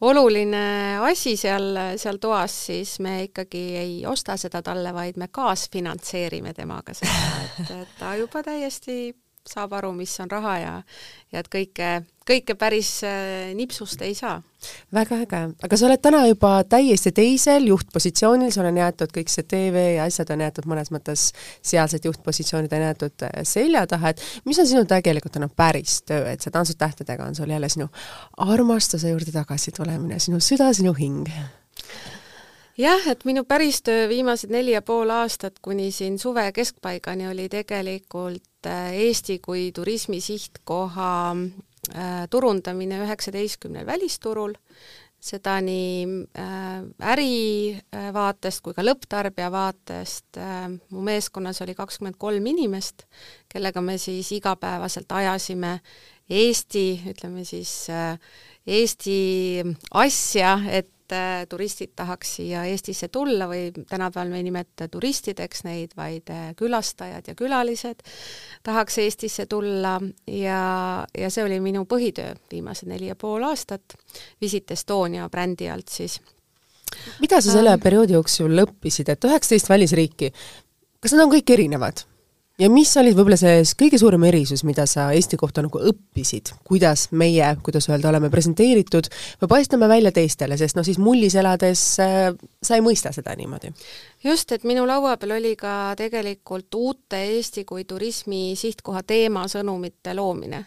oluline 0.00 0.64
asi 1.04 1.36
seal, 1.36 1.68
seal 2.00 2.22
toas, 2.22 2.56
siis 2.70 2.96
me 3.04 3.18
ikkagi 3.28 3.66
ei 3.82 3.94
osta 4.08 4.38
seda 4.40 4.64
talle, 4.64 4.96
vaid 4.96 5.20
me 5.20 5.28
kaasfinantseerime 5.28 6.56
temaga 6.56 6.96
seda, 6.96 7.22
et, 7.44 7.76
et 7.82 7.96
ta 8.00 8.16
juba 8.16 8.40
täiesti 8.48 9.12
saab 9.50 9.72
aru, 9.78 9.92
mis 9.96 10.14
on 10.20 10.30
raha 10.30 10.58
ja 10.58 10.74
ja 11.32 11.42
et 11.42 11.48
kõike, 11.52 11.90
kõike 12.26 12.54
päris 12.58 12.90
äh, 13.06 13.52
nipsust 13.56 14.02
ei 14.06 14.14
saa. 14.14 14.40
väga 14.94 15.18
äge, 15.24 15.40
aga 15.66 15.78
sa 15.78 15.86
oled 15.88 16.02
täna 16.02 16.22
juba 16.26 16.52
täiesti 16.68 17.12
teisel 17.14 17.68
juhtpositsioonil, 17.70 18.50
sul 18.54 18.68
on 18.70 18.80
jäetud 18.80 19.12
kõik 19.14 19.30
see 19.32 19.46
TV 19.46 19.84
ja 19.96 20.06
asjad 20.08 20.32
on 20.34 20.42
jäetud 20.46 20.68
mõnes 20.70 20.90
mõttes, 20.94 21.28
sealsed 21.62 22.08
juhtpositsioonid 22.08 22.72
on 22.72 22.86
jäetud 22.88 23.26
äh, 23.28 23.38
selja 23.48 23.86
taha, 23.90 24.14
et 24.14 24.24
mis 24.48 24.58
on 24.62 24.68
sinu 24.68 24.84
tegelikult 24.88 25.36
täna 25.36 25.48
päris 25.48 26.00
töö, 26.06 26.24
et 26.30 26.42
see 26.42 26.54
Tantsud 26.54 26.78
tähtedega 26.80 27.26
on 27.26 27.38
sul 27.38 27.50
jälle 27.50 27.70
sinu 27.72 27.88
armastuse 28.36 29.10
juurde 29.12 29.34
tagasi 29.34 29.74
tulemine, 29.76 30.20
sinu 30.22 30.40
süda, 30.40 30.72
sinu 30.76 30.94
hing? 30.96 31.26
jah, 32.78 33.08
et 33.10 33.24
minu 33.28 33.44
päris 33.44 33.82
töö 33.86 34.08
viimased 34.08 34.52
neli 34.52 34.74
ja 34.76 34.82
pool 34.82 35.10
aastat 35.10 35.58
kuni 35.62 35.90
siin 35.90 36.18
suve 36.18 36.50
keskpaigani 36.52 37.28
oli 37.28 37.48
tegelikult 37.52 38.42
äh, 38.66 38.92
Eesti 39.06 39.38
kui 39.44 39.70
turismi 39.74 40.20
sihtkoha 40.20 41.10
äh, 41.32 42.26
turundamine 42.30 43.00
üheksateistkümnel 43.04 43.86
välisturul, 43.86 44.56
seda 45.22 45.56
nii 45.64 46.24
äh, 46.38 46.82
äri 47.12 47.76
äh, 47.76 48.10
vaatest 48.14 48.62
kui 48.64 48.76
ka 48.76 48.84
lõpptarbija 48.84 49.50
vaatest 49.52 50.40
mu 50.90 51.04
meeskonnas 51.06 51.62
oli 51.64 51.76
kakskümmend 51.78 52.18
kolm 52.18 52.46
inimest, 52.52 53.06
kellega 53.52 53.82
me 53.82 53.98
siis 53.98 54.32
igapäevaselt 54.36 55.12
ajasime 55.12 55.78
Eesti, 56.26 56.88
ütleme 57.06 57.44
siis 57.46 57.86
Eesti 58.66 59.18
asja, 59.94 60.56
et 60.66 60.90
äh, 61.14 61.44
turistid 61.48 61.92
tahaks 61.96 62.36
siia 62.38 62.64
Eestisse 62.70 63.08
tulla 63.12 63.48
või 63.50 63.70
tänapäeval 63.74 64.30
me 64.32 64.40
ei 64.40 64.46
nimeta 64.46 64.88
turistideks 64.92 65.64
neid, 65.66 65.94
vaid 65.96 66.30
äh, 66.32 66.48
külastajad 66.58 67.28
ja 67.28 67.34
külalised 67.38 68.02
tahaks 68.66 68.98
Eestisse 69.04 69.46
tulla. 69.46 69.98
Ja, 70.26 70.60
ja 71.18 71.30
see 71.30 71.44
oli 71.44 71.60
minu 71.60 71.84
põhitöö 71.88 72.34
viimased 72.50 72.88
neli 72.90 73.10
ja 73.10 73.16
pool 73.16 73.46
aastat, 73.46 73.98
Visit 74.40 74.70
Estonia 74.70 75.28
brändi 75.28 75.70
alt 75.70 75.92
siis. 75.92 76.20
Mida 77.20 77.40
sa 77.42 77.52
selle 77.52 77.76
perioodi 77.82 78.14
jooksul 78.16 78.62
õppisid, 78.62 79.10
et 79.12 79.24
üheksateist 79.26 79.68
välisriiki, 79.68 80.30
kas 81.02 81.14
nad 81.16 81.26
on 81.26 81.34
kõik 81.34 81.50
erinevad? 81.56 82.06
Ja 82.60 82.68
mis 82.72 82.90
oli 82.96 83.12
võib-olla 83.16 83.36
see 83.40 83.60
kõige 83.78 83.98
suurem 84.00 84.24
erisus, 84.28 84.62
mida 84.66 84.86
sa 84.88 85.08
Eesti 85.16 85.38
kohta 85.40 85.64
nagu 85.64 85.80
õppisid, 85.90 86.54
kuidas 86.66 87.06
meie, 87.16 87.48
kuidas 87.64 87.88
öelda, 87.90 88.10
oleme 88.10 88.30
presenteeritud 88.32 89.10
või 89.42 89.50
paistame 89.50 89.88
välja 89.90 90.12
teistele, 90.16 90.56
sest 90.60 90.78
noh, 90.78 90.86
siis 90.86 91.00
mullis 91.02 91.36
elades 91.36 91.82
äh, 92.02 92.30
sa 92.62 92.78
ei 92.78 92.84
mõista 92.84 93.12
seda 93.16 93.36
niimoodi? 93.36 93.72
just, 94.24 94.52
et 94.56 94.64
minu 94.68 94.86
laua 94.88 95.16
peal 95.20 95.36
oli 95.36 95.54
ka 95.60 95.94
tegelikult 95.98 96.74
uute 96.74 97.20
Eesti 97.36 97.66
kui 97.68 97.84
turismi 97.84 98.56
sihtkoha 98.56 99.04
teemasõnumite 99.06 100.16
loomine. 100.16 100.64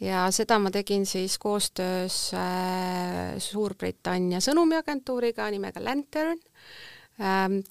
ja 0.00 0.28
seda 0.30 0.58
ma 0.62 0.70
tegin 0.70 1.06
siis 1.06 1.38
koostöös 1.38 2.30
äh, 2.38 3.34
Suurbritannia 3.38 4.40
sõnumiagentuuriga 4.44 5.50
nimega 5.50 5.82
Lantern 5.82 6.38
Ähm, 6.38 6.93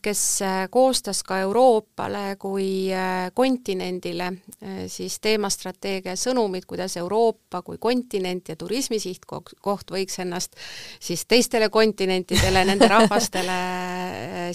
kes 0.01 0.41
äh, 0.41 0.69
koostas 0.71 1.19
ka 1.23 1.37
Euroopale 1.43 2.37
kui 2.39 2.87
äh, 2.93 3.27
kontinendile 3.35 4.29
äh, 4.29 4.77
siis 4.87 5.17
teemastrateegia 5.19 6.15
sõnumid, 6.15 6.63
kuidas 6.67 6.95
Euroopa 6.97 7.59
kui 7.61 7.75
kontinent 7.77 8.53
ja 8.53 8.55
turismi 8.55 9.01
sihtkoht 9.03 9.91
võiks 9.91 10.21
ennast 10.23 10.55
siis 11.03 11.25
teistele 11.27 11.67
kontinentidele, 11.69 12.63
nende 12.71 12.87
rahvastele 12.87 13.59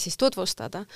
siis 0.01 0.17
tutvustada. 0.17 0.87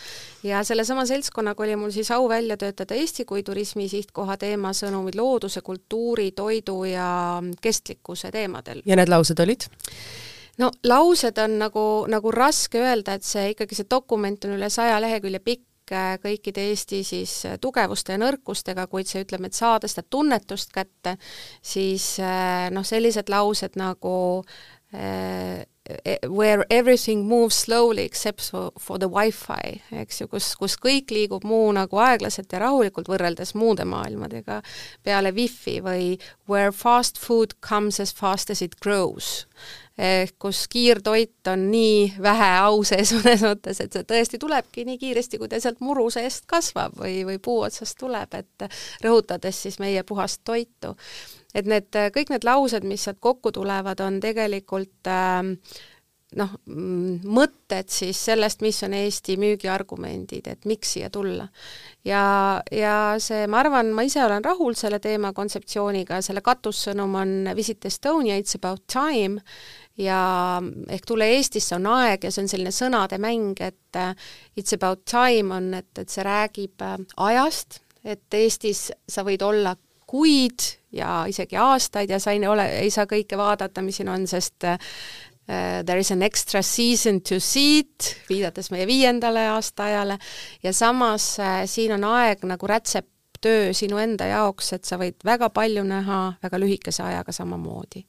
ja 0.43 0.65
sellesama 0.65 1.05
seltskonnaga 1.07 1.63
oli 1.63 1.77
mul 1.77 1.93
siis 1.93 2.11
au 2.17 2.29
välja 2.29 2.57
töötada 2.57 2.97
Eesti 2.97 3.29
kui 3.29 3.43
turismi 3.43 3.91
sihtkoha 3.93 4.39
teemasõnumid 4.41 5.21
looduse, 5.21 5.61
kultuuri, 5.61 6.31
toidu 6.33 6.85
ja 6.89 7.43
kestlikkuse 7.61 8.33
teemadel. 8.33 8.83
ja 8.87 8.97
need 8.97 9.13
laused 9.13 9.41
olid? 9.45 9.69
No 10.61 10.71
laused 10.85 11.39
on 11.39 11.59
nagu, 11.63 11.85
nagu 12.11 12.33
raske 12.35 12.81
öelda, 12.83 13.17
et 13.17 13.27
see 13.27 13.53
ikkagi, 13.55 13.79
see 13.79 13.91
dokument 13.91 14.45
on 14.47 14.57
üle 14.59 14.69
saja 14.73 14.99
lehekülje 15.03 15.41
pikk 15.45 15.95
äh, 15.97 16.15
kõikide 16.23 16.69
Eesti 16.71 17.03
siis 17.07 17.37
äh, 17.49 17.59
tugevuste 17.61 18.17
ja 18.17 18.23
nõrkustega, 18.23 18.87
kuid 18.93 19.11
see 19.11 19.25
ütleb, 19.25 19.49
et 19.49 19.59
saada 19.59 19.91
seda 19.91 20.05
tunnetust 20.11 20.75
kätte, 20.75 21.17
siis 21.65 22.15
äh, 22.21 22.69
noh, 22.75 22.87
sellised 22.87 23.33
laused 23.33 23.79
nagu 23.81 24.17
where 26.29 26.67
everything 26.69 27.25
moves 27.27 27.55
slowly 27.55 28.03
except 28.05 28.43
for, 28.43 28.73
for 28.79 28.99
the 28.99 29.09
wifi, 29.09 29.81
eks 30.03 30.21
ju, 30.21 30.27
kus, 30.29 30.51
kus 30.61 30.77
kõik 30.77 31.09
liigub 31.17 31.47
muu 31.49 31.71
nagu 31.73 31.97
aeglaselt 31.97 32.53
ja 32.53 32.61
rahulikult 32.61 33.09
võrreldes 33.09 33.55
muude 33.57 33.87
maailmadega 33.89 34.61
peale 35.03 35.33
wifi 35.33 35.79
või 35.81 36.19
where 36.45 36.77
fast 36.77 37.17
food 37.17 37.57
comes 37.65 37.99
as 38.05 38.13
fast 38.13 38.53
as 38.53 38.61
it 38.61 38.77
grows 38.85 39.47
kus 40.41 40.65
kiirtoit 40.73 41.49
on 41.53 41.67
nii 41.71 42.15
vähe 42.23 42.49
au 42.65 42.81
sees 42.87 43.13
mõnes 43.17 43.45
mõttes, 43.45 43.81
et 43.85 43.93
see 43.93 44.07
tõesti 44.09 44.41
tulebki 44.41 44.87
nii 44.89 44.99
kiiresti, 44.99 45.39
kui 45.39 45.51
ta 45.53 45.61
sealt 45.61 45.83
muru 45.85 46.09
seest 46.11 46.47
kasvab 46.51 46.97
või, 46.99 47.23
või 47.29 47.39
puu 47.43 47.61
otsast 47.67 47.99
tuleb, 48.01 48.35
et 48.39 48.67
rõhutades 49.05 49.63
siis 49.67 49.79
meie 49.83 50.03
puhast 50.03 50.41
toitu. 50.45 50.97
et 51.55 51.67
need, 51.69 51.93
kõik 52.15 52.33
need 52.33 52.45
laused, 52.49 52.85
mis 52.89 53.05
sealt 53.05 53.21
kokku 53.21 53.53
tulevad, 53.53 54.01
on 54.01 54.21
tegelikult 54.21 55.13
äh, 55.13 55.45
noh, 56.39 56.53
mm, 56.67 57.23
mõtted 57.29 57.91
siis 57.93 58.19
sellest, 58.29 58.63
mis 58.65 58.79
on 58.87 58.95
Eesti 58.97 59.37
müügiargumendid, 59.41 60.49
et 60.49 60.69
miks 60.69 60.95
siia 60.97 61.11
tulla. 61.13 61.49
ja, 62.05 62.63
ja 62.73 62.95
see, 63.23 63.47
ma 63.51 63.61
arvan, 63.63 63.93
ma 63.95 64.05
ise 64.07 64.23
olen 64.25 64.45
rahul 64.45 64.77
selle 64.79 64.99
teema 65.03 65.33
kontseptsiooniga, 65.37 66.23
selle 66.25 66.43
katussõnum 66.45 67.19
on 67.21 67.35
Visit 67.57 67.85
Estonia, 67.87 68.39
it's 68.41 68.57
about 68.59 68.85
time, 68.91 69.41
ja 69.99 70.63
ehk 70.89 71.07
tule 71.07 71.29
Eestisse 71.37 71.77
on 71.77 71.87
aeg 71.93 72.25
ja 72.25 72.33
see 72.33 72.45
on 72.45 72.51
selline 72.51 72.73
sõnade 72.75 73.19
mäng, 73.23 73.61
et 73.61 73.99
äh, 73.99 74.13
it's 74.57 74.75
about 74.77 75.05
time 75.09 75.55
on, 75.55 75.73
et, 75.75 75.91
et 75.99 76.13
see 76.13 76.25
räägib 76.27 76.85
äh, 76.85 76.99
ajast, 77.29 77.83
et 78.05 78.35
Eestis 78.35 78.91
sa 79.09 79.25
võid 79.27 79.45
olla 79.47 79.77
kuid 80.13 80.65
ja 80.93 81.23
isegi 81.29 81.57
aastaid 81.57 82.11
ja 82.11 82.21
sa 82.21 82.35
ei 82.35 82.43
ole, 82.47 82.67
ei 82.83 82.91
saa 82.93 83.07
kõike 83.09 83.39
vaadata, 83.41 83.85
mis 83.85 84.01
siin 84.01 84.11
on, 84.13 84.27
sest 84.29 84.67
uh, 84.69 84.77
there 85.49 86.01
is 86.01 86.13
an 86.13 86.23
extra 86.23 86.61
season 86.63 87.23
to 87.25 87.39
see 87.41 87.79
it, 87.81 88.11
viidates 88.29 88.69
meie 88.75 88.85
viiendale 88.87 89.47
aastaajale, 89.55 90.19
ja 90.63 90.75
samas 90.77 91.31
uh, 91.41 91.63
siin 91.71 91.97
on 91.97 92.05
aeg 92.11 92.45
nagu 92.51 92.69
rätsep 92.69 93.09
töö 93.43 93.73
sinu 93.75 93.99
enda 93.99 94.29
jaoks, 94.31 94.75
et 94.77 94.85
sa 94.85 94.99
võid 95.01 95.25
väga 95.25 95.49
palju 95.51 95.83
näha 95.87 96.21
väga 96.43 96.61
lühikese 96.61 97.03
ajaga 97.09 97.33
samamoodi 97.35 98.05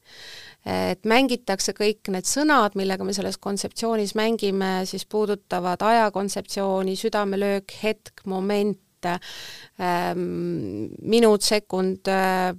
et 0.66 1.03
mängitakse 1.09 1.74
kõik 1.76 2.07
need 2.14 2.28
sõnad, 2.28 2.78
millega 2.80 3.03
me 3.03 3.16
selles 3.16 3.38
kontseptsioonis 3.41 4.16
mängime, 4.16 4.84
siis 4.88 5.05
puudutavad 5.09 5.84
ajakontseptsiooni, 5.84 6.95
südamelöök, 6.99 7.76
hetk, 7.84 8.24
moment 8.26 8.80
ähm,, 9.09 10.88
minut, 11.01 11.43
sekund 11.43 12.07
äh,, 12.07 12.55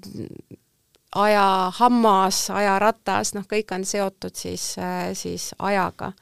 ajahammas, 1.14 2.48
ajaratas, 2.50 3.32
noh, 3.36 3.46
kõik 3.48 3.72
on 3.74 3.84
seotud 3.86 4.34
siis 4.36 4.74
äh,, 4.78 5.12
siis 5.16 5.52
ajaga. 5.58 6.12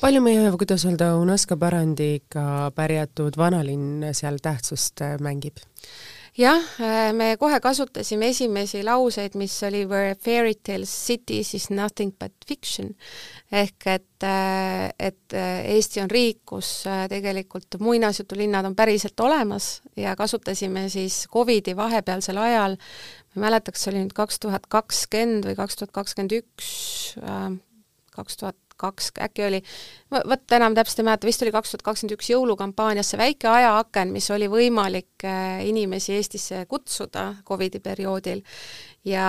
palju 0.00 0.22
meie, 0.24 0.50
kuidas 0.58 0.84
öelda, 0.88 1.14
UNESCO 1.20 1.56
pärandiga 1.60 2.70
pärjatud 2.74 3.38
vanalinn 3.38 4.10
seal 4.12 4.40
tähtsust 4.42 5.04
äh, 5.06 5.16
mängib? 5.22 5.62
Jah, 6.38 6.62
äh, 6.80 7.10
me 7.16 7.34
kohe 7.40 7.58
kasutasime 7.62 8.30
esimesi 8.30 8.82
lauseid, 8.86 9.34
mis 9.38 9.54
oli 9.66 9.82
where 9.88 10.14
fairy 10.14 10.54
tales 10.54 10.92
cities 11.06 11.54
is 11.54 11.70
nothing 11.70 12.12
but 12.18 12.32
fiction. 12.46 12.94
ehk 13.52 13.86
et, 13.86 14.22
äh, 14.22 14.92
et 14.98 15.34
äh, 15.34 15.66
Eesti 15.74 16.00
on 16.00 16.10
riik, 16.10 16.44
kus 16.46 16.84
tegelikult 17.10 17.80
muinasjutulinnad 17.80 18.68
on 18.68 18.76
päriselt 18.78 19.20
olemas 19.20 19.80
ja 19.96 20.14
kasutasime 20.16 20.88
siis 20.88 21.26
Covidi 21.32 21.74
vahepealsel 21.76 22.38
ajal, 22.38 22.76
ma 22.76 23.40
ei 23.40 23.46
mäleta, 23.48 23.72
kas 23.72 23.84
see 23.84 23.94
oli 23.94 24.04
nüüd 24.04 24.14
kaks 24.14 24.38
tuhat 24.38 24.70
kakskümmend 24.70 25.50
või 25.50 25.58
kaks 25.58 25.80
tuhat 25.80 25.94
kakskümmend 25.98 26.36
üks, 26.38 26.70
kaks 28.14 28.38
tuhat 28.38 28.69
kaks 28.80 29.10
äkki 29.26 29.44
oli, 29.46 29.60
vot 30.10 30.54
enam 30.56 30.74
täpselt 30.76 31.02
ei 31.02 31.08
mäleta, 31.08 31.28
vist 31.28 31.42
oli 31.44 31.52
kaks 31.54 31.72
tuhat 31.72 31.84
kakskümmend 31.86 32.16
üks 32.16 32.30
jõulukampaanias 32.32 33.12
see 33.12 33.20
väike 33.20 33.50
ajaaken, 33.50 34.14
mis 34.14 34.30
oli 34.34 34.48
võimalik 34.52 35.26
äh, 35.28 35.60
inimesi 35.68 36.16
Eestisse 36.16 36.64
kutsuda 36.70 37.26
Covidi 37.46 37.82
perioodil 37.84 38.42
ja 39.06 39.26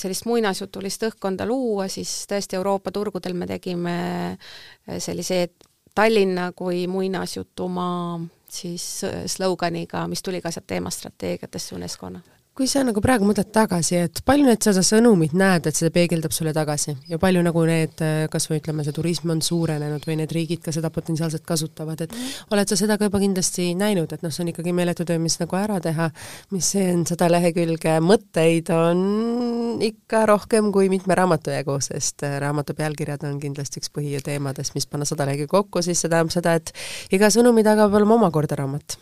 sellist 0.00 0.28
muinasjutulist 0.30 1.08
õhkkonda 1.10 1.48
luua, 1.48 1.88
siis 1.88 2.12
tõesti 2.30 2.58
Euroopa 2.60 2.92
turgudel 2.94 3.36
me 3.36 3.48
tegime 3.50 3.96
äh, 4.32 4.98
sellise 4.98 5.48
Tallinna 5.94 6.52
kui 6.54 6.84
muinasjutumaa 6.86 8.20
siis 8.50 8.84
sloganiga, 9.30 10.04
mis 10.10 10.22
tuli 10.22 10.38
ka 10.42 10.52
sealt 10.54 10.68
teemastrateegiatesse 10.70 11.74
UNESCO-na 11.74 12.39
kui 12.60 12.68
sa 12.68 12.82
nagu 12.84 13.00
praegu 13.00 13.24
mõtled 13.24 13.48
tagasi, 13.56 13.94
et 14.04 14.18
palju 14.28 14.44
need 14.44 14.60
seda 14.60 14.82
sõnumit 14.84 15.32
näed, 15.32 15.64
et 15.64 15.78
see 15.78 15.88
peegeldab 15.94 16.34
sulle 16.36 16.52
tagasi? 16.52 16.92
Ja 17.08 17.16
palju 17.16 17.40
nagu 17.40 17.62
need, 17.64 18.02
kas 18.28 18.46
või 18.50 18.58
ütleme, 18.60 18.84
see 18.84 18.92
turism 18.92 19.32
on 19.32 19.40
suurenenud 19.40 20.04
või 20.04 20.18
need 20.20 20.34
riigid 20.36 20.60
ka 20.66 20.74
seda 20.76 20.90
potentsiaalselt 20.92 21.46
kasutavad, 21.48 22.04
et 22.04 22.12
oled 22.52 22.68
sa 22.68 22.76
seda 22.76 22.98
ka 23.00 23.08
juba 23.08 23.22
kindlasti 23.22 23.70
näinud, 23.80 24.12
et 24.12 24.20
noh, 24.20 24.34
see 24.34 24.44
on 24.44 24.52
ikkagi 24.52 24.76
meeletu 24.76 25.08
töö, 25.08 25.16
mis 25.24 25.38
nagu 25.40 25.56
ära 25.56 25.80
teha, 25.80 26.10
mis 26.52 26.68
see 26.74 26.84
on 26.92 27.06
sada 27.08 27.30
lehekülge 27.32 27.96
mõtteid, 28.04 28.68
on 28.76 29.80
ikka 29.88 30.26
rohkem 30.28 30.68
kui 30.76 30.92
mitme 30.92 31.16
raamatu 31.16 31.56
jagu, 31.56 31.80
sest 31.80 32.28
raamatu 32.44 32.76
pealkirjad 32.76 33.24
on 33.24 33.40
kindlasti 33.40 33.80
üks 33.80 33.88
põhiteemadest, 33.96 34.76
mis 34.76 34.84
panna 34.84 35.08
sada 35.08 35.30
lehekülge 35.30 35.56
kokku, 35.56 35.80
siis 35.80 36.04
see 36.04 36.12
tähendab 36.12 36.36
seda, 36.36 36.58
et 36.60 36.76
iga 37.16 37.32
sõnumi 37.32 37.64
taga 37.64 37.88
peab 37.88 38.02
olema 38.02 38.20
omakorda 38.20 38.60
raamat 38.60 39.00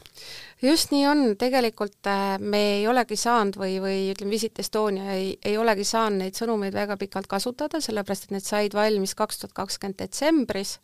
just 0.63 0.93
nii 0.93 1.05
on, 1.07 1.23
tegelikult 1.39 2.09
äh, 2.11 2.37
me 2.41 2.61
ei 2.79 2.87
olegi 2.91 3.17
saanud 3.19 3.59
või, 3.61 3.77
või 3.83 3.99
ütleme, 4.13 4.33
Visit 4.35 4.59
Estonia 4.59 5.15
ei, 5.15 5.31
ei 5.45 5.59
olegi 5.59 5.87
saanud 5.87 6.25
neid 6.25 6.39
sõnumeid 6.39 6.75
väga 6.75 6.97
pikalt 7.01 7.29
kasutada, 7.31 7.81
sellepärast 7.85 8.29
et 8.29 8.35
need 8.35 8.47
said 8.47 8.75
valmis 8.77 9.15
kaks 9.19 9.43
tuhat 9.43 9.55
kakskümmend 9.57 10.01
detsembris 10.03 10.77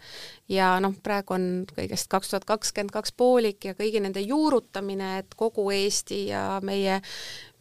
ja 0.50 0.74
noh, 0.84 0.94
praegu 1.02 1.36
on 1.36 1.48
kõigest 1.74 2.10
kaks 2.12 2.32
tuhat 2.32 2.46
kakskümmend 2.48 2.94
kaks 2.94 3.14
poolik 3.18 3.70
ja 3.70 3.74
kõigi 3.78 4.02
nende 4.04 4.22
juurutamine, 4.22 5.18
et 5.24 5.34
kogu 5.38 5.66
Eesti 5.74 6.26
ja 6.30 6.44
meie 6.62 7.00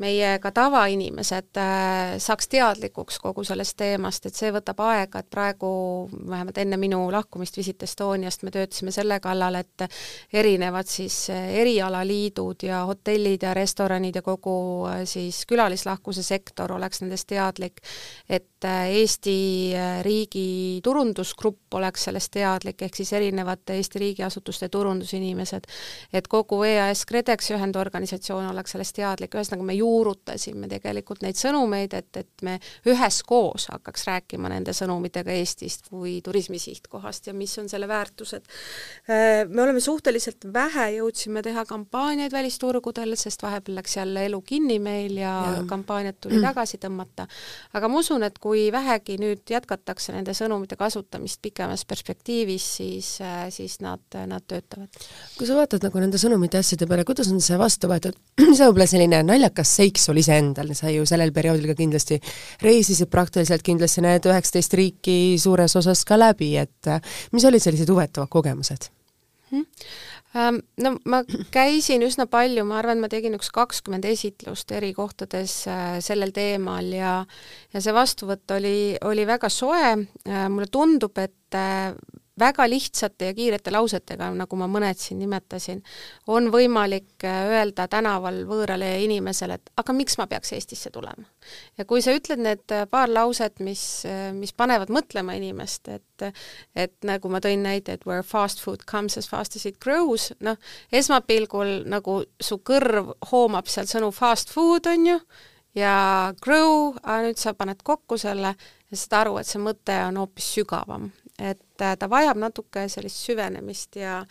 meie 0.02 0.39
ka 0.41 0.50
tavainimesed 0.52 1.58
äh, 1.62 2.16
saaks 2.22 2.48
teadlikuks 2.50 3.20
kogu 3.22 3.44
sellest 3.46 3.76
teemast, 3.78 4.26
et 4.26 4.38
see 4.38 4.50
võtab 4.54 4.80
aega, 4.88 5.22
et 5.22 5.30
praegu 5.30 5.70
vähemalt 6.10 6.58
enne 6.64 6.80
minu 6.82 7.04
lahkumist 7.14 7.58
Visit 7.60 7.84
Estoniast 7.86 8.44
me 8.44 8.52
töötasime 8.54 8.94
selle 8.96 9.20
kallal, 9.24 9.60
et 9.62 9.86
erinevad 10.34 10.89
siis 10.89 11.28
äh, 11.34 11.52
erialaliidud 11.62 12.66
ja 12.66 12.84
hotellid 12.89 13.46
ja 13.46 13.54
restoranid 13.54 14.18
ja 14.18 14.26
kogu 14.26 14.56
äh, 14.89 15.04
siis 15.10 15.44
külalislahkuse 15.50 16.24
sektor 16.26 16.74
oleks 16.74 17.04
nendest 17.04 17.30
teadlik, 17.30 17.84
et 18.30 18.50
Eesti 18.64 19.74
riigi 20.06 20.80
turundusgrupp 20.84 21.76
oleks 21.76 22.06
sellest 22.08 22.32
teadlik, 22.32 22.80
ehk 22.86 22.96
siis 22.96 23.12
erinevate 23.14 23.76
Eesti 23.76 24.00
riigiasutuste 24.00 24.70
turundusinimesed, 24.72 25.68
et 26.16 26.30
kogu 26.32 26.62
EAS 26.64 27.04
KredExi 27.10 27.58
ühendorganisatsioon 27.58 28.48
oleks 28.54 28.72
sellest 28.78 28.96
teadlik, 28.96 29.36
ühesõnaga 29.36 29.68
me 29.68 29.76
juurutasime 29.94 30.68
tegelikult 30.72 31.22
neid 31.24 31.38
sõnumeid, 31.39 31.94
et, 31.98 32.10
et 32.18 32.46
me 32.46 32.58
üheskoos 32.89 33.68
hakkaks 33.72 34.08
rääkima 34.10 34.50
nende 34.52 34.74
sõnumitega 34.76 35.34
Eestist 35.38 35.89
kui 35.91 36.18
turismi 36.26 36.60
sihtkohast 36.62 37.30
ja 37.30 37.36
mis 37.38 37.54
on 37.62 37.70
selle 37.70 37.88
väärtused. 37.89 38.48
Äh, 39.10 39.44
me 39.50 39.64
oleme 39.66 39.82
suhteliselt 39.84 40.48
vähe, 40.54 40.89
jõudsime 40.98 41.44
teha 41.46 41.66
kampaaniaid 41.70 42.34
välisturgudel, 42.34 43.16
sest 43.20 43.44
vahepeal 43.46 43.80
läks 43.82 43.98
jälle 44.00 44.26
elu 44.30 44.41
kinni 44.41 44.80
meil 44.84 45.18
ja, 45.22 45.34
ja. 45.58 45.64
kampaaniad 45.70 46.20
tuli 46.22 46.39
mm. 46.39 46.48
tagasi 46.50 46.80
tõmmata. 46.82 47.28
aga 47.74 47.89
ma 47.91 48.02
usun, 48.02 48.26
et 48.26 48.39
kui 48.41 48.70
vähegi 48.74 49.20
nüüd 49.22 49.44
jätkatakse 49.50 50.16
nende 50.16 50.36
sõnumite 50.38 50.78
kasutamist 50.80 51.41
pikemas 51.44 51.86
perspektiivis, 51.86 52.70
siis, 52.80 53.14
äh, 53.22 53.46
siis 53.54 53.80
nad, 53.84 54.04
nad 54.28 54.46
töötavad. 54.48 54.89
kui 55.38 55.48
sa 55.50 55.58
vaatad 55.58 55.86
nagu 55.86 56.02
nende 56.02 56.22
sõnumite 56.22 56.62
asjade 56.62 56.88
peale, 56.89 57.06
kuidas 57.08 57.30
on 57.34 57.41
see 57.44 57.60
vastu 57.60 57.91
võetud, 57.91 58.18
see 58.58 58.66
võib-olla 58.66 58.89
selline 58.89 59.22
naljakas 59.28 59.72
seik 59.74 59.99
sul 60.01 60.21
iseendal, 60.21 60.74
sa 60.78 60.91
ju 60.93 61.05
sellel 61.09 61.34
perioodil 61.36 61.71
ka 61.71 61.78
kindlasti 61.80 62.19
reisisid 62.63 63.11
praktiliselt 63.13 63.65
kindlasti 63.65 64.05
need 64.05 64.30
üheksateist 64.30 64.80
riiki 64.80 65.17
suures 65.41 65.76
osas 65.80 66.05
ka 66.07 66.19
läbi, 66.19 66.55
et 66.61 66.91
äh, 66.91 67.01
mis 67.34 67.45
olid 67.49 67.63
sellised 67.63 67.89
huvitavad 67.89 68.32
kogemused 68.34 68.89
hmm.? 69.51 69.65
No 70.34 70.95
ma 71.05 71.19
käisin 71.53 72.01
üsna 72.01 72.26
palju, 72.26 72.63
ma 72.65 72.80
arvan, 72.80 72.97
ma 73.03 73.09
tegin 73.11 73.36
üks 73.38 73.51
kakskümmend 73.53 74.07
esitlust 74.09 74.71
eri 74.74 74.89
kohtades 74.97 75.59
äh, 75.69 75.99
sellel 76.01 76.34
teemal 76.34 76.89
ja 76.89 77.19
ja 77.74 77.82
see 77.84 77.93
vastuvõtt 77.93 78.55
oli, 78.55 78.95
oli 79.05 79.28
väga 79.30 79.51
soe, 79.53 79.91
äh, 79.93 80.47
mulle 80.49 80.71
tundub, 80.74 81.21
et 81.21 81.59
väga 82.39 82.65
lihtsate 82.69 83.25
ja 83.25 83.34
kiirete 83.34 83.71
lausetega, 83.71 84.29
nagu 84.34 84.57
ma 84.57 84.67
mõned 84.71 84.97
siin 84.97 85.19
nimetasin, 85.21 85.84
on 86.34 86.49
võimalik 86.53 87.25
äh, 87.27 87.43
öelda 87.53 87.86
tänaval 87.91 88.41
võõrale 88.49 88.89
inimesele, 89.03 89.59
et 89.59 89.71
aga 89.77 89.93
miks 89.93 90.17
ma 90.17 90.27
peaks 90.27 90.53
Eestisse 90.57 90.89
tulema. 90.93 91.27
ja 91.77 91.86
kui 91.86 92.01
sa 92.01 92.13
ütled 92.15 92.41
need 92.41 92.73
äh, 92.73 92.88
paar 92.89 93.11
lauset, 93.11 93.59
mis, 93.59 93.84
äh, 94.09 94.31
mis 94.34 94.53
panevad 94.53 94.89
mõtlema 94.93 95.38
inimest, 95.38 95.88
et 95.88 96.03
et 96.75 96.93
nagu 97.03 97.27
ma 97.27 97.41
tõin 97.43 97.65
näite, 97.65 97.97
et 97.97 98.05
where 98.07 98.23
fast 98.23 98.61
food 98.63 98.86
comes 98.89 99.17
as 99.17 99.27
fast 99.27 99.57
as 99.57 99.65
it 99.65 99.79
grows, 99.84 100.31
noh, 100.39 100.55
esmapilgul 100.91 101.84
nagu 101.89 102.21
su 102.39 102.61
kõrv 102.63 103.11
hoomab 103.31 103.67
seal 103.67 103.89
sõnu 103.89 104.13
fast 104.15 104.53
food, 104.53 104.88
on 104.88 105.09
ju, 105.09 105.17
ja 105.75 105.95
grow, 106.41 106.93
nüüd 107.25 107.41
sa 107.41 107.53
paned 107.57 107.84
kokku 107.84 108.17
selle 108.21 108.53
ja 108.55 108.97
saad 108.97 109.19
aru, 109.23 109.36
et 109.41 109.49
see 109.49 109.61
mõte 109.61 109.97
on 110.07 110.21
hoopis 110.21 110.53
sügavam 110.55 111.11
et 111.39 111.81
äh, 111.81 111.95
ta 111.99 112.09
vajab 112.09 112.38
natuke 112.38 112.88
sellist 112.89 113.23
süvenemist 113.25 113.95
ja 113.95 114.23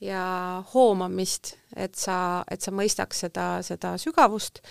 ja 0.00 0.62
hoomamist, 0.74 1.56
et 1.76 1.94
sa, 1.98 2.44
et 2.50 2.62
sa 2.62 2.70
mõistaks 2.70 3.24
seda, 3.26 3.48
seda 3.66 3.96
sügavust 3.98 4.62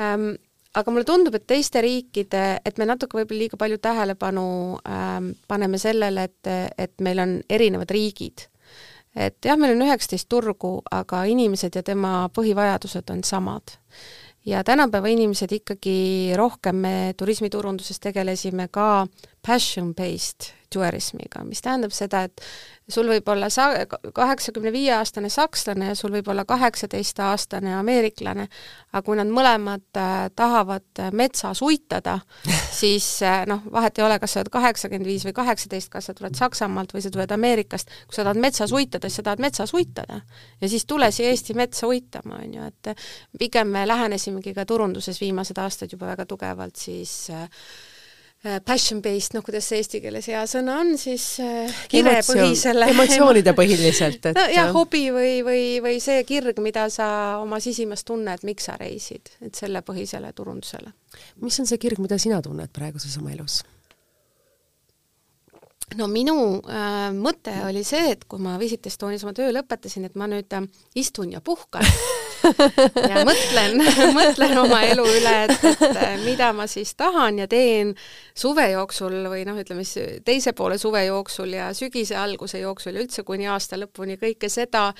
ähm,. 0.00 0.36
aga 0.74 0.90
mulle 0.90 1.06
tundub, 1.06 1.36
et 1.36 1.46
teiste 1.46 1.78
riikide, 1.84 2.58
et 2.64 2.78
me 2.80 2.86
natuke 2.88 3.18
võib-olla 3.18 3.44
liiga 3.44 3.58
palju 3.60 3.76
tähelepanu 3.78 4.46
ähm, 4.88 5.28
paneme 5.48 5.78
sellele, 5.78 6.24
et, 6.24 6.50
et 6.78 6.96
meil 7.04 7.20
on 7.22 7.36
erinevad 7.48 7.92
riigid. 7.94 8.48
et 9.14 9.36
jah, 9.44 9.60
meil 9.60 9.76
on 9.76 9.84
üheksateist 9.86 10.28
turgu, 10.28 10.78
aga 10.90 11.24
inimesed 11.30 11.76
ja 11.76 11.84
tema 11.86 12.30
põhivajadused 12.34 13.12
on 13.12 13.22
samad 13.22 13.76
ja 14.44 14.64
tänapäeva 14.64 15.08
inimesed 15.08 15.52
ikkagi 15.52 16.32
rohkem, 16.36 16.76
me 16.76 17.14
turismiturunduses 17.16 18.00
tegelesime 18.00 18.68
ka 18.68 19.06
passion-based 19.46 20.52
tourismiga, 20.74 21.44
mis 21.46 21.62
tähendab 21.62 21.92
seda, 21.94 22.24
et 22.26 22.42
sul 22.90 23.08
võib 23.08 23.28
olla 23.30 23.48
sa-, 23.52 23.84
kaheksakümne 24.14 24.72
viie 24.74 24.92
aastane 24.96 25.30
sakslane 25.32 25.92
ja 25.92 25.98
sul 25.98 26.12
võib 26.14 26.28
olla 26.32 26.44
kaheksateistaastane 26.48 27.74
ameeriklane, 27.78 28.48
aga 28.92 29.02
kui 29.06 29.18
nad 29.18 29.30
mõlemad 29.30 30.00
äh, 30.00 30.14
tahavad 30.36 31.02
äh, 31.02 31.12
metsas 31.14 31.62
uitada, 31.64 32.18
siis 32.80 33.06
äh, 33.26 33.44
noh, 33.50 33.62
vahet 33.72 34.00
ei 34.00 34.06
ole, 34.06 34.18
kas 34.22 34.34
sa 34.34 34.42
oled 34.42 34.52
kaheksakümmend 34.56 35.08
viis 35.08 35.26
või 35.28 35.36
kaheksateist, 35.36 35.92
kas 35.92 36.10
sa 36.10 36.16
tuled 36.18 36.36
Saksamaalt 36.38 36.96
või 36.96 37.04
sa 37.04 37.12
tuled 37.14 37.36
Ameerikast, 37.38 37.94
kui 38.08 38.18
sa 38.18 38.26
tahad 38.26 38.42
metsas 38.42 38.74
uitada, 38.74 39.08
siis 39.08 39.22
sa 39.22 39.28
tahad 39.30 39.44
metsas 39.44 39.74
uitada. 39.76 40.20
ja 40.60 40.68
siis 40.68 40.86
tule 40.90 41.10
siia 41.14 41.30
Eesti 41.30 41.54
metsa 41.54 41.88
uitama, 41.90 42.42
on 42.42 42.58
ju, 42.58 42.68
et 42.72 43.06
pigem 43.38 43.70
me 43.70 43.86
lähenesimegi 43.88 44.54
ka 44.54 44.66
turunduses 44.66 45.20
viimased 45.20 45.58
aastad 45.58 45.92
juba 45.92 46.10
väga 46.12 46.26
tugevalt 46.26 46.76
siis 46.76 47.30
äh, 47.30 47.48
Äh, 47.48 47.93
passion-based, 48.44 49.32
noh, 49.36 49.44
kuidas 49.44 49.64
see 49.70 49.80
eesti 49.80 50.00
keeles 50.04 50.26
hea 50.28 50.42
sõna 50.48 50.76
on, 50.82 50.94
siis 51.00 51.24
äh, 51.40 51.84
kirepõhisele 51.88 52.90
emotsioonide 52.92 53.54
põhiliselt, 53.56 54.30
et 54.30 54.36
no 54.38 54.44
jah, 54.52 54.68
hobi 54.74 55.06
või, 55.14 55.38
või, 55.46 55.62
või 55.84 56.00
see 56.04 56.20
kirg, 56.28 56.60
mida 56.64 56.86
sa 56.92 57.06
oma 57.40 57.60
sisimas 57.64 58.04
tunned, 58.04 58.44
miks 58.44 58.68
sa 58.68 58.76
reisid, 58.80 59.32
et 59.44 59.56
sellepõhisele 59.56 60.32
turundusele. 60.36 60.92
mis 61.40 61.60
on 61.60 61.70
see 61.70 61.80
kirg, 61.80 62.02
mida 62.04 62.20
sina 62.20 62.42
tunned 62.44 62.72
praeguses 62.74 63.16
oma 63.22 63.32
elus? 63.32 63.62
no 65.96 66.08
minu 66.10 66.36
äh, 66.68 67.08
mõte 67.16 67.54
oli 67.64 67.84
see, 67.86 68.12
et 68.12 68.28
kui 68.28 68.42
ma 68.42 68.58
Visit 68.60 68.86
Estonias 68.90 69.24
oma 69.24 69.32
töö 69.36 69.52
lõpetasin, 69.54 70.04
et 70.08 70.20
ma 70.20 70.28
nüüd 70.28 70.52
äh, 70.52 70.68
istun 71.00 71.32
ja 71.32 71.40
puhkan 71.44 71.84
ja 73.10 73.24
mõtlen, 73.26 73.78
mõtlen 74.18 74.56
oma 74.62 74.80
elu 74.88 75.04
üle, 75.18 75.34
et, 75.46 75.68
et 75.70 75.84
äh, 75.90 76.16
mida 76.24 76.52
ma 76.56 76.66
siis 76.70 76.94
tahan 76.98 77.42
ja 77.42 77.48
teen 77.50 77.94
suve 78.36 78.66
jooksul 78.72 79.20
või 79.30 79.44
noh, 79.48 79.58
ütleme 79.60 79.86
siis 79.86 80.20
teise 80.26 80.54
poole 80.56 80.78
suve 80.80 81.04
jooksul 81.06 81.54
ja 81.56 81.70
sügise 81.76 82.18
alguse 82.20 82.60
jooksul 82.62 82.96
ja 82.96 83.04
üldse 83.04 83.24
kuni 83.26 83.48
aasta 83.50 83.78
lõpuni 83.80 84.18
kõike 84.20 84.50
seda, 84.52 84.90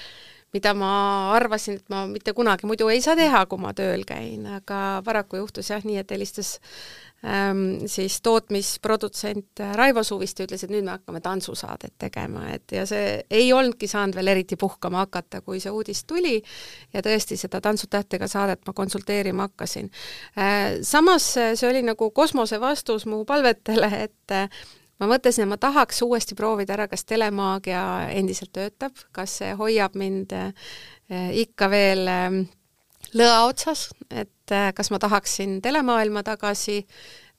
mida 0.55 0.75
ma 0.79 0.91
arvasin, 1.35 1.81
et 1.81 1.91
ma 1.91 2.05
mitte 2.07 2.35
kunagi 2.37 2.69
muidu 2.71 2.89
ei 2.93 3.03
saa 3.05 3.17
teha, 3.19 3.45
kui 3.51 3.61
ma 3.61 3.75
tööl 3.77 4.05
käin, 4.07 4.47
aga 4.61 5.01
paraku 5.07 5.43
juhtus 5.43 5.73
jah 5.73 5.83
nii, 5.85 5.99
et 6.05 6.15
helistas 6.15 6.57
siis 7.87 8.19
tootmisprodutsent 8.21 9.61
Raivo 9.75 10.03
Suviste 10.05 10.45
ütles, 10.45 10.65
et 10.65 10.73
nüüd 10.73 10.85
me 10.85 10.93
hakkame 10.93 11.23
tantsusaadet 11.25 11.95
tegema, 11.99 12.43
et 12.53 12.75
ja 12.77 12.85
see 12.89 13.17
ei 13.33 13.47
olnudki 13.57 13.89
saanud 13.89 14.19
veel 14.19 14.33
eriti 14.35 14.59
puhkama 14.61 15.07
hakata, 15.07 15.41
kui 15.41 15.63
see 15.63 15.73
uudis 15.73 16.05
tuli 16.05 16.37
ja 16.93 17.03
tõesti 17.05 17.39
seda 17.41 17.63
Tantsutähtega 17.65 18.29
saadet 18.29 18.67
ma 18.67 18.77
konsulteerima 18.77 19.49
hakkasin 19.49 19.91
äh,. 20.37 20.81
Samas 20.85 21.31
see 21.35 21.69
oli 21.69 21.81
nagu 21.87 22.11
kosmose 22.11 22.61
vastus 22.61 23.07
mu 23.09 23.25
palvetele, 23.25 23.89
et 24.05 24.35
äh, 24.35 24.49
ma 25.01 25.09
mõtlesin, 25.11 25.47
et 25.47 25.53
ma 25.55 25.59
tahaks 25.61 26.03
uuesti 26.05 26.37
proovida 26.39 26.77
ära, 26.77 26.89
kas 26.91 27.07
telemaagia 27.09 28.11
endiselt 28.15 28.53
töötab, 28.55 28.99
kas 29.17 29.39
see 29.41 29.55
hoiab 29.59 29.97
mind 29.99 30.35
äh, 30.37 30.53
ikka 31.45 31.71
veel 31.73 32.11
äh, 32.11 32.45
lõa 33.13 33.45
otsas, 33.49 33.89
et 34.11 34.53
äh, 34.53 34.71
kas 34.75 34.91
ma 34.91 34.99
tahaksin 35.03 35.61
telemaailma 35.63 36.23
tagasi 36.27 36.81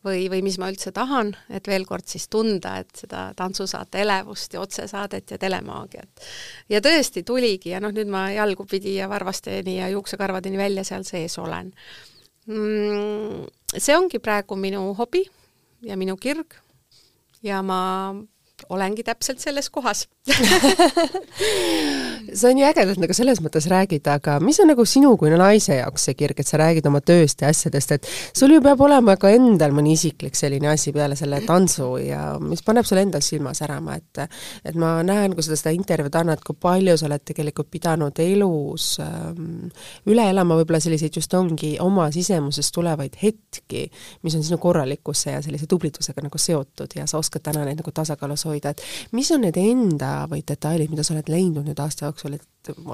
või, 0.05 0.26
või 0.32 0.41
mis 0.45 0.57
ma 0.61 0.70
üldse 0.72 0.93
tahan, 0.95 1.34
et 1.49 1.68
veel 1.68 1.86
kord 1.89 2.05
siis 2.09 2.28
tunda, 2.32 2.78
et 2.84 2.91
seda 2.95 3.28
tantsusaate 3.38 4.01
elevust 4.03 4.53
ja 4.53 4.61
otsesaadet 4.61 5.36
ja 5.36 5.39
telemaagiat. 5.41 6.28
ja 6.70 6.82
tõesti 6.82 7.24
tuligi 7.26 7.74
ja 7.74 7.82
noh, 7.84 7.93
nüüd 7.95 8.11
ma 8.11 8.28
jalgupidi 8.36 8.97
ja 8.99 9.09
varvasteni 9.09 9.80
ja 9.80 9.89
juuksekarvadeni 9.93 10.57
välja 10.57 10.84
seal 10.84 11.07
sees 11.07 11.38
olen 11.41 11.74
mm,. 12.47 13.45
See 13.76 13.97
ongi 13.97 14.22
praegu 14.24 14.55
minu 14.55 14.93
hobi 14.95 15.26
ja 15.84 15.97
minu 15.97 16.16
kirg 16.18 16.55
ja 17.43 17.61
ma 17.66 18.13
olengi 18.70 19.03
täpselt 19.03 19.41
selles 19.43 19.70
kohas 19.70 20.05
see 22.34 22.49
on 22.49 22.57
ju 22.57 22.65
äge, 22.65 22.82
et 22.82 22.97
nagu 22.97 23.13
selles 23.13 23.38
mõttes 23.45 23.67
räägida, 23.69 24.15
aga 24.17 24.39
mis 24.41 24.57
on 24.63 24.71
nagu 24.71 24.82
sinu 24.89 25.11
kui 25.21 25.30
naise 25.30 25.76
jaoks 25.78 26.07
see 26.07 26.15
kirg, 26.17 26.39
et 26.41 26.49
sa 26.49 26.57
räägid 26.57 26.88
oma 26.89 26.97
tööst 27.05 27.43
ja 27.43 27.51
asjadest, 27.53 27.91
et 27.93 28.07
sul 28.09 28.55
ju 28.55 28.61
peab 28.65 28.82
olema 28.82 29.13
ka 29.21 29.30
endal 29.36 29.76
mõni 29.76 29.93
isiklik 29.93 30.34
selline 30.38 30.71
asi 30.71 30.91
peale 30.95 31.15
selle 31.19 31.43
tantsu 31.45 31.89
ja 32.01 32.21
mis 32.41 32.63
paneb 32.65 32.86
sul 32.89 32.97
endal 33.03 33.21
silma 33.26 33.53
särama, 33.57 33.99
et 34.01 34.23
et 34.65 34.76
ma 34.82 35.03
näen, 35.05 35.36
kui 35.38 35.45
sa 35.45 35.53
seda 35.59 35.71
intervjuud 35.78 36.15
annad, 36.17 36.41
kui 36.45 36.57
palju 36.57 36.97
sa 36.97 37.05
oled 37.09 37.23
tegelikult 37.30 37.69
pidanud 37.76 38.15
elus 38.26 38.86
ähm, 39.05 39.69
üle 40.09 40.26
elama 40.32 40.57
võib-olla 40.57 40.82
selliseid 40.82 41.13
just 41.21 41.34
ongi 41.38 41.76
oma 41.86 42.09
sisemusest 42.15 42.73
tulevaid 42.73 43.13
hetki, 43.21 43.84
mis 44.26 44.34
on 44.39 44.43
sinu 44.47 44.57
korralikkuse 44.63 45.38
ja 45.38 45.39
sellise 45.45 45.69
tublitusega 45.69 46.26
nagu 46.26 46.38
seotud 46.41 46.89
ja 46.97 47.05
sa 47.05 47.21
oskad 47.21 47.45
täna 47.45 47.61
neid 47.67 47.78
nagu 47.84 47.93
tasakaalus 47.93 48.47
hoida, 48.49 48.73
et 48.73 49.13
mis 49.13 49.30
on 49.36 49.45
need 49.45 49.61
enda 49.61 50.14
või 50.32 50.43
detailid, 50.47 50.91
mida 50.91 51.03
sa 51.03 51.16
oled 51.16 51.30
leidnud 51.32 51.68
nüüd 51.68 51.82
aasta 51.84 52.07
jooksul, 52.07 52.38
et 52.38 52.47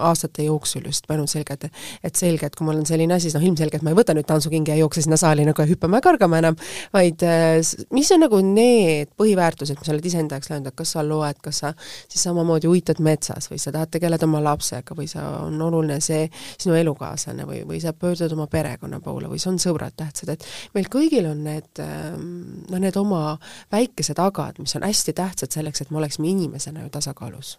aastate 0.10 0.46
jooksul 0.48 0.86
just 0.90 1.08
pannud 1.08 1.30
selga, 1.32 1.58
et 1.58 1.70
et 2.04 2.16
selge, 2.16 2.48
et 2.48 2.56
kui 2.56 2.66
mul 2.68 2.82
on 2.82 2.88
selline 2.88 3.14
asi, 3.16 3.30
siis 3.30 3.38
noh, 3.38 3.46
ilmselgelt 3.46 3.84
ma 3.86 3.94
ei 3.94 3.98
võta 3.98 4.16
nüüd 4.18 4.28
tantsukingi 4.30 4.74
ja 4.74 4.80
jookse 4.82 5.04
sinna 5.06 5.18
saali 5.20 5.46
nagu 5.48 5.66
hüppama 5.68 6.00
ja 6.00 6.06
kargama 6.06 6.42
enam, 6.42 6.58
vaid 6.94 7.24
äh, 7.28 7.60
mis 7.96 8.12
on 8.16 8.24
nagu 8.26 8.42
need 8.46 9.12
põhiväärtused, 9.20 9.80
mis 9.80 9.90
sa 9.90 9.96
oled 9.96 10.08
iseenda 10.12 10.38
jaoks 10.38 10.52
läinud, 10.52 10.72
et 10.72 10.78
kas 10.82 10.94
sa 10.96 11.06
loed, 11.06 11.40
kas 11.44 11.62
sa 11.64 11.74
siis 11.82 12.26
samamoodi 12.28 12.70
uitad 12.72 13.02
metsas 13.04 13.50
või 13.52 13.62
sa 13.62 13.74
tahad 13.76 13.94
tegeleda 13.94 14.28
oma 14.28 14.44
lapsega 14.52 14.98
või 14.98 15.10
sa, 15.12 15.26
on 15.46 15.62
oluline 15.62 16.00
see 16.04 16.28
sinu 16.58 16.76
elukaaslane 16.80 17.48
või, 17.48 17.64
või 17.68 17.82
sa 17.84 17.94
pöördud 17.94 18.36
oma 18.38 18.48
perekonna 18.52 19.02
poole 19.04 19.32
või 19.32 19.42
see 19.42 19.52
on 19.54 19.60
sõbrad 19.62 19.96
tähtsad, 19.98 20.34
et 20.36 20.46
meil 20.76 20.90
kõigil 20.92 21.30
on 21.32 21.44
need 21.48 21.84
ähm, 21.84 22.30
noh, 22.70 22.80
need 22.82 22.98
oma 23.00 23.38
väikesed 23.74 24.22
agad, 24.22 24.62
mis 24.62 24.76
on 24.80 24.88
hästi 24.88 25.16
tähtsad 25.18 25.54
selleks, 25.54 25.84
et 25.84 25.92
me 25.92 26.02
oleksime 26.02 26.32
inimesena 26.32 26.86
ju 26.86 26.94
tasakaalus 26.94 27.58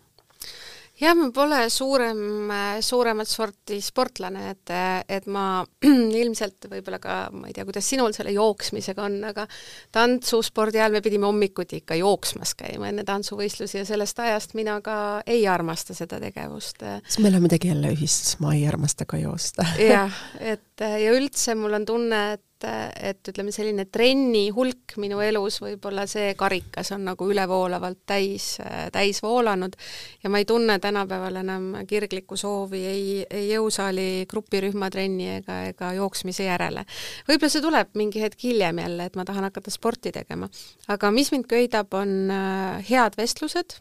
jah, 1.00 1.14
ma 1.16 1.28
pole 1.34 1.58
suurem, 1.72 2.50
suuremat 2.84 3.28
sorti 3.28 3.78
sportlane, 3.82 4.44
et, 4.52 4.72
et 5.08 5.26
ma 5.32 5.62
ilmselt 6.22 6.68
võib-olla 6.70 7.00
ka, 7.02 7.16
ma 7.34 7.48
ei 7.48 7.56
tea, 7.56 7.66
kuidas 7.68 7.88
sinul 7.88 8.14
selle 8.16 8.34
jooksmisega 8.36 9.06
on, 9.06 9.18
aga 9.32 9.46
tantsuspordi 9.94 10.80
ajal 10.80 10.96
me 10.96 11.02
pidime 11.04 11.28
hommikuti 11.28 11.82
ikka 11.82 11.98
jooksmas 12.00 12.54
käima 12.58 12.90
enne 12.92 13.06
tantsuvõistlusi 13.08 13.80
ja 13.80 13.86
sellest 13.88 14.22
ajast 14.22 14.56
mina 14.58 14.78
ka 14.84 14.96
ei 15.26 15.46
armasta 15.50 15.96
seda 15.96 16.20
tegevust. 16.22 16.84
siis 17.08 17.20
meil 17.24 17.38
on 17.38 17.46
midagi 17.48 17.72
jälle 17.72 17.92
ühist, 17.96 18.36
ma 18.44 18.54
ei 18.56 18.66
armasta 18.68 19.08
ka 19.08 19.20
joosta 19.20 19.66
jah, 19.80 20.22
et 20.40 20.82
ja 20.82 21.12
üldse 21.16 21.56
mul 21.58 21.80
on 21.80 21.88
tunne, 21.88 22.24
et 22.36 22.46
et, 22.64 22.96
et 23.02 23.30
ütleme, 23.32 23.52
selline 23.54 23.86
trenni 23.92 24.48
hulk 24.54 24.96
minu 25.02 25.20
elus, 25.24 25.60
võib-olla 25.62 26.06
see 26.10 26.34
karikas 26.38 26.92
on 26.96 27.06
nagu 27.10 27.28
ülevoolavalt 27.30 28.02
täis, 28.06 28.56
täis 28.92 29.22
voolanud 29.22 29.76
ja 30.22 30.30
ma 30.32 30.42
ei 30.42 30.48
tunne 30.48 30.78
tänapäeval 30.82 31.40
enam 31.42 31.68
kirglikku 31.88 32.36
soovi 32.36 32.82
ei, 32.86 33.04
ei 33.30 33.48
jõusaali 33.52 34.26
grupirühmatrenni 34.30 35.28
ega, 35.38 35.60
ega 35.72 35.92
jooksmise 35.98 36.48
järele. 36.48 36.84
võib-olla 37.28 37.52
see 37.52 37.64
tuleb 37.64 37.94
mingi 37.98 38.22
hetk 38.22 38.44
hiljem 38.44 38.82
jälle, 38.82 39.08
et 39.08 39.16
ma 39.18 39.26
tahan 39.28 39.48
hakata 39.48 39.70
sporti 39.70 40.12
tegema. 40.12 40.48
aga 40.88 41.10
mis 41.10 41.32
mind 41.32 41.48
köidab, 41.50 41.92
on 41.94 42.30
äh, 42.30 42.84
head 42.90 43.16
vestlused, 43.18 43.78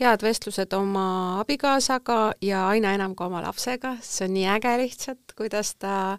head 0.00 0.22
vestlused 0.24 0.72
oma 0.76 1.40
abikaasaga 1.40 2.32
ja 2.44 2.66
aina 2.68 2.94
enam 2.96 3.14
ka 3.16 3.28
oma 3.28 3.42
lapsega, 3.44 3.96
see 4.02 4.26
on 4.28 4.36
nii 4.36 4.48
äge 4.56 4.76
lihtsalt, 4.84 5.36
kuidas 5.36 5.74
ta 5.76 6.18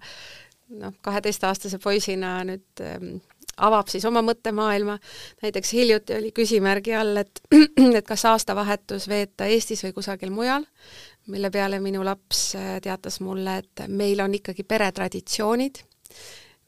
noh, 0.80 0.96
kaheteistaastase 1.04 1.80
poisina 1.84 2.40
nüüd 2.48 2.84
ähm, 2.86 3.20
avab 3.62 3.90
siis 3.92 4.06
oma 4.08 4.24
mõttemaailma, 4.26 4.98
näiteks 5.44 5.74
hiljuti 5.76 6.16
oli 6.18 6.32
küsimärgi 6.36 6.96
all, 6.98 7.22
et 7.22 7.42
et 8.00 8.06
kas 8.08 8.26
aastavahetus 8.30 9.08
veeta 9.12 9.50
Eestis 9.52 9.84
või 9.86 9.96
kusagil 9.98 10.32
mujal, 10.34 10.66
mille 11.32 11.52
peale 11.54 11.82
minu 11.84 12.06
laps 12.06 12.52
äh, 12.56 12.78
teatas 12.84 13.20
mulle, 13.22 13.62
et 13.64 13.88
meil 13.88 14.22
on 14.24 14.34
ikkagi 14.38 14.64
peretraditsioonid, 14.64 15.84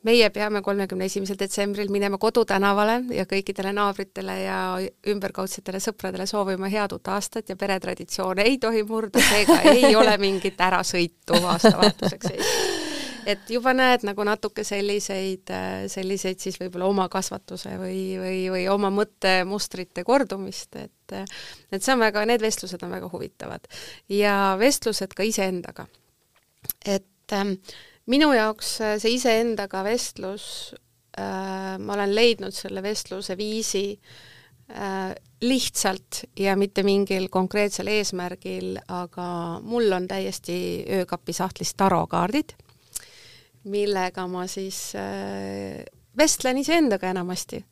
meie 0.03 0.29
peame 0.35 0.61
kolmekümne 0.61 1.07
esimesel 1.07 1.39
detsembril 1.39 1.91
minema 1.91 2.19
kodutänavale 2.19 2.99
ja 3.15 3.23
kõikidele 3.29 3.71
naabritele 3.73 4.37
ja 4.41 4.59
ümberkaudsetele 5.07 5.79
sõpradele 5.79 6.27
soovima 6.27 6.67
head 6.67 6.97
uut 6.97 7.07
aastat 7.07 7.49
ja 7.49 7.55
peretraditsioone 7.55 8.43
ei 8.51 8.59
tohi 8.59 8.83
murda, 8.83 9.23
seega 9.23 9.61
ei 9.71 9.95
ole 9.95 10.17
mingit 10.19 10.59
ärasõitu 10.61 11.39
aastavahetuseks 11.39 12.33
Eestis 12.35 12.82
et 13.29 13.49
juba 13.49 13.73
näed 13.75 14.05
nagu 14.07 14.25
natuke 14.27 14.65
selliseid, 14.67 15.51
selliseid 15.91 16.41
siis 16.43 16.59
võib-olla 16.61 16.89
oma 16.89 17.07
kasvatuse 17.11 17.75
või, 17.79 18.01
või, 18.19 18.39
või 18.53 18.65
oma 18.71 18.91
mõttemustrite 18.93 20.05
kordumist, 20.07 20.75
et 20.75 20.91
et 21.13 21.83
see 21.83 21.93
on 21.93 22.01
väga, 22.01 22.23
need 22.25 22.41
vestlused 22.41 22.81
on 22.85 22.93
väga 22.95 23.09
huvitavad. 23.11 23.67
ja 24.09 24.55
vestlused 24.59 25.13
ka 25.13 25.23
iseendaga. 25.23 25.87
et 26.85 27.33
ähm, 27.33 27.57
minu 28.05 28.33
jaoks 28.33 28.77
see 29.01 29.15
iseendaga 29.17 29.83
vestlus 29.83 30.75
äh,, 31.17 31.77
ma 31.79 31.93
olen 31.93 32.15
leidnud 32.15 32.55
selle 32.55 32.83
vestluse 32.83 33.37
viisi 33.37 33.85
äh, 33.93 35.13
lihtsalt 35.43 36.23
ja 36.39 36.55
mitte 36.57 36.83
mingil 36.83 37.27
konkreetsel 37.29 37.91
eesmärgil, 37.91 38.77
aga 38.87 39.59
mul 39.61 39.91
on 39.91 40.07
täiesti 40.07 40.57
öökapi 41.01 41.35
sahtlis 41.35 41.75
tarokaardid 41.75 42.55
millega 43.63 44.27
ma 44.27 44.47
siis 44.51 44.93
äh, 44.99 45.83
vestlen 46.17 46.57
iseendaga 46.61 47.09
enamasti 47.13 47.63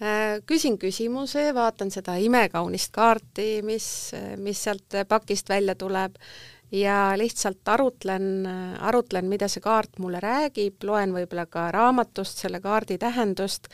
äh,. 0.00 0.42
küsin 0.46 0.78
küsimuse, 0.78 1.48
vaatan 1.54 1.90
seda 1.90 2.16
imekaunist 2.20 2.92
kaarti, 2.92 3.62
mis, 3.62 4.12
mis 4.36 4.64
sealt 4.64 5.00
pakist 5.08 5.48
välja 5.48 5.74
tuleb 5.74 6.20
ja 6.72 7.12
lihtsalt 7.16 7.68
arutlen, 7.68 8.46
arutlen, 8.80 9.28
mida 9.30 9.48
see 9.48 9.62
kaart 9.62 9.98
mulle 10.02 10.20
räägib, 10.20 10.82
loen 10.84 11.14
võib-olla 11.14 11.46
ka 11.46 11.68
raamatust 11.74 12.42
selle 12.42 12.60
kaardi 12.60 12.98
tähendust 12.98 13.70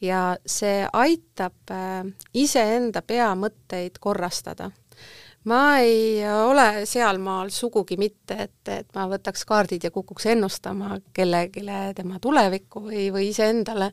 ja 0.00 0.36
see 0.46 0.86
aitab 0.92 1.74
äh, 1.74 2.04
iseenda 2.34 3.02
peamõtteid 3.02 3.98
korrastada 4.00 4.70
ma 5.46 5.78
ei 5.78 6.24
ole 6.26 6.84
sealmaal 6.88 7.50
sugugi 7.54 7.96
mitte, 8.00 8.36
et, 8.46 8.70
et 8.72 8.88
ma 8.96 9.06
võtaks 9.10 9.46
kaardid 9.46 9.86
ja 9.86 9.92
kukuks 9.94 10.26
ennustama 10.32 10.98
kellelegi 11.14 11.62
tema 11.96 12.18
tulevikku 12.22 12.82
või, 12.88 13.06
või 13.14 13.28
iseendale, 13.30 13.92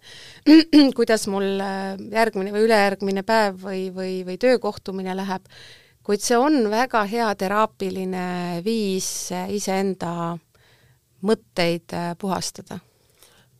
kuidas 0.97 1.27
mul 1.31 1.61
järgmine 2.11 2.53
või 2.55 2.65
ülejärgmine 2.67 3.25
päev 3.27 3.59
või, 3.67 3.83
või, 3.93 4.15
või 4.25 4.39
töökohtumine 4.41 5.15
läheb, 5.19 5.45
kuid 6.03 6.23
see 6.25 6.39
on 6.39 6.65
väga 6.73 7.03
hea 7.09 7.29
teraapiline 7.37 8.25
viis 8.65 9.29
iseenda 9.31 10.33
mõtteid 11.23 11.93
puhastada. 12.19 12.79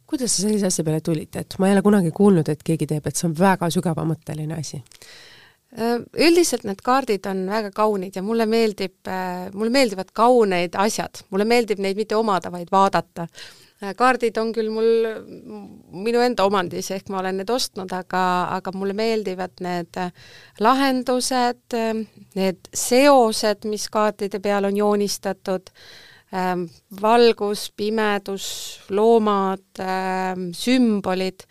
Kuidas 0.09 0.33
sa 0.35 0.43
sellise 0.43 0.67
asja 0.67 0.83
peale 0.85 1.01
tulid, 1.01 1.35
et 1.39 1.55
ma 1.61 1.69
ei 1.69 1.77
ole 1.77 1.81
kunagi 1.85 2.11
kuulnud, 2.13 2.49
et 2.49 2.65
keegi 2.65 2.89
teeb, 2.89 3.05
et 3.07 3.17
see 3.17 3.29
on 3.29 3.37
väga 3.37 3.69
sügavamõtteline 3.73 4.57
asi? 4.59 4.81
Äh, 5.73 6.03
üldiselt 6.21 6.67
need 6.67 6.83
kaardid 6.85 7.25
on 7.25 7.47
väga 7.49 7.71
kaunid 7.73 8.13
ja 8.13 8.21
mulle 8.21 8.45
meeldib, 8.45 8.99
äh, 9.09 9.47
mulle 9.57 9.73
meeldivad 9.73 10.11
kauneid 10.13 10.77
asjad, 10.77 11.23
mulle 11.33 11.47
meeldib 11.49 11.81
neid 11.81 11.97
mitte 11.97 12.17
omada, 12.19 12.51
vaid 12.53 12.69
vaadata. 12.69 13.25
Äh, 13.81 13.95
kaardid 13.97 14.37
on 14.37 14.51
küll 14.53 14.69
mul 14.69 15.09
minu 16.05 16.21
enda 16.21 16.45
omandis, 16.45 16.91
ehk 16.93 17.09
ma 17.09 17.23
olen 17.23 17.41
need 17.41 17.49
ostnud, 17.49 17.89
aga, 17.89 18.23
aga 18.59 18.75
mulle 18.77 18.93
meeldivad 18.93 19.65
need 19.65 19.97
lahendused, 20.61 21.79
need 22.37 22.73
seosed, 22.85 23.65
mis 23.65 23.89
kaartide 23.89 24.43
peal 24.45 24.69
on 24.69 24.77
joonistatud, 24.77 25.73
ähm, 26.37 26.67
valgus, 27.01 27.71
pimedus, 27.73 28.45
loomad, 28.93 29.65
ähm, 29.81 30.51
sümbolid 30.53 31.47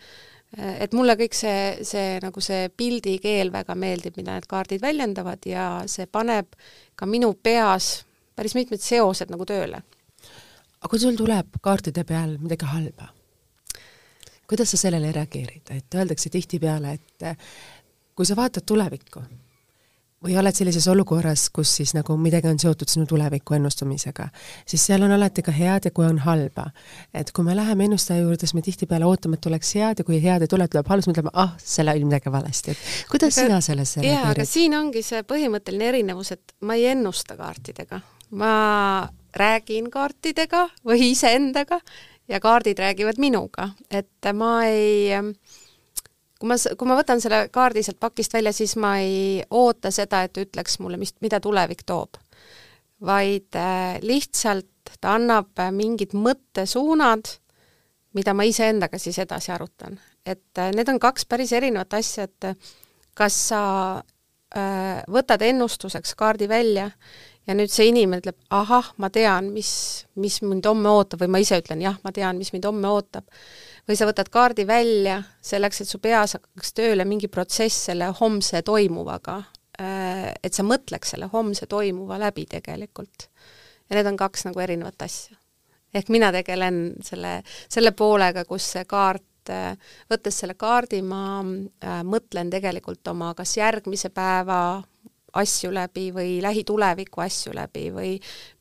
et 0.57 0.93
mulle 0.93 1.15
kõik 1.17 1.33
see, 1.37 1.83
see 1.85 2.19
nagu 2.21 2.41
see 2.43 2.67
pildikeel 2.77 3.51
väga 3.53 3.75
meeldib, 3.79 4.17
mida 4.19 4.35
need 4.37 4.47
kaardid 4.49 4.83
väljendavad 4.83 5.45
ja 5.49 5.67
see 5.89 6.05
paneb 6.05 6.53
ka 6.95 7.09
minu 7.09 7.33
peas 7.33 8.03
päris 8.35 8.55
mitmed 8.57 8.81
seosed 8.81 9.33
nagu 9.33 9.45
tööle. 9.49 9.81
aga 10.83 10.91
kui 10.91 10.99
sul 10.99 11.17
tuleb 11.17 11.59
kaartide 11.63 12.03
peal 12.03 12.37
midagi 12.41 12.67
halba, 12.69 13.07
kuidas 14.47 14.73
sa 14.73 14.77
sellele 14.77 15.13
reageerid, 15.15 15.69
et 15.71 15.95
öeldakse 15.95 16.29
tihtipeale, 16.29 16.97
et 16.99 17.37
kui 18.13 18.25
sa 18.25 18.35
vaatad 18.35 18.65
tulevikku, 18.67 19.23
või 20.23 20.37
oled 20.39 20.55
sellises 20.55 20.87
olukorras, 20.91 21.47
kus 21.53 21.71
siis 21.79 21.93
nagu 21.97 22.15
midagi 22.19 22.47
on 22.47 22.59
seotud 22.59 22.89
sinu 22.89 23.05
tuleviku 23.09 23.57
ennustamisega, 23.57 24.27
siis 24.69 24.85
seal 24.87 25.03
on 25.05 25.11
alati 25.15 25.43
ka 25.45 25.53
head 25.55 25.89
ja 25.89 25.91
kui 25.91 26.05
on 26.07 26.21
halba. 26.23 26.69
et 27.13 27.31
kui 27.31 27.43
me 27.43 27.55
läheme 27.55 27.85
ennustaja 27.85 28.21
juurde, 28.21 28.39
siis 28.47 28.53
me 28.53 28.61
tihtipeale 28.61 29.05
ootame, 29.05 29.39
et 29.39 29.41
tuleks 29.41 29.75
head 29.75 29.99
ja 29.99 30.07
kui 30.07 30.21
head 30.23 30.45
ei 30.45 30.51
tule, 30.51 30.67
tuleb 30.67 30.87
halb, 30.87 31.03
siis 31.03 31.11
me 31.11 31.17
ütleme, 31.17 31.33
ah, 31.33 31.55
seal 31.57 31.91
oli 31.91 32.05
midagi 32.07 32.31
valesti, 32.31 32.71
et 32.71 33.11
kuidas 33.11 33.37
aga, 33.37 33.47
sina 33.47 33.59
sellesse 33.61 34.01
reageerid? 34.01 34.21
jaa, 34.21 34.31
aga 34.37 34.47
siin 34.47 34.77
ongi 34.79 35.03
see 35.03 35.23
põhimõtteline 35.27 35.91
erinevus, 35.91 36.31
et 36.37 36.55
ma 36.61 36.79
ei 36.79 36.87
ennusta 36.93 37.37
kaartidega. 37.39 38.01
ma 38.31 38.55
räägin 39.37 39.89
kaartidega 39.91 40.67
või 40.85 41.11
iseendaga 41.11 41.79
ja 42.27 42.39
kaardid 42.39 42.79
räägivad 42.79 43.19
minuga, 43.19 43.69
et 43.91 44.31
ma 44.33 44.63
ei 44.65 45.11
kui 46.39 46.49
ma, 46.49 46.57
kui 46.57 46.89
ma 46.89 46.97
võtan 46.99 47.21
selle 47.23 47.47
kaardi 47.53 47.83
sealt 47.85 47.99
pakist 48.03 48.33
välja, 48.33 48.53
siis 48.55 48.75
ma 48.79 48.97
ei 49.03 49.43
oota 49.49 49.91
seda, 49.91 50.23
et 50.25 50.37
ütleks 50.37 50.79
mulle, 50.83 50.99
mis, 51.01 51.15
mida 51.21 51.39
tulevik 51.43 51.85
toob. 51.85 52.19
vaid 53.03 53.55
äh, 53.59 53.99
lihtsalt 54.01 54.95
ta 55.01 55.17
annab 55.17 55.59
äh, 55.59 55.71
mingid 55.75 56.13
mõttesuunad, 56.15 57.33
mida 58.15 58.33
ma 58.33 58.45
iseendaga 58.47 58.99
siis 58.99 59.19
edasi 59.19 59.51
arutan. 59.51 59.99
et 60.25 60.57
äh, 60.57 60.71
need 60.75 60.89
on 60.89 60.99
kaks 60.99 61.25
päris 61.25 61.53
erinevat 61.53 61.93
asja, 61.93 62.23
et 62.23 62.57
kas 63.13 63.39
sa 63.49 63.61
võtad 64.53 65.41
ennustuseks 65.41 66.13
kaardi 66.15 66.45
välja 66.49 66.91
ja 67.47 67.55
nüüd 67.57 67.71
see 67.73 67.89
inimene 67.89 68.21
ütleb, 68.21 68.37
ahah, 68.53 68.91
ma 69.01 69.09
tean, 69.13 69.49
mis, 69.55 69.71
mis 70.19 70.39
mind 70.45 70.67
homme 70.69 70.91
ootab 70.93 71.23
või 71.23 71.33
ma 71.33 71.41
ise 71.43 71.59
ütlen, 71.59 71.81
jah, 71.83 71.97
ma 72.05 72.13
tean, 72.15 72.37
mis 72.39 72.53
mind 72.53 72.67
homme 72.69 72.91
ootab 72.91 73.27
või 73.87 73.97
sa 73.99 74.07
võtad 74.07 74.29
kaardi 74.31 74.65
välja 74.67 75.19
selleks, 75.43 75.83
et 75.83 75.91
su 75.91 75.99
peas 76.03 76.37
hakkaks 76.37 76.73
tööle 76.77 77.05
mingi 77.07 77.27
protsess 77.31 77.89
selle 77.89 78.07
homse 78.19 78.63
toimuvaga. 78.63 79.41
Äh, 79.81 80.31
et 80.43 80.53
sa 80.53 80.63
mõtleks 80.63 81.15
selle 81.15 81.27
homse 81.33 81.67
toimuva 81.67 82.19
läbi 82.21 82.45
tegelikult. 82.49 83.29
ja 83.89 83.97
need 83.97 84.07
on 84.07 84.17
kaks 84.17 84.45
nagu 84.45 84.59
erinevat 84.59 85.01
asja. 85.01 85.35
ehk 85.93 86.09
mina 86.09 86.31
tegelen 86.31 86.95
selle, 87.03 87.43
selle 87.69 87.91
poolega, 87.91 88.45
kus 88.45 88.71
see 88.75 88.85
kaart 88.85 89.23
võttes 90.11 90.39
selle 90.39 90.55
kaardi, 90.59 91.01
ma 91.01 91.41
äh, 91.41 92.01
mõtlen 92.03 92.49
tegelikult 92.53 93.07
oma 93.07 93.33
kas 93.37 93.57
järgmise 93.57 94.09
päeva 94.09 94.81
asju 95.33 95.73
läbi 95.73 96.11
või 96.13 96.41
lähituleviku 96.41 97.21
asju 97.21 97.53
läbi 97.55 97.87
või 97.93 98.11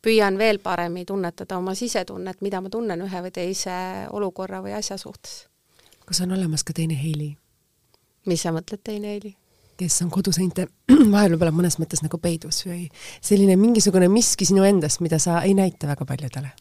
püüan 0.03 0.39
veel 0.39 0.59
paremini 0.59 1.05
tunnetada 1.05 1.59
oma 1.59 1.75
sisetunnet, 1.75 2.41
mida 2.41 2.61
ma 2.61 2.73
tunnen 2.73 3.05
ühe 3.05 3.23
või 3.27 3.35
teise 3.35 3.75
olukorra 4.11 4.63
või 4.65 4.73
asja 4.79 4.97
suhtes. 4.97 5.47
kas 6.07 6.21
on 6.21 6.33
olemas 6.33 6.65
ka 6.65 6.73
teine 6.73 6.97
Heili? 7.03 7.37
mis 8.27 8.43
sa 8.43 8.53
mõtled, 8.53 8.81
teine 8.85 9.15
Heili? 9.15 9.37
kes 9.77 10.03
on 10.03 10.11
koduseinte 10.11 10.67
vahel 11.15 11.35
võib-olla 11.35 11.53
mõnes 11.53 11.79
mõttes 11.79 12.03
nagu 12.05 12.19
peidus 12.19 12.65
või 12.67 12.89
selline 13.21 13.57
mingisugune 13.57 14.09
miski 14.09 14.49
sinu 14.49 14.65
endast, 14.65 15.01
mida 15.01 15.19
sa 15.19 15.43
ei 15.43 15.55
näita 15.59 15.91
väga 15.91 16.09
paljudele? 16.09 16.53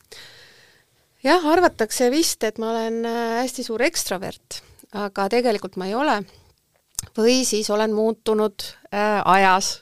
Jah, 1.24 1.46
arvatakse 1.54 2.10
vist, 2.12 2.44
et 2.44 2.58
ma 2.62 2.72
olen 2.72 3.06
äh, 3.06 3.22
hästi 3.42 3.66
suur 3.68 3.84
ekstrovert, 3.86 4.62
aga 4.94 5.30
tegelikult 5.30 5.78
ma 5.78 5.90
ei 5.90 5.96
ole. 5.96 6.22
või 7.18 7.42
siis 7.46 7.70
olen 7.70 7.94
muutunud 7.98 8.62
äh, 8.94 9.22
ajas 9.26 9.80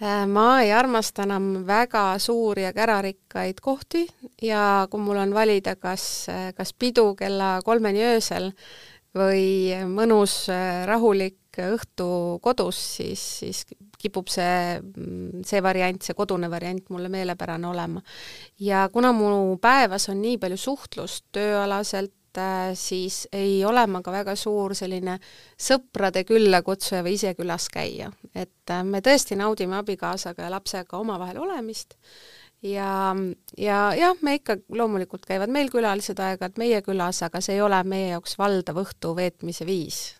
Äh, 0.00 0.24
ma 0.24 0.62
ei 0.64 0.70
armasta 0.72 1.26
enam 1.26 1.66
väga 1.68 2.14
suuri 2.18 2.62
ja 2.64 2.72
kärarikkaid 2.72 3.58
kohti 3.60 4.06
ja 4.40 4.86
kui 4.88 5.00
mul 5.04 5.18
on 5.20 5.34
valida, 5.36 5.74
kas, 5.76 6.04
äh, 6.32 6.54
kas 6.56 6.72
pidu 6.72 7.10
kella 7.18 7.58
kolmeni 7.64 8.00
öösel 8.14 8.48
või 9.12 9.76
mõnus 9.92 10.46
äh, 10.48 10.86
rahulik 10.88 11.60
õhtu 11.66 12.08
kodus, 12.40 12.80
siis, 12.96 13.26
siis 13.42 13.60
kipub 14.00 14.30
see, 14.32 14.78
mm, 14.80 15.44
see 15.46 15.62
variant, 15.62 16.02
see 16.02 16.16
kodune 16.16 16.50
variant 16.50 16.88
mulle 16.90 17.08
meelepärane 17.12 17.68
olema. 17.68 18.02
ja 18.58 18.88
kuna 18.92 19.12
mu 19.12 19.56
päevas 19.60 20.08
on 20.08 20.22
nii 20.22 20.38
palju 20.38 20.56
suhtlust 20.56 21.26
tööalaselt, 21.32 22.14
Äh, 22.38 22.74
siis 22.74 23.28
ei 23.32 23.64
ole 23.64 23.86
ma 23.90 24.02
ka 24.06 24.12
väga 24.14 24.36
suur 24.38 24.70
selline 24.78 25.16
sõprade 25.58 26.22
küllakutsuja 26.28 27.02
või 27.02 27.16
ise 27.16 27.32
külas 27.34 27.66
käija. 27.74 28.12
et 28.34 28.70
äh, 28.70 28.84
me 28.84 29.00
tõesti 29.02 29.34
naudime 29.34 29.74
abikaasaga 29.80 30.44
ja 30.46 30.50
lapsega 30.50 30.98
omavahel 30.98 31.40
olemist 31.42 31.96
ja, 32.62 33.16
ja 33.58 33.80
jah, 33.98 34.14
me 34.22 34.36
ikka, 34.38 34.60
loomulikult 34.68 35.26
käivad 35.26 35.50
meil 35.50 35.72
külalised 35.74 36.22
aeg-ajalt 36.22 36.62
meie 36.62 36.78
külas, 36.86 37.18
aga 37.26 37.40
see 37.42 37.56
ei 37.58 37.64
ole 37.66 37.82
meie 37.82 38.12
jaoks 38.12 38.38
valdav 38.38 38.78
õhtu 38.78 39.16
veetmise 39.16 39.66
viis. 39.66 40.19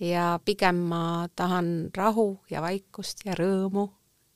Ja 0.00 0.38
pigem 0.44 0.76
ma 0.90 1.28
tahan 1.36 1.90
rahu 1.96 2.38
ja 2.50 2.62
vaikust 2.62 3.26
ja 3.26 3.34
rõõmu, 3.38 3.88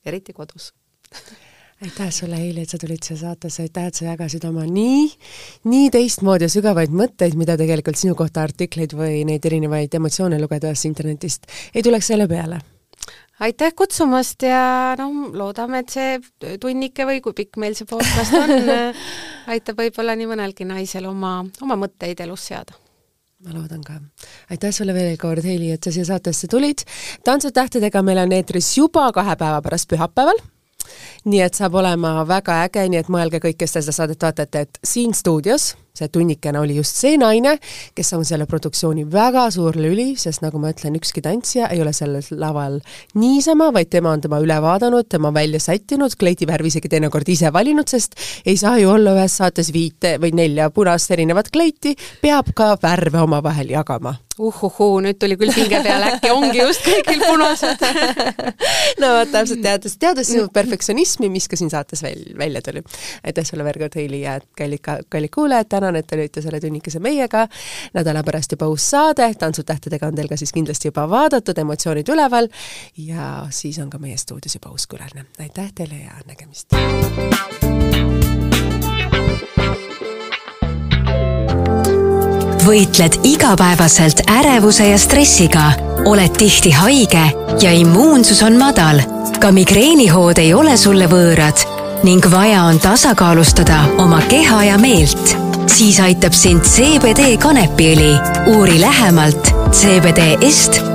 eriti 0.05 0.33
kodus. 0.33 0.73
Aitäh 1.83 2.11
sulle, 2.15 2.37
Heili, 2.39 2.61
et 2.63 2.71
sa 2.71 2.77
tulid 2.79 3.03
siia 3.03 3.17
saatesse, 3.19 3.65
aitäh, 3.65 3.89
et 3.89 3.97
sa 3.97 4.05
jagasid 4.05 4.45
oma 4.47 4.63
nii, 4.63 5.01
nii 5.67 5.89
teistmoodi 5.91 6.45
ja 6.45 6.51
sügavaid 6.53 6.93
mõtteid, 6.95 7.35
mida 7.35 7.57
tegelikult 7.59 7.99
sinu 7.99 8.15
kohta 8.15 8.45
artikleid 8.45 8.93
või 8.95 9.25
neid 9.27 9.43
erinevaid 9.43 9.97
emotsioone 9.99 10.39
lugedes 10.39 10.85
internetist 10.87 11.49
ei 11.73 11.83
tuleks 11.83 12.07
selle 12.13 12.29
peale. 12.31 12.61
Aitäh 13.43 13.73
kutsumast 13.75 14.45
ja 14.47 14.93
noh, 15.01 15.33
loodame, 15.35 15.81
et 15.83 15.91
see 15.91 16.55
tunnike 16.61 17.09
või 17.09 17.19
kui 17.25 17.35
pikk 17.41 17.59
meil 17.59 17.75
see 17.75 17.89
podcast 17.89 18.37
on 18.39 18.53
aitab 19.51 19.83
võib-olla 19.83 20.15
nii 20.15 20.29
mõnelgi 20.29 20.69
naisel 20.69 21.09
oma, 21.11 21.41
oma 21.65 21.79
mõtteid 21.83 22.23
elus 22.23 22.47
seada 22.53 22.79
ma 23.43 23.53
loodan 23.59 23.83
ka. 23.83 23.99
aitäh 24.49 24.71
sulle 24.71 24.93
veel 24.93 25.17
kord, 25.17 25.43
Heili, 25.43 25.71
et 25.71 25.83
sa 25.83 25.91
siia 25.91 26.05
saatesse 26.05 26.47
tulid. 26.47 26.85
tantsud 27.23 27.53
tähtedega 27.53 28.01
meil 28.01 28.23
on 28.23 28.31
eetris 28.31 28.77
juba 28.77 29.11
kahe 29.11 29.35
päeva 29.35 29.61
pärast 29.61 29.89
pühapäeval 29.91 30.39
nii 31.25 31.41
et 31.41 31.55
saab 31.55 31.75
olema 31.79 32.23
väga 32.27 32.63
äge, 32.65 32.87
nii 32.89 32.99
et 33.03 33.09
mõelge 33.11 33.39
kõik, 33.43 33.57
kes 33.59 33.77
te 33.77 33.81
seda 33.81 33.95
saadet 33.95 34.23
vaatate, 34.23 34.67
et 34.67 34.79
siin 34.83 35.13
stuudios 35.13 35.73
see 35.93 36.07
tunnikene 36.09 36.57
oli 36.57 36.73
just 36.73 36.97
see 36.97 37.19
naine, 37.21 37.51
kes 37.93 38.07
on 38.17 38.23
selle 38.25 38.47
produktsiooni 38.49 39.03
väga 39.13 39.43
suur 39.53 39.75
lüli, 39.77 40.15
sest 40.17 40.41
nagu 40.41 40.57
ma 40.57 40.71
ütlen, 40.73 40.97
ükski 40.97 41.21
tantsija 41.21 41.67
ei 41.69 41.83
ole 41.83 41.93
sellel 41.93 42.25
laval 42.41 42.79
niisama, 43.21 43.69
vaid 43.75 43.91
tema 43.93 44.15
on 44.17 44.23
tema 44.23 44.41
üle 44.41 44.57
vaadanud, 44.65 45.05
tema 45.05 45.29
välja 45.35 45.61
sättinud, 45.61 46.17
kleitivärvi 46.17 46.73
isegi 46.73 46.89
teinekord 46.95 47.29
ise 47.29 47.53
valinud, 47.53 47.85
sest 47.85 48.17
ei 48.41 48.57
saa 48.57 48.79
ju 48.81 48.89
olla 48.89 49.13
ühes 49.19 49.37
saates 49.37 49.69
viite 49.75 50.17
või 50.17 50.33
nelja 50.41 50.71
punast 50.73 51.13
erinevat 51.13 51.53
kleiti, 51.53 51.93
peab 52.25 52.49
ka 52.57 52.73
värve 52.81 53.21
omavahel 53.27 53.77
jagama 53.77 54.17
uhuhuu, 54.39 54.97
nüüd 55.05 55.19
tuli 55.21 55.35
küll 55.37 55.53
pinge 55.53 55.79
peale, 55.85 56.13
äkki 56.15 56.31
ongi 56.33 56.57
just 56.57 56.81
kõigil 56.85 57.21
punased 57.21 57.83
no 59.01 59.11
vot, 59.19 59.29
täpselt 59.33 59.61
teades, 59.61 59.97
teades 60.01 60.31
sinu 60.31 60.47
perfektsionismi, 60.53 61.29
mis 61.33 61.45
ka 61.49 61.59
siin 61.59 61.69
saates 61.69 62.01
veel 62.05 62.23
välja 62.39 62.63
tuli. 62.65 62.81
aitäh 63.23 63.45
sulle 63.45 63.65
veel 63.67 63.77
kord, 63.83 63.97
Heili, 63.99 64.23
ja 64.23 64.39
kallid, 64.57 64.81
kallid 65.13 65.33
kuulajad, 65.33 65.69
tänan, 65.69 65.82
et 65.95 66.07
te 66.07 66.15
olite 66.15 66.41
selle 66.41 66.59
tunnikese 66.59 66.99
meiega. 66.99 67.47
nädala 67.93 68.23
pärast 68.23 68.51
juba 68.51 68.67
uus 68.67 68.89
saade, 68.89 69.33
Tantsud 69.39 69.65
tähtedega 69.65 70.07
on 70.07 70.15
teil 70.15 70.27
ka 70.27 70.37
siis 70.37 70.53
kindlasti 70.53 70.91
juba 70.91 71.07
vaadatud, 71.09 71.57
emotsioonid 71.57 72.09
üleval 72.09 72.49
ja 72.97 73.47
siis 73.49 73.79
on 73.79 73.89
ka 73.89 73.97
meie 73.99 74.17
stuudios 74.17 74.55
juba 74.55 74.71
uus 74.71 74.87
külaline. 74.87 75.25
aitäh 75.39 75.71
teile 75.75 76.03
ja 76.05 76.19
nägemist! 76.27 76.73
võitled 82.63 83.17
igapäevaselt 83.27 84.21
ärevuse 84.31 84.87
ja 84.87 84.97
stressiga, 84.97 85.71
oled 86.07 86.31
tihti 86.39 86.71
haige 86.71 87.25
ja 87.61 87.71
immuunsus 87.75 88.43
on 88.43 88.57
madal. 88.57 89.01
ka 89.39 89.51
migreenihood 89.51 90.39
ei 90.39 90.53
ole 90.53 90.77
sulle 90.77 91.09
võõrad 91.11 91.65
ning 92.03 92.23
vaja 92.31 92.63
on 92.63 92.79
tasakaalustada 92.79 93.83
oma 93.97 94.21
keha 94.31 94.63
ja 94.63 94.77
meelt. 94.77 95.42
Siis 95.71 95.99
aitab 95.99 96.33
sind 96.33 96.61
CBD 96.65 97.37
kanepiõli. 97.37 98.13
uuri 98.55 98.81
lähemalt 98.81 99.53
cbdest.eu 99.71 100.93